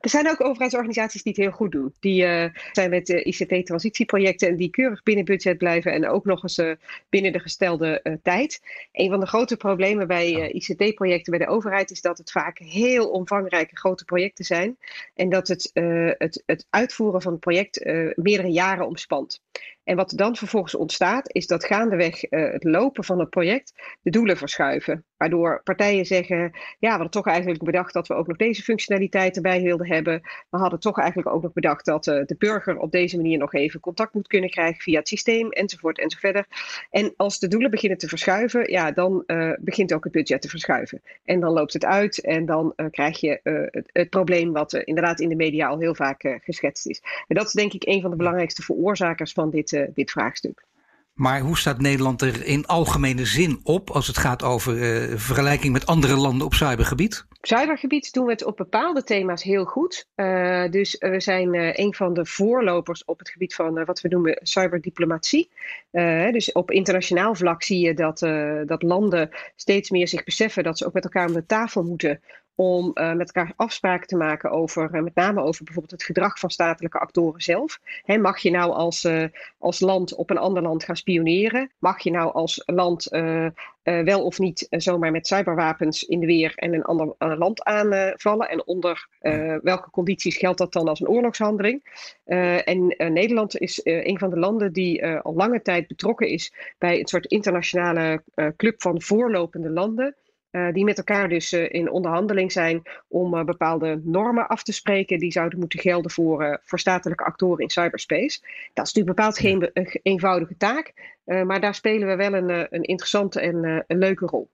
Er 0.00 0.10
zijn 0.10 0.28
ook 0.28 0.44
overheidsorganisaties 0.44 1.22
die 1.22 1.32
het 1.32 1.42
heel 1.42 1.50
goed 1.50 1.72
doen. 1.72 1.94
Die 2.00 2.22
uh, 2.22 2.44
zijn 2.72 2.90
met 2.90 3.08
uh, 3.08 3.26
ICT-transitieprojecten 3.26 4.48
en 4.48 4.56
die 4.56 4.70
keurig 4.70 5.02
binnen 5.02 5.24
budget 5.24 5.58
blijven 5.58 5.92
en 5.92 6.08
ook 6.08 6.24
nog 6.24 6.42
eens 6.42 6.58
uh, 6.58 6.72
binnen 7.08 7.32
de 7.32 7.38
gestelde 7.38 8.18
tijd. 8.22 8.60
Een 8.92 9.10
van 9.10 9.20
de 9.20 9.26
grote 9.26 9.56
problemen 9.56 10.06
bij 10.06 10.50
ICT-projecten 10.50 11.38
bij 11.38 11.46
de 11.46 11.52
overheid 11.52 11.90
is 11.90 12.00
dat 12.00 12.18
het 12.18 12.30
vaak 12.30 12.58
heel 12.58 13.10
omvangrijke 13.10 13.76
grote 13.76 14.04
projecten 14.04 14.44
zijn 14.44 14.78
en 15.14 15.28
dat 15.28 15.48
het, 15.48 15.70
het, 16.18 16.42
het 16.46 16.66
uitvoeren 16.70 17.22
van 17.22 17.32
het 17.32 17.40
project 17.40 17.84
meerdere 18.14 18.50
jaren 18.50 18.86
omspant. 18.86 19.42
En 19.88 19.96
wat 19.96 20.10
er 20.10 20.16
dan 20.16 20.36
vervolgens 20.36 20.74
ontstaat, 20.74 21.32
is 21.32 21.46
dat 21.46 21.64
gaandeweg 21.64 22.20
het 22.30 22.64
lopen 22.64 23.04
van 23.04 23.18
het 23.18 23.30
project 23.30 23.72
de 24.02 24.10
doelen 24.10 24.36
verschuiven. 24.36 25.04
Waardoor 25.16 25.60
partijen 25.64 26.06
zeggen, 26.06 26.38
ja, 26.42 26.52
we 26.78 26.88
hadden 26.88 27.10
toch 27.10 27.26
eigenlijk 27.26 27.64
bedacht 27.64 27.92
dat 27.92 28.08
we 28.08 28.14
ook 28.14 28.26
nog 28.26 28.36
deze 28.36 28.62
functionaliteit 28.62 29.36
erbij 29.36 29.62
wilden 29.62 29.86
hebben. 29.86 30.20
We 30.50 30.58
hadden 30.58 30.80
toch 30.80 30.98
eigenlijk 30.98 31.28
ook 31.28 31.42
nog 31.42 31.52
bedacht 31.52 31.84
dat 31.84 32.06
uh, 32.06 32.24
de 32.24 32.34
burger 32.38 32.78
op 32.78 32.90
deze 32.90 33.16
manier 33.16 33.38
nog 33.38 33.54
even 33.54 33.80
contact 33.80 34.14
moet 34.14 34.26
kunnen 34.26 34.50
krijgen 34.50 34.82
via 34.82 34.98
het 34.98 35.08
systeem, 35.08 35.50
enzovoort, 35.50 35.98
enzovoort. 35.98 36.46
En 36.90 37.14
als 37.16 37.38
de 37.38 37.48
doelen 37.48 37.70
beginnen 37.70 37.98
te 37.98 38.08
verschuiven, 38.08 38.70
ja, 38.70 38.92
dan 38.92 39.22
uh, 39.26 39.52
begint 39.58 39.94
ook 39.94 40.04
het 40.04 40.12
budget 40.12 40.42
te 40.42 40.48
verschuiven. 40.48 41.02
En 41.24 41.40
dan 41.40 41.52
loopt 41.52 41.72
het 41.72 41.84
uit 41.84 42.20
en 42.20 42.46
dan 42.46 42.74
krijg 42.90 43.20
je 43.20 43.40
het, 43.42 43.90
het, 43.92 44.10
probleem 44.10 44.52
wat 44.52 44.72
inderdaad 44.72 45.20
in 45.20 45.28
de 45.28 45.36
media 45.36 45.68
al 45.68 45.78
heel 45.78 45.94
vaak 45.94 46.38
geschetst 46.42 46.86
is. 46.86 47.02
En 47.26 47.36
dat 47.36 47.46
is 47.46 47.52
denk 47.52 47.72
ik 47.72 47.86
een 47.86 48.00
van 48.00 48.10
de 48.10 48.16
belangrijkste 48.16 48.62
veroorzakers 48.62 49.32
van 49.32 49.50
dit, 49.50 49.77
dit 49.94 50.10
vraagstuk. 50.10 50.66
Maar 51.18 51.40
hoe 51.40 51.58
staat 51.58 51.80
Nederland 51.80 52.22
er 52.22 52.44
in 52.44 52.66
algemene 52.66 53.24
zin 53.24 53.60
op 53.62 53.90
als 53.90 54.06
het 54.06 54.18
gaat 54.18 54.42
over 54.42 54.74
uh, 54.74 55.16
vergelijking 55.16 55.72
met 55.72 55.86
andere 55.86 56.16
landen 56.16 56.46
op 56.46 56.54
cybergebied? 56.54 57.26
Op 57.30 57.46
cybergebied 57.46 58.12
doen 58.12 58.24
we 58.24 58.30
het 58.30 58.44
op 58.44 58.56
bepaalde 58.56 59.02
thema's 59.02 59.42
heel 59.42 59.64
goed. 59.64 60.08
Uh, 60.16 60.70
dus 60.70 60.96
we 60.98 61.20
zijn 61.20 61.54
uh, 61.54 61.76
een 61.76 61.94
van 61.94 62.14
de 62.14 62.26
voorlopers 62.26 63.04
op 63.04 63.18
het 63.18 63.28
gebied 63.28 63.54
van 63.54 63.84
wat 63.84 64.00
we 64.00 64.08
noemen 64.08 64.38
cyberdiplomatie. 64.42 65.50
dus 66.30 66.52
op 66.52 66.70
internationaal 66.70 67.34
vlak 67.34 67.62
zie 67.62 67.86
je 67.86 67.94
dat, 67.94 68.18
dat 68.68 68.82
landen 68.82 69.30
steeds 69.56 69.90
meer 69.90 70.08
zich 70.08 70.24
beseffen 70.24 70.62
dat 70.62 70.78
ze 70.78 70.86
ook 70.86 70.92
met 70.92 71.04
elkaar 71.04 71.26
om 71.26 71.34
de 71.34 71.46
tafel 71.46 71.82
moeten 71.82 72.20
om 72.60 72.90
uh, 72.94 73.12
met 73.12 73.32
elkaar 73.32 73.52
afspraken 73.56 74.06
te 74.06 74.16
maken 74.16 74.50
over, 74.50 74.94
uh, 74.94 75.02
met 75.02 75.14
name 75.14 75.42
over 75.42 75.64
bijvoorbeeld 75.64 75.92
het 75.92 76.02
gedrag 76.02 76.38
van 76.38 76.50
statelijke 76.50 76.98
actoren 76.98 77.40
zelf. 77.40 77.80
Mag 78.20 78.38
je 78.38 78.50
nou 78.50 78.72
als, 78.72 79.04
uh, 79.04 79.24
als 79.58 79.80
land 79.80 80.14
op 80.14 80.30
een 80.30 80.38
ander 80.38 80.62
land 80.62 80.84
gaan 80.84 80.96
spioneren? 80.96 81.70
Mag 81.78 82.00
je 82.00 82.10
nou 82.10 82.32
als 82.32 82.62
land 82.66 83.08
wel 83.82 84.24
of 84.24 84.38
niet 84.38 84.66
zomaar 84.70 85.10
met 85.10 85.26
cyberwapens 85.26 86.02
in 86.02 86.20
de 86.20 86.26
weer 86.26 86.52
en 86.54 86.74
een 86.74 86.82
ander 86.82 87.14
land 87.18 87.62
aanvallen? 87.62 88.48
en 88.48 88.66
onder 88.66 89.08
welke 89.62 89.90
condities 89.90 90.36
geldt 90.36 90.58
dat 90.58 90.72
dan 90.72 90.88
als 90.88 91.00
een 91.00 91.08
oorlogshandeling? 91.08 91.82
en 92.64 92.94
Nederland 92.96 93.58
is 93.58 93.80
een 93.82 94.18
van 94.18 94.30
de 94.30 94.38
landen 94.38 94.72
die 94.72 95.06
al 95.06 95.34
lange 95.34 95.62
tijd 95.62 95.86
betrokken 95.86 96.28
is 96.28 96.52
bij 96.78 96.98
een 96.98 97.06
soort 97.06 97.26
internationale 97.26 98.22
club 98.56 98.82
van 98.82 99.02
voorlopende 99.02 99.70
landen. 99.70 100.16
Uh, 100.50 100.72
die 100.72 100.84
met 100.84 100.98
elkaar 100.98 101.28
dus 101.28 101.52
uh, 101.52 101.72
in 101.72 101.90
onderhandeling 101.90 102.52
zijn 102.52 102.82
om 103.08 103.34
uh, 103.34 103.44
bepaalde 103.44 104.00
normen 104.04 104.48
af 104.48 104.62
te 104.62 104.72
spreken 104.72 105.18
die 105.18 105.32
zouden 105.32 105.58
moeten 105.58 105.78
gelden 105.78 106.10
voor, 106.10 106.60
voor 106.64 106.78
statelijke 106.78 107.24
actoren 107.24 107.62
in 107.62 107.70
cyberspace. 107.70 108.40
Dat 108.74 108.86
is 108.86 108.92
natuurlijk 108.92 109.16
bepaald 109.16 109.38
geen 109.38 109.70
eenvoudige 110.02 110.56
taak, 110.56 110.92
maar 111.24 111.60
daar 111.60 111.74
spelen 111.74 112.08
we 112.08 112.16
wel 112.16 112.34
een, 112.34 112.48
een 112.50 112.82
interessante 112.82 113.40
en 113.40 113.84
een 113.86 113.98
leuke 113.98 114.26
rol. 114.26 114.48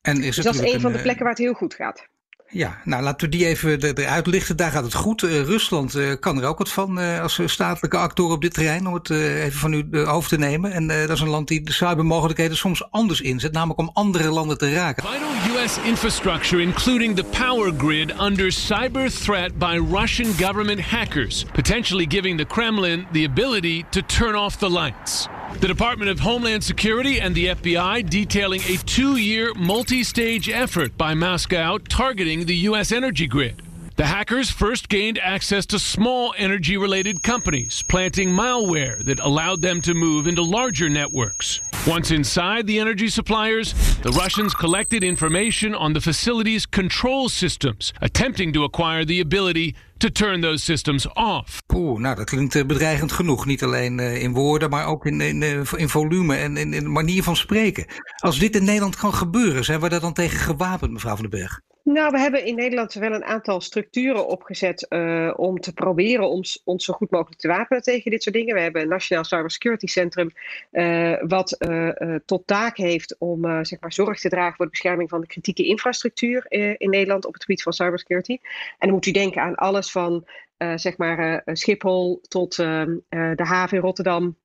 En 0.00 0.22
is 0.22 0.36
dus 0.36 0.44
dat 0.44 0.54
is 0.54 0.72
een 0.72 0.80
van 0.80 0.92
de 0.92 1.02
plekken 1.02 1.22
waar 1.22 1.32
het 1.32 1.42
heel 1.42 1.52
goed 1.52 1.74
gaat. 1.74 2.08
Ja, 2.48 2.76
nou 2.84 3.02
laten 3.02 3.30
we 3.30 3.36
die 3.36 3.46
even 3.46 3.82
eruit 3.82 4.26
lichten. 4.26 4.56
Daar 4.56 4.70
gaat 4.70 4.84
het 4.84 4.94
goed. 4.94 5.22
Uh, 5.22 5.42
Rusland 5.42 5.96
uh, 5.96 6.12
kan 6.20 6.42
er 6.42 6.48
ook 6.48 6.58
wat 6.58 6.72
van 6.72 6.98
uh, 6.98 7.20
als 7.20 7.40
statelijke 7.44 7.96
actor 7.96 8.30
op 8.30 8.42
dit 8.42 8.54
terrein, 8.54 8.86
om 8.86 8.94
het 8.94 9.10
even 9.10 9.58
van 9.58 9.72
u 9.72 10.06
over 10.06 10.28
te 10.28 10.38
nemen. 10.38 10.72
En 10.72 10.86
dat 10.86 11.10
is 11.10 11.20
een 11.20 11.28
land 11.28 11.48
die 11.48 11.62
de 11.62 11.72
cybermogelijkheden 11.72 12.56
soms 12.56 12.90
anders 12.90 13.20
inzet, 13.20 13.52
namelijk 13.52 13.78
om 13.78 13.90
andere 13.92 14.30
landen 14.30 14.58
te 14.58 14.72
raken. 14.72 15.04
Vital 15.04 15.62
US 15.62 15.78
infrastructure, 15.84 16.62
including 16.62 17.16
the 17.16 17.24
power 17.24 17.72
grid, 17.78 18.20
under 18.20 18.52
cyber 18.52 19.10
threat 19.10 19.58
by 19.58 19.82
Russian 19.90 20.32
government 20.38 20.80
hackers, 20.80 21.44
potentially 21.52 22.06
giving 22.08 22.38
the 22.38 22.46
Kremlin 22.46 23.06
the 23.12 23.24
ability 23.24 23.84
to 23.90 24.00
turn 24.00 24.34
off 24.34 24.56
the 24.56 24.70
lights. 24.70 25.28
The 25.54 25.68
Department 25.68 26.10
of 26.10 26.20
Homeland 26.20 26.62
Security 26.62 27.18
and 27.18 27.34
the 27.34 27.46
FBI 27.46 28.10
detailing 28.10 28.60
a 28.68 28.76
two 28.76 29.16
year 29.16 29.54
multi 29.54 30.04
stage 30.04 30.50
effort 30.50 30.98
by 30.98 31.14
Moscow 31.14 31.78
targeting 31.78 32.44
the 32.44 32.56
U.S. 32.68 32.92
energy 32.92 33.26
grid. 33.26 33.62
The 33.96 34.04
hackers 34.04 34.50
first 34.50 34.90
gained 34.90 35.18
access 35.18 35.64
to 35.66 35.78
small 35.78 36.34
energy 36.36 36.76
related 36.76 37.22
companies, 37.22 37.82
planting 37.88 38.28
malware 38.28 39.02
that 39.04 39.20
allowed 39.20 39.62
them 39.62 39.80
to 39.82 39.94
move 39.94 40.26
into 40.26 40.42
larger 40.42 40.90
networks. 40.90 41.62
Once 41.86 42.10
inside 42.10 42.66
the 42.66 42.80
energy 42.80 43.08
suppliers, 43.08 43.72
the 44.02 44.10
Russians 44.10 44.54
collected 44.54 45.04
information 45.04 45.72
on 45.72 45.92
the 45.92 46.00
facility's 46.00 46.66
control 46.66 47.28
systems, 47.28 47.92
attempting 48.00 48.52
to 48.52 48.64
acquire 48.64 49.04
the 49.04 49.20
ability 49.20 49.76
to 49.98 50.10
turn 50.10 50.40
those 50.40 50.64
systems 50.64 51.06
off. 51.14 51.62
Oeh, 51.74 52.00
nou 52.00 52.16
dat 52.16 52.24
klinkt 52.24 52.54
eh, 52.54 52.64
bedreigend 52.64 53.12
genoeg. 53.12 53.46
Niet 53.46 53.62
alleen 53.62 53.98
uh, 53.98 54.22
in 54.22 54.32
woorden, 54.32 54.70
maar 54.70 54.86
ook 54.86 55.06
in, 55.06 55.20
in, 55.20 55.42
eh, 55.42 55.60
in 55.76 55.88
volume 55.88 56.36
en 56.36 56.56
in, 56.56 56.74
in 56.74 56.92
manier 56.92 57.22
van 57.22 57.36
spreken. 57.36 57.86
Als 58.16 58.38
dit 58.38 58.56
in 58.56 58.64
Nederland 58.64 58.96
kan 58.96 59.14
gebeuren, 59.14 59.64
zijn 59.64 59.80
we 59.80 59.88
daar 59.88 60.00
dan 60.00 60.12
tegen 60.12 60.38
gewapend, 60.38 60.92
mevrouw 60.92 61.16
van 61.16 61.28
den 61.30 61.40
Berg? 61.40 61.60
Nou, 61.86 62.10
we 62.10 62.18
hebben 62.18 62.44
in 62.44 62.54
Nederland 62.54 62.94
wel 62.94 63.12
een 63.12 63.24
aantal 63.24 63.60
structuren 63.60 64.26
opgezet 64.26 64.86
uh, 64.88 65.32
om 65.36 65.60
te 65.60 65.72
proberen 65.72 66.28
ons, 66.28 66.62
ons 66.64 66.84
zo 66.84 66.92
goed 66.92 67.10
mogelijk 67.10 67.40
te 67.40 67.48
wapenen 67.48 67.82
tegen 67.82 68.10
dit 68.10 68.22
soort 68.22 68.34
dingen. 68.34 68.54
We 68.54 68.60
hebben 68.60 68.82
een 68.82 68.88
Nationaal 68.88 69.24
Cybersecurity 69.24 69.86
Centrum, 69.86 70.30
uh, 70.72 71.22
wat 71.26 71.56
uh, 71.58 72.14
tot 72.24 72.46
taak 72.46 72.76
heeft 72.76 73.16
om 73.18 73.64
zeg 73.64 73.80
maar 73.80 73.92
zorg 73.92 74.20
te 74.20 74.28
dragen 74.28 74.56
voor 74.56 74.64
de 74.64 74.70
bescherming 74.70 75.08
van 75.08 75.20
de 75.20 75.26
kritieke 75.26 75.66
infrastructuur 75.66 76.46
in 76.78 76.90
Nederland 76.90 77.26
op 77.26 77.32
het 77.32 77.42
gebied 77.42 77.62
van 77.62 77.72
cybersecurity. 77.72 78.38
En 78.42 78.76
dan 78.78 78.90
moet 78.90 79.06
u 79.06 79.10
denken 79.10 79.42
aan 79.42 79.54
alles 79.54 79.90
van 79.90 80.26
zeg 80.74 80.96
maar 80.96 81.42
Schiphol 81.52 82.20
tot 82.28 82.58
ehm, 82.58 82.96
de 83.08 83.44
haven 83.44 83.76
in 83.76 83.82
Rotterdam, 83.82 84.36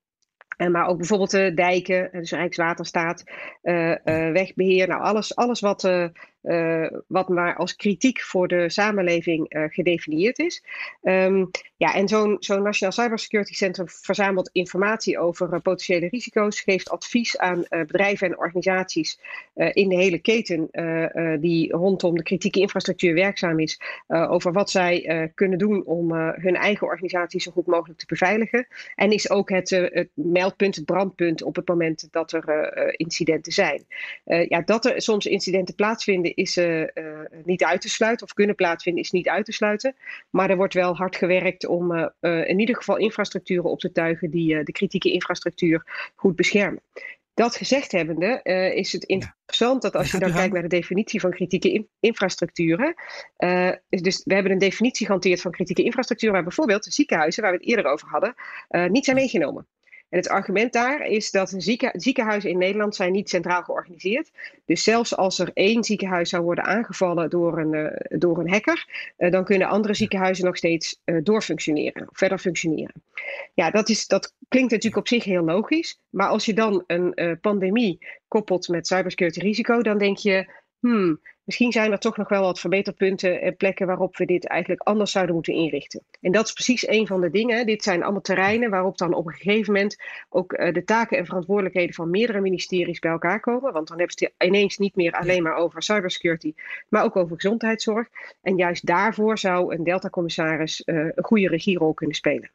maar 0.58 0.88
ook 0.88 0.97
bijvoorbeeld 0.97 1.32
de 1.32 1.54
dijken, 1.54 2.10
dus 2.12 2.32
Rijkswaterstaat, 2.32 3.23
wegbeheer. 4.34 4.88
Nou, 4.88 5.01
alles, 5.01 5.36
alles 5.36 5.60
wat, 5.60 6.12
uh, 6.43 6.88
wat 7.08 7.30
maar 7.30 7.56
als 7.56 7.75
kritiek 7.75 8.21
voor 8.21 8.47
de 8.47 8.69
samenleving 8.69 9.45
gedefinieerd 9.49 10.39
is. 10.39 10.63
Um, 11.01 11.49
ja, 11.77 11.93
en 11.93 12.08
zo'n 12.08 12.36
zo'n 12.39 12.62
Nationaal 12.62 12.93
Cybersecurity 12.93 13.54
Centrum 13.54 13.89
verzamelt 13.89 14.49
informatie 14.51 15.19
over 15.19 15.62
potentiële 15.62 16.08
risico's, 16.08 16.62
geeft 16.62 16.89
advies 16.89 17.38
aan 17.38 17.65
bedrijven 17.69 18.27
en 18.27 18.38
organisaties 18.38 19.19
in 19.54 19.89
de 19.89 19.95
hele 19.95 20.19
keten 20.19 20.69
die 21.39 21.71
rondom 21.71 22.15
de 22.15 22.23
kritieke 22.23 22.60
infrastructuur 22.60 23.13
werkzaam 23.13 23.60
is, 23.60 23.82
over 24.08 24.51
wat 24.51 24.69
zij 24.69 25.32
kunnen 25.36 25.58
doen 25.58 25.86
om 25.86 26.13
hun 26.15 26.56
eigen 26.56 26.88
organisatie 26.88 27.41
zo 27.41 27.51
goed 27.51 27.67
mogelijk 27.67 27.99
te 27.99 28.06
beveiligen. 28.06 28.67
En 28.95 29.12
is 29.12 29.30
ook 29.30 29.49
het, 29.49 29.69
het 29.69 30.10
meldpunt, 30.13 30.75
het 30.75 30.86
brandpunt 30.86 31.43
op 31.43 31.56
het 31.56 31.67
moment 31.67 32.08
dat 32.12 32.32
er 32.32 32.99
incidenten 32.99 33.51
zijn. 33.51 33.86
ja, 34.23 34.62
dat 34.62 34.86
er 34.86 35.01
soms 35.01 35.25
incidenten 35.25 35.75
plaatsvinden 35.75 36.31
is 36.34 36.58
uh, 36.58 36.88
niet 37.44 37.63
uit 37.63 37.82
te 37.82 37.89
sluiten, 37.89 38.26
of 38.26 38.34
kunnen 38.34 38.56
plaatsvinden 38.56 39.04
is 39.04 39.12
niet 39.12 39.28
uit 39.28 39.46
te 39.46 39.52
sluiten. 39.52 39.96
Maar 40.30 40.50
er 40.50 40.56
wordt 40.56 40.74
wel 40.74 40.96
hard 40.96 41.15
gewerkt 41.15 41.65
om 41.65 41.91
uh, 41.91 42.08
in 42.48 42.60
ieder 42.60 42.76
geval 42.76 42.98
infrastructuren 42.98 43.70
op 43.70 43.80
te 43.80 43.91
tuigen 43.91 44.30
die 44.30 44.63
de 44.63 44.72
kritieke 44.72 45.12
infrastructuur 45.12 46.12
goed 46.15 46.36
beschermen. 46.36 46.82
Dat 47.34 47.56
gezegd 47.56 47.91
hebbende 47.91 48.39
uh, 48.44 48.76
is 48.76 48.91
het 48.91 49.04
interessant 49.04 49.82
dat 49.82 49.96
als 49.96 50.12
je 50.12 50.20
dan 50.20 50.34
kijkt 50.34 50.54
naar 50.54 50.62
de 50.62 50.67
definitie 50.67 51.20
van 51.20 51.32
kritieke 51.32 51.72
in 51.72 51.88
infrastructuren. 52.00 52.94
Uh, 53.38 53.72
dus 53.89 54.22
we 54.24 54.34
hebben 54.34 54.52
een 54.52 54.58
definitie 54.58 55.06
gehanteerd 55.06 55.41
van 55.41 55.52
kritieke 55.52 55.84
infrastructuur 55.84 56.32
waar 56.32 56.44
bijvoorbeeld 56.44 56.86
ziekenhuizen, 56.86 57.44
waar 57.44 57.52
we 57.52 57.58
het 57.58 57.67
eerder 57.67 57.86
over 57.86 58.08
hadden, 58.08 58.34
uh, 58.70 58.86
niet 58.86 59.06
zijn 59.06 59.17
meegenomen. 59.17 59.67
En 60.12 60.17
het 60.17 60.30
argument 60.30 60.74
daar 60.74 61.08
is 61.08 61.32
dat 61.32 61.54
zieken, 61.58 61.91
ziekenhuizen 61.93 62.50
in 62.50 62.58
Nederland 62.58 62.95
zijn 62.95 63.12
niet 63.12 63.30
centraal 63.30 63.63
georganiseerd. 63.63 64.32
Dus 64.65 64.84
zelfs 64.84 65.15
als 65.15 65.39
er 65.39 65.52
één 65.54 65.84
ziekenhuis 65.84 66.30
zou 66.30 66.43
worden 66.43 66.63
aangevallen 66.63 67.30
door 67.30 67.58
een, 67.58 67.74
uh, 67.74 68.19
door 68.19 68.39
een 68.39 68.50
hacker, 68.50 69.13
uh, 69.17 69.32
dan 69.32 69.43
kunnen 69.43 69.67
andere 69.67 69.93
ziekenhuizen 69.93 70.45
nog 70.45 70.58
steeds 70.58 71.02
uh, 71.06 71.19
doorfunctioneren, 71.24 72.08
verder 72.12 72.39
functioneren. 72.39 73.04
Ja, 73.54 73.69
dat, 73.69 73.89
is, 73.89 74.08
dat 74.08 74.34
klinkt 74.47 74.71
natuurlijk 74.71 75.02
op 75.02 75.08
zich 75.08 75.24
heel 75.24 75.43
logisch. 75.43 76.00
Maar 76.10 76.28
als 76.28 76.45
je 76.45 76.54
dan 76.54 76.84
een 76.88 77.38
pandemie 77.41 78.08
koppelt 78.28 78.67
met 78.67 78.88
cybersecurity 78.88 79.39
risico, 79.39 79.82
dan 79.82 79.97
denk 79.97 80.17
je, 80.17 80.52
hmm, 80.80 81.19
misschien 81.52 81.72
zijn 81.82 81.92
er 81.92 82.00
toch 82.00 82.18
nog 82.18 82.30
wel 82.30 82.42
wat 82.42 82.60
verbeterpunten 82.60 83.42
en 83.42 83.56
plekken 83.56 83.88
waarop 83.88 84.18
we 84.18 84.26
dit 84.26 84.48
eigenlijk 84.48 84.82
anders 84.82 85.12
zouden 85.12 85.36
moeten 85.36 85.54
inrichten. 85.54 86.04
En 86.22 86.32
dat 86.32 86.46
is 86.46 86.54
precies 86.54 86.88
een 86.88 87.08
van 87.08 87.22
de 87.22 87.30
dingen. 87.30 87.66
Dit 87.66 87.84
zijn 87.84 88.04
allemaal 88.04 88.22
terreinen 88.22 88.70
waarop 88.70 88.98
dan 88.98 89.14
op 89.14 89.26
een 89.26 89.34
gegeven 89.34 89.74
moment 89.74 89.98
ook 90.30 90.54
uh, 90.54 90.74
de 90.74 90.84
taken 90.84 91.18
en 91.18 91.26
verantwoordelijkheden 91.26 91.96
van 91.96 92.10
meerdere 92.10 92.42
ministeries 92.42 93.00
bij 93.00 93.12
elkaar 93.12 93.40
komen. 93.40 93.74
Want 93.74 93.88
dan 93.88 93.98
hebben 93.98 94.18
ze 94.18 94.32
het 94.38 94.48
ineens 94.48 94.78
niet 94.78 94.96
meer 94.96 95.12
alleen 95.12 95.44
maar 95.44 95.56
over 95.56 95.84
cybersecurity, 95.84 96.54
maar 96.90 97.04
ook 97.04 97.16
over 97.16 97.36
gezondheidszorg. 97.36 98.08
En 98.42 98.56
juist 98.56 98.86
daarvoor 98.86 99.38
zou 99.38 99.76
een 99.76 99.84
Delta-commissaris 99.84 100.84
uh, 100.86 100.96
een 100.96 101.24
goede 101.24 101.48
regierol 101.48 101.94
kunnen 101.94 102.16
spelen. 102.16 102.50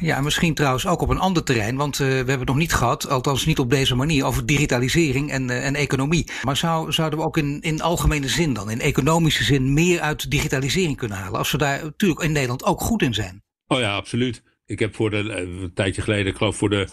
Ja, 0.00 0.20
misschien 0.20 0.54
trouwens 0.54 0.86
ook 0.86 1.00
op 1.00 1.08
een 1.08 1.18
ander 1.18 1.44
terrein, 1.44 1.76
want 1.76 1.98
uh, 1.98 2.08
we 2.08 2.14
hebben 2.14 2.38
het 2.38 2.48
nog 2.48 2.56
niet 2.56 2.72
gehad, 2.72 3.08
althans 3.08 3.46
niet 3.46 3.58
op 3.58 3.70
deze 3.70 3.94
manier, 3.94 4.24
over 4.24 4.46
digitalisering 4.46 5.30
en, 5.30 5.48
uh, 5.48 5.66
en 5.66 5.74
economie. 5.74 6.26
Maar 6.42 6.56
zou, 6.56 6.92
zouden 6.92 7.18
we 7.18 7.24
ook 7.24 7.36
in, 7.36 7.60
in 7.60 7.80
algemene 7.80 8.28
zin 8.28 8.52
dan, 8.52 8.70
in 8.70 8.80
economische 8.80 9.44
zin, 9.44 9.72
meer 9.72 10.00
uit 10.00 10.30
digitalisering 10.30 10.96
kunnen 10.96 11.16
halen? 11.16 11.38
Als 11.38 11.50
we 11.52 11.58
daar 11.58 11.82
natuurlijk 11.82 12.20
in 12.20 12.32
Nederland 12.32 12.64
ook 12.64 12.80
goed 12.80 13.02
in 13.02 13.14
zijn. 13.14 13.42
Oh 13.66 13.78
ja, 13.78 13.96
absoluut. 13.96 14.42
Ik 14.66 14.78
heb 14.78 14.94
voor 14.94 15.10
de, 15.10 15.16
een 15.16 15.70
tijdje 15.74 16.02
geleden, 16.02 16.26
ik 16.26 16.36
geloof 16.36 16.56
voor 16.56 16.70
de, 16.70 16.88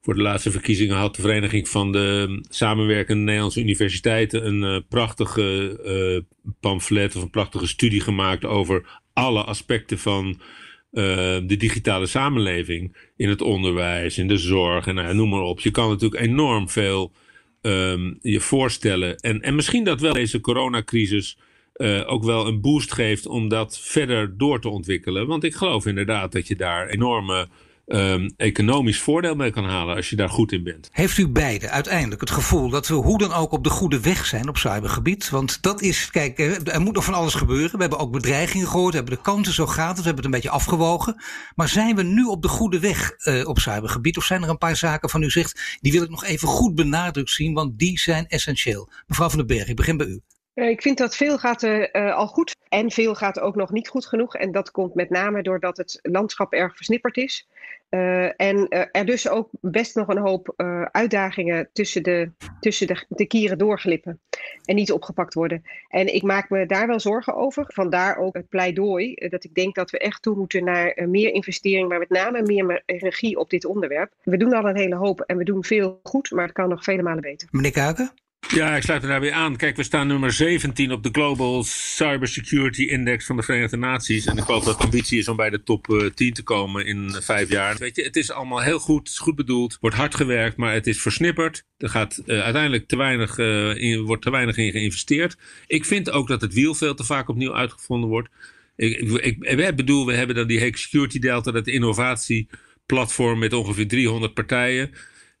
voor 0.00 0.14
de 0.14 0.22
laatste 0.22 0.50
verkiezingen, 0.50 0.96
had 0.96 1.16
de 1.16 1.22
Vereniging 1.22 1.68
van 1.68 1.92
de 1.92 2.38
Samenwerkende 2.48 3.22
Nederlandse 3.22 3.60
Universiteiten 3.60 4.46
een 4.46 4.74
uh, 4.74 4.80
prachtige 4.88 6.26
pamflet 6.60 7.16
of 7.16 7.22
een 7.22 7.30
prachtige 7.30 7.66
studie 7.66 8.00
gemaakt 8.00 8.44
over 8.44 9.00
alle 9.12 9.44
aspecten 9.44 9.98
van 9.98 10.40
de 10.90 11.56
digitale 11.58 12.06
samenleving 12.06 12.96
in 13.16 13.28
het 13.28 13.40
onderwijs, 13.40 14.18
in 14.18 14.28
de 14.28 14.36
zorg 14.36 14.86
en 14.86 14.94
nou, 14.94 15.14
noem 15.14 15.28
maar 15.28 15.42
op. 15.42 15.60
Je 15.60 15.70
kan 15.70 15.88
natuurlijk 15.88 16.22
enorm 16.22 16.68
veel 16.68 17.12
um, 17.62 18.18
je 18.22 18.40
voorstellen. 18.40 19.16
En, 19.16 19.40
en 19.40 19.54
misschien 19.54 19.84
dat 19.84 20.00
wel 20.00 20.12
deze 20.12 20.40
coronacrisis 20.40 21.38
uh, 21.74 22.02
ook 22.06 22.24
wel 22.24 22.46
een 22.46 22.60
boost 22.60 22.92
geeft 22.92 23.26
om 23.26 23.48
dat 23.48 23.78
verder 23.78 24.38
door 24.38 24.60
te 24.60 24.68
ontwikkelen. 24.68 25.26
Want 25.26 25.44
ik 25.44 25.54
geloof 25.54 25.86
inderdaad 25.86 26.32
dat 26.32 26.48
je 26.48 26.56
daar 26.56 26.88
enorme 26.88 27.48
um, 27.88 28.32
economisch 28.36 29.00
voordeel 29.00 29.34
mee 29.34 29.50
kan 29.50 29.64
halen 29.64 29.96
als 29.96 30.10
je 30.10 30.16
daar 30.16 30.28
goed 30.28 30.52
in 30.52 30.62
bent. 30.62 30.88
Heeft 30.92 31.18
u 31.18 31.28
beide 31.28 31.68
uiteindelijk 31.68 32.20
het 32.20 32.30
gevoel 32.30 32.68
dat 32.68 32.88
we 32.88 32.94
hoe 32.94 33.18
dan 33.18 33.32
ook 33.32 33.52
op 33.52 33.64
de 33.64 33.70
goede 33.70 34.00
weg 34.00 34.26
zijn 34.26 34.48
op 34.48 34.56
cybergebied? 34.56 35.30
Want 35.30 35.62
dat 35.62 35.82
is, 35.82 36.10
kijk, 36.10 36.38
er 36.38 36.80
moet 36.80 36.94
nog 36.94 37.04
van 37.04 37.14
alles 37.14 37.34
gebeuren. 37.34 37.72
We 37.72 37.80
hebben 37.80 37.98
ook 37.98 38.12
bedreigingen 38.12 38.66
gehoord, 38.66 38.90
we 38.90 38.96
hebben 38.96 39.16
de 39.16 39.22
kansen, 39.22 39.54
zo 39.54 39.66
gaat 39.66 39.88
het, 39.88 39.98
we 39.98 40.04
hebben 40.04 40.24
het 40.24 40.24
een 40.24 40.40
beetje 40.40 40.56
afgewogen. 40.56 41.22
Maar 41.54 41.68
zijn 41.68 41.96
we 41.96 42.02
nu 42.02 42.24
op 42.24 42.42
de 42.42 42.48
goede 42.48 42.78
weg 42.78 43.12
uh, 43.24 43.48
op 43.48 43.58
cybergebied? 43.58 44.16
Of 44.16 44.24
zijn 44.24 44.42
er 44.42 44.48
een 44.48 44.58
paar 44.58 44.76
zaken 44.76 45.10
van 45.10 45.22
u 45.22 45.30
zegt, 45.30 45.78
die 45.80 45.92
wil 45.92 46.02
ik 46.02 46.10
nog 46.10 46.24
even 46.24 46.48
goed 46.48 46.74
benadrukt 46.74 47.30
zien, 47.30 47.54
want 47.54 47.78
die 47.78 47.98
zijn 47.98 48.26
essentieel. 48.26 48.90
Mevrouw 49.06 49.28
van 49.28 49.38
den 49.38 49.46
Berg, 49.46 49.68
ik 49.68 49.76
begin 49.76 49.96
bij 49.96 50.06
u. 50.06 50.20
Ik 50.58 50.82
vind 50.82 50.98
dat 50.98 51.16
veel 51.16 51.38
gaat 51.38 51.62
uh, 51.62 52.14
al 52.14 52.26
goed 52.26 52.56
en 52.68 52.90
veel 52.90 53.14
gaat 53.14 53.40
ook 53.40 53.56
nog 53.56 53.70
niet 53.70 53.88
goed 53.88 54.06
genoeg. 54.06 54.36
En 54.36 54.52
dat 54.52 54.70
komt 54.70 54.94
met 54.94 55.10
name 55.10 55.42
doordat 55.42 55.76
het 55.76 55.98
landschap 56.02 56.52
erg 56.52 56.76
versnipperd 56.76 57.16
is. 57.16 57.48
En 58.36 58.68
er 58.68 59.06
dus 59.06 59.28
ook 59.28 59.48
best 59.60 59.94
nog 59.94 60.08
een 60.08 60.18
hoop 60.18 60.54
uitdagingen 60.92 61.68
tussen, 61.72 62.02
de, 62.02 62.30
tussen 62.60 62.86
de, 62.86 63.04
de 63.08 63.26
kieren 63.26 63.58
doorglippen 63.58 64.20
en 64.64 64.74
niet 64.74 64.92
opgepakt 64.92 65.34
worden. 65.34 65.62
En 65.88 66.14
ik 66.14 66.22
maak 66.22 66.50
me 66.50 66.66
daar 66.66 66.86
wel 66.86 67.00
zorgen 67.00 67.34
over. 67.34 67.64
Vandaar 67.68 68.16
ook 68.16 68.34
het 68.34 68.48
pleidooi 68.48 69.14
dat 69.14 69.44
ik 69.44 69.54
denk 69.54 69.74
dat 69.74 69.90
we 69.90 69.98
echt 69.98 70.22
toe 70.22 70.36
moeten 70.36 70.64
naar 70.64 71.08
meer 71.08 71.32
investering, 71.32 71.88
maar 71.88 71.98
met 71.98 72.10
name 72.10 72.42
meer 72.42 72.82
regie 72.86 73.38
op 73.38 73.50
dit 73.50 73.64
onderwerp. 73.64 74.12
We 74.22 74.36
doen 74.36 74.52
al 74.52 74.68
een 74.68 74.76
hele 74.76 74.96
hoop 74.96 75.20
en 75.20 75.36
we 75.36 75.44
doen 75.44 75.64
veel 75.64 76.00
goed, 76.02 76.30
maar 76.30 76.44
het 76.44 76.54
kan 76.54 76.68
nog 76.68 76.84
vele 76.84 77.02
malen 77.02 77.22
beter. 77.22 77.48
Meneer 77.50 77.72
Kuiken? 77.72 78.12
Ja, 78.40 78.76
ik 78.76 78.82
sluit 78.82 79.02
er 79.02 79.08
daar 79.08 79.20
weer 79.20 79.32
aan. 79.32 79.56
Kijk, 79.56 79.76
we 79.76 79.82
staan 79.82 80.06
nummer 80.06 80.32
17 80.32 80.92
op 80.92 81.02
de 81.02 81.08
Global 81.12 81.64
Cybersecurity 81.64 82.82
Index 82.82 83.26
van 83.26 83.36
de 83.36 83.42
Verenigde 83.42 83.76
Naties. 83.76 84.26
En 84.26 84.36
ik 84.36 84.44
geloof 84.44 84.64
dat 84.64 84.78
de 84.78 84.84
ambitie 84.84 85.18
is 85.18 85.28
om 85.28 85.36
bij 85.36 85.50
de 85.50 85.62
top 85.62 85.88
uh, 85.88 86.06
10 86.06 86.32
te 86.32 86.42
komen 86.42 86.86
in 86.86 87.10
vijf 87.20 87.48
jaar. 87.48 87.76
Weet 87.76 87.96
je, 87.96 88.02
het 88.02 88.16
is 88.16 88.30
allemaal 88.30 88.60
heel 88.60 88.78
goed, 88.78 89.16
goed 89.18 89.34
bedoeld, 89.34 89.76
wordt 89.80 89.96
hard 89.96 90.14
gewerkt, 90.14 90.56
maar 90.56 90.72
het 90.72 90.86
is 90.86 91.02
versnipperd. 91.02 91.64
Er 91.78 91.88
gaat 91.88 92.22
uh, 92.26 92.40
uiteindelijk 92.40 92.88
te 92.88 92.96
weinig, 92.96 93.38
in, 93.78 94.00
wordt 94.00 94.22
te 94.22 94.30
weinig 94.30 94.56
in 94.56 94.70
geïnvesteerd. 94.70 95.36
Ik 95.66 95.84
vind 95.84 96.10
ook 96.10 96.28
dat 96.28 96.40
het 96.40 96.54
wiel 96.54 96.74
veel 96.74 96.94
te 96.94 97.04
vaak 97.04 97.28
opnieuw 97.28 97.54
uitgevonden 97.54 98.08
wordt. 98.08 98.28
Ik 98.76 99.76
bedoel, 99.76 100.06
we 100.06 100.14
hebben 100.14 100.36
dan 100.36 100.46
die 100.46 100.60
Hack 100.60 100.76
Security 100.76 101.18
Delta, 101.18 101.50
dat 101.50 101.66
innovatieplatform 101.66 103.38
met 103.38 103.52
ongeveer 103.52 103.88
300 103.88 104.34
partijen. 104.34 104.90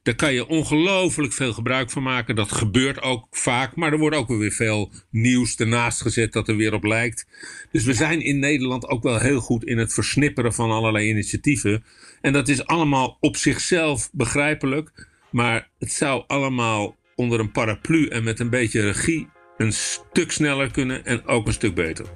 Daar 0.08 0.16
kan 0.16 0.34
je 0.34 0.46
ongelooflijk 0.46 1.32
veel 1.32 1.52
gebruik 1.52 1.90
van 1.90 2.02
maken. 2.02 2.36
Dat 2.36 2.52
gebeurt 2.52 3.02
ook 3.02 3.26
vaak. 3.30 3.76
Maar 3.76 3.92
er 3.92 3.98
wordt 3.98 4.16
ook 4.16 4.28
weer 4.28 4.50
veel 4.50 4.92
nieuws 5.10 5.56
ernaast 5.56 6.00
gezet 6.00 6.32
dat 6.32 6.48
er 6.48 6.56
weer 6.56 6.74
op 6.74 6.84
lijkt. 6.84 7.26
Dus 7.72 7.84
we 7.84 7.94
zijn 7.94 8.20
in 8.20 8.38
Nederland 8.38 8.88
ook 8.88 9.02
wel 9.02 9.18
heel 9.18 9.40
goed 9.40 9.64
in 9.64 9.78
het 9.78 9.94
versnipperen 9.94 10.54
van 10.54 10.70
allerlei 10.70 11.08
initiatieven. 11.08 11.84
En 12.20 12.32
dat 12.32 12.48
is 12.48 12.66
allemaal 12.66 13.16
op 13.20 13.36
zichzelf 13.36 14.10
begrijpelijk. 14.12 15.08
Maar 15.30 15.68
het 15.78 15.92
zou 15.92 16.24
allemaal 16.26 16.96
onder 17.14 17.40
een 17.40 17.52
paraplu 17.52 18.06
en 18.06 18.24
met 18.24 18.40
een 18.40 18.50
beetje 18.50 18.80
regie 18.80 19.28
een 19.56 19.72
stuk 19.72 20.32
sneller 20.32 20.70
kunnen 20.70 21.04
en 21.04 21.26
ook 21.26 21.46
een 21.46 21.52
stuk 21.52 21.74
beter. 21.74 22.06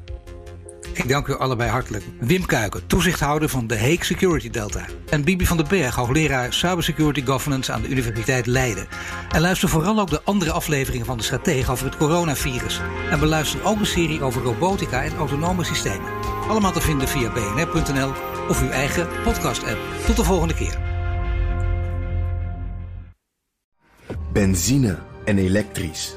Ik 0.93 1.09
dank 1.09 1.27
u 1.27 1.37
allebei 1.37 1.71
hartelijk. 1.71 2.05
Wim 2.21 2.47
Kuiken, 2.47 2.87
toezichthouder 2.87 3.49
van 3.49 3.67
de 3.67 3.79
Hague 3.79 4.05
Security 4.05 4.51
Delta. 4.51 4.85
En 5.09 5.25
Bibi 5.25 5.47
van 5.47 5.57
den 5.57 5.69
Berg, 5.69 5.95
hoogleraar 5.95 6.53
Cybersecurity 6.53 7.25
Governance 7.25 7.73
aan 7.73 7.83
de 7.83 7.89
Universiteit 7.89 8.47
Leiden. 8.47 8.87
En 9.31 9.41
luister 9.41 9.69
vooral 9.69 10.01
ook 10.01 10.11
de 10.11 10.23
andere 10.25 10.53
afleveringen 10.53 11.07
van 11.07 11.17
de 11.17 11.23
Stratege 11.23 11.71
over 11.71 11.87
het 11.87 11.97
coronavirus. 11.97 12.81
En 13.11 13.21
beluister 13.21 13.65
ook 13.65 13.79
een 13.79 13.87
serie 13.87 14.23
over 14.23 14.43
robotica 14.43 15.03
en 15.03 15.17
autonome 15.17 15.65
systemen. 15.65 16.11
Allemaal 16.49 16.73
te 16.73 16.81
vinden 16.81 17.09
via 17.09 17.33
bnr.nl 17.33 18.13
of 18.49 18.63
uw 18.63 18.71
eigen 18.71 19.09
podcast-app. 19.25 19.79
Tot 20.07 20.17
de 20.17 20.25
volgende 20.25 20.55
keer. 20.55 20.79
Benzine 24.33 24.99
en 25.25 25.39
elektrisch. 25.39 26.17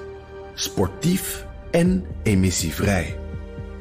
Sportief 0.53 1.45
en 1.71 2.05
emissievrij. 2.23 3.24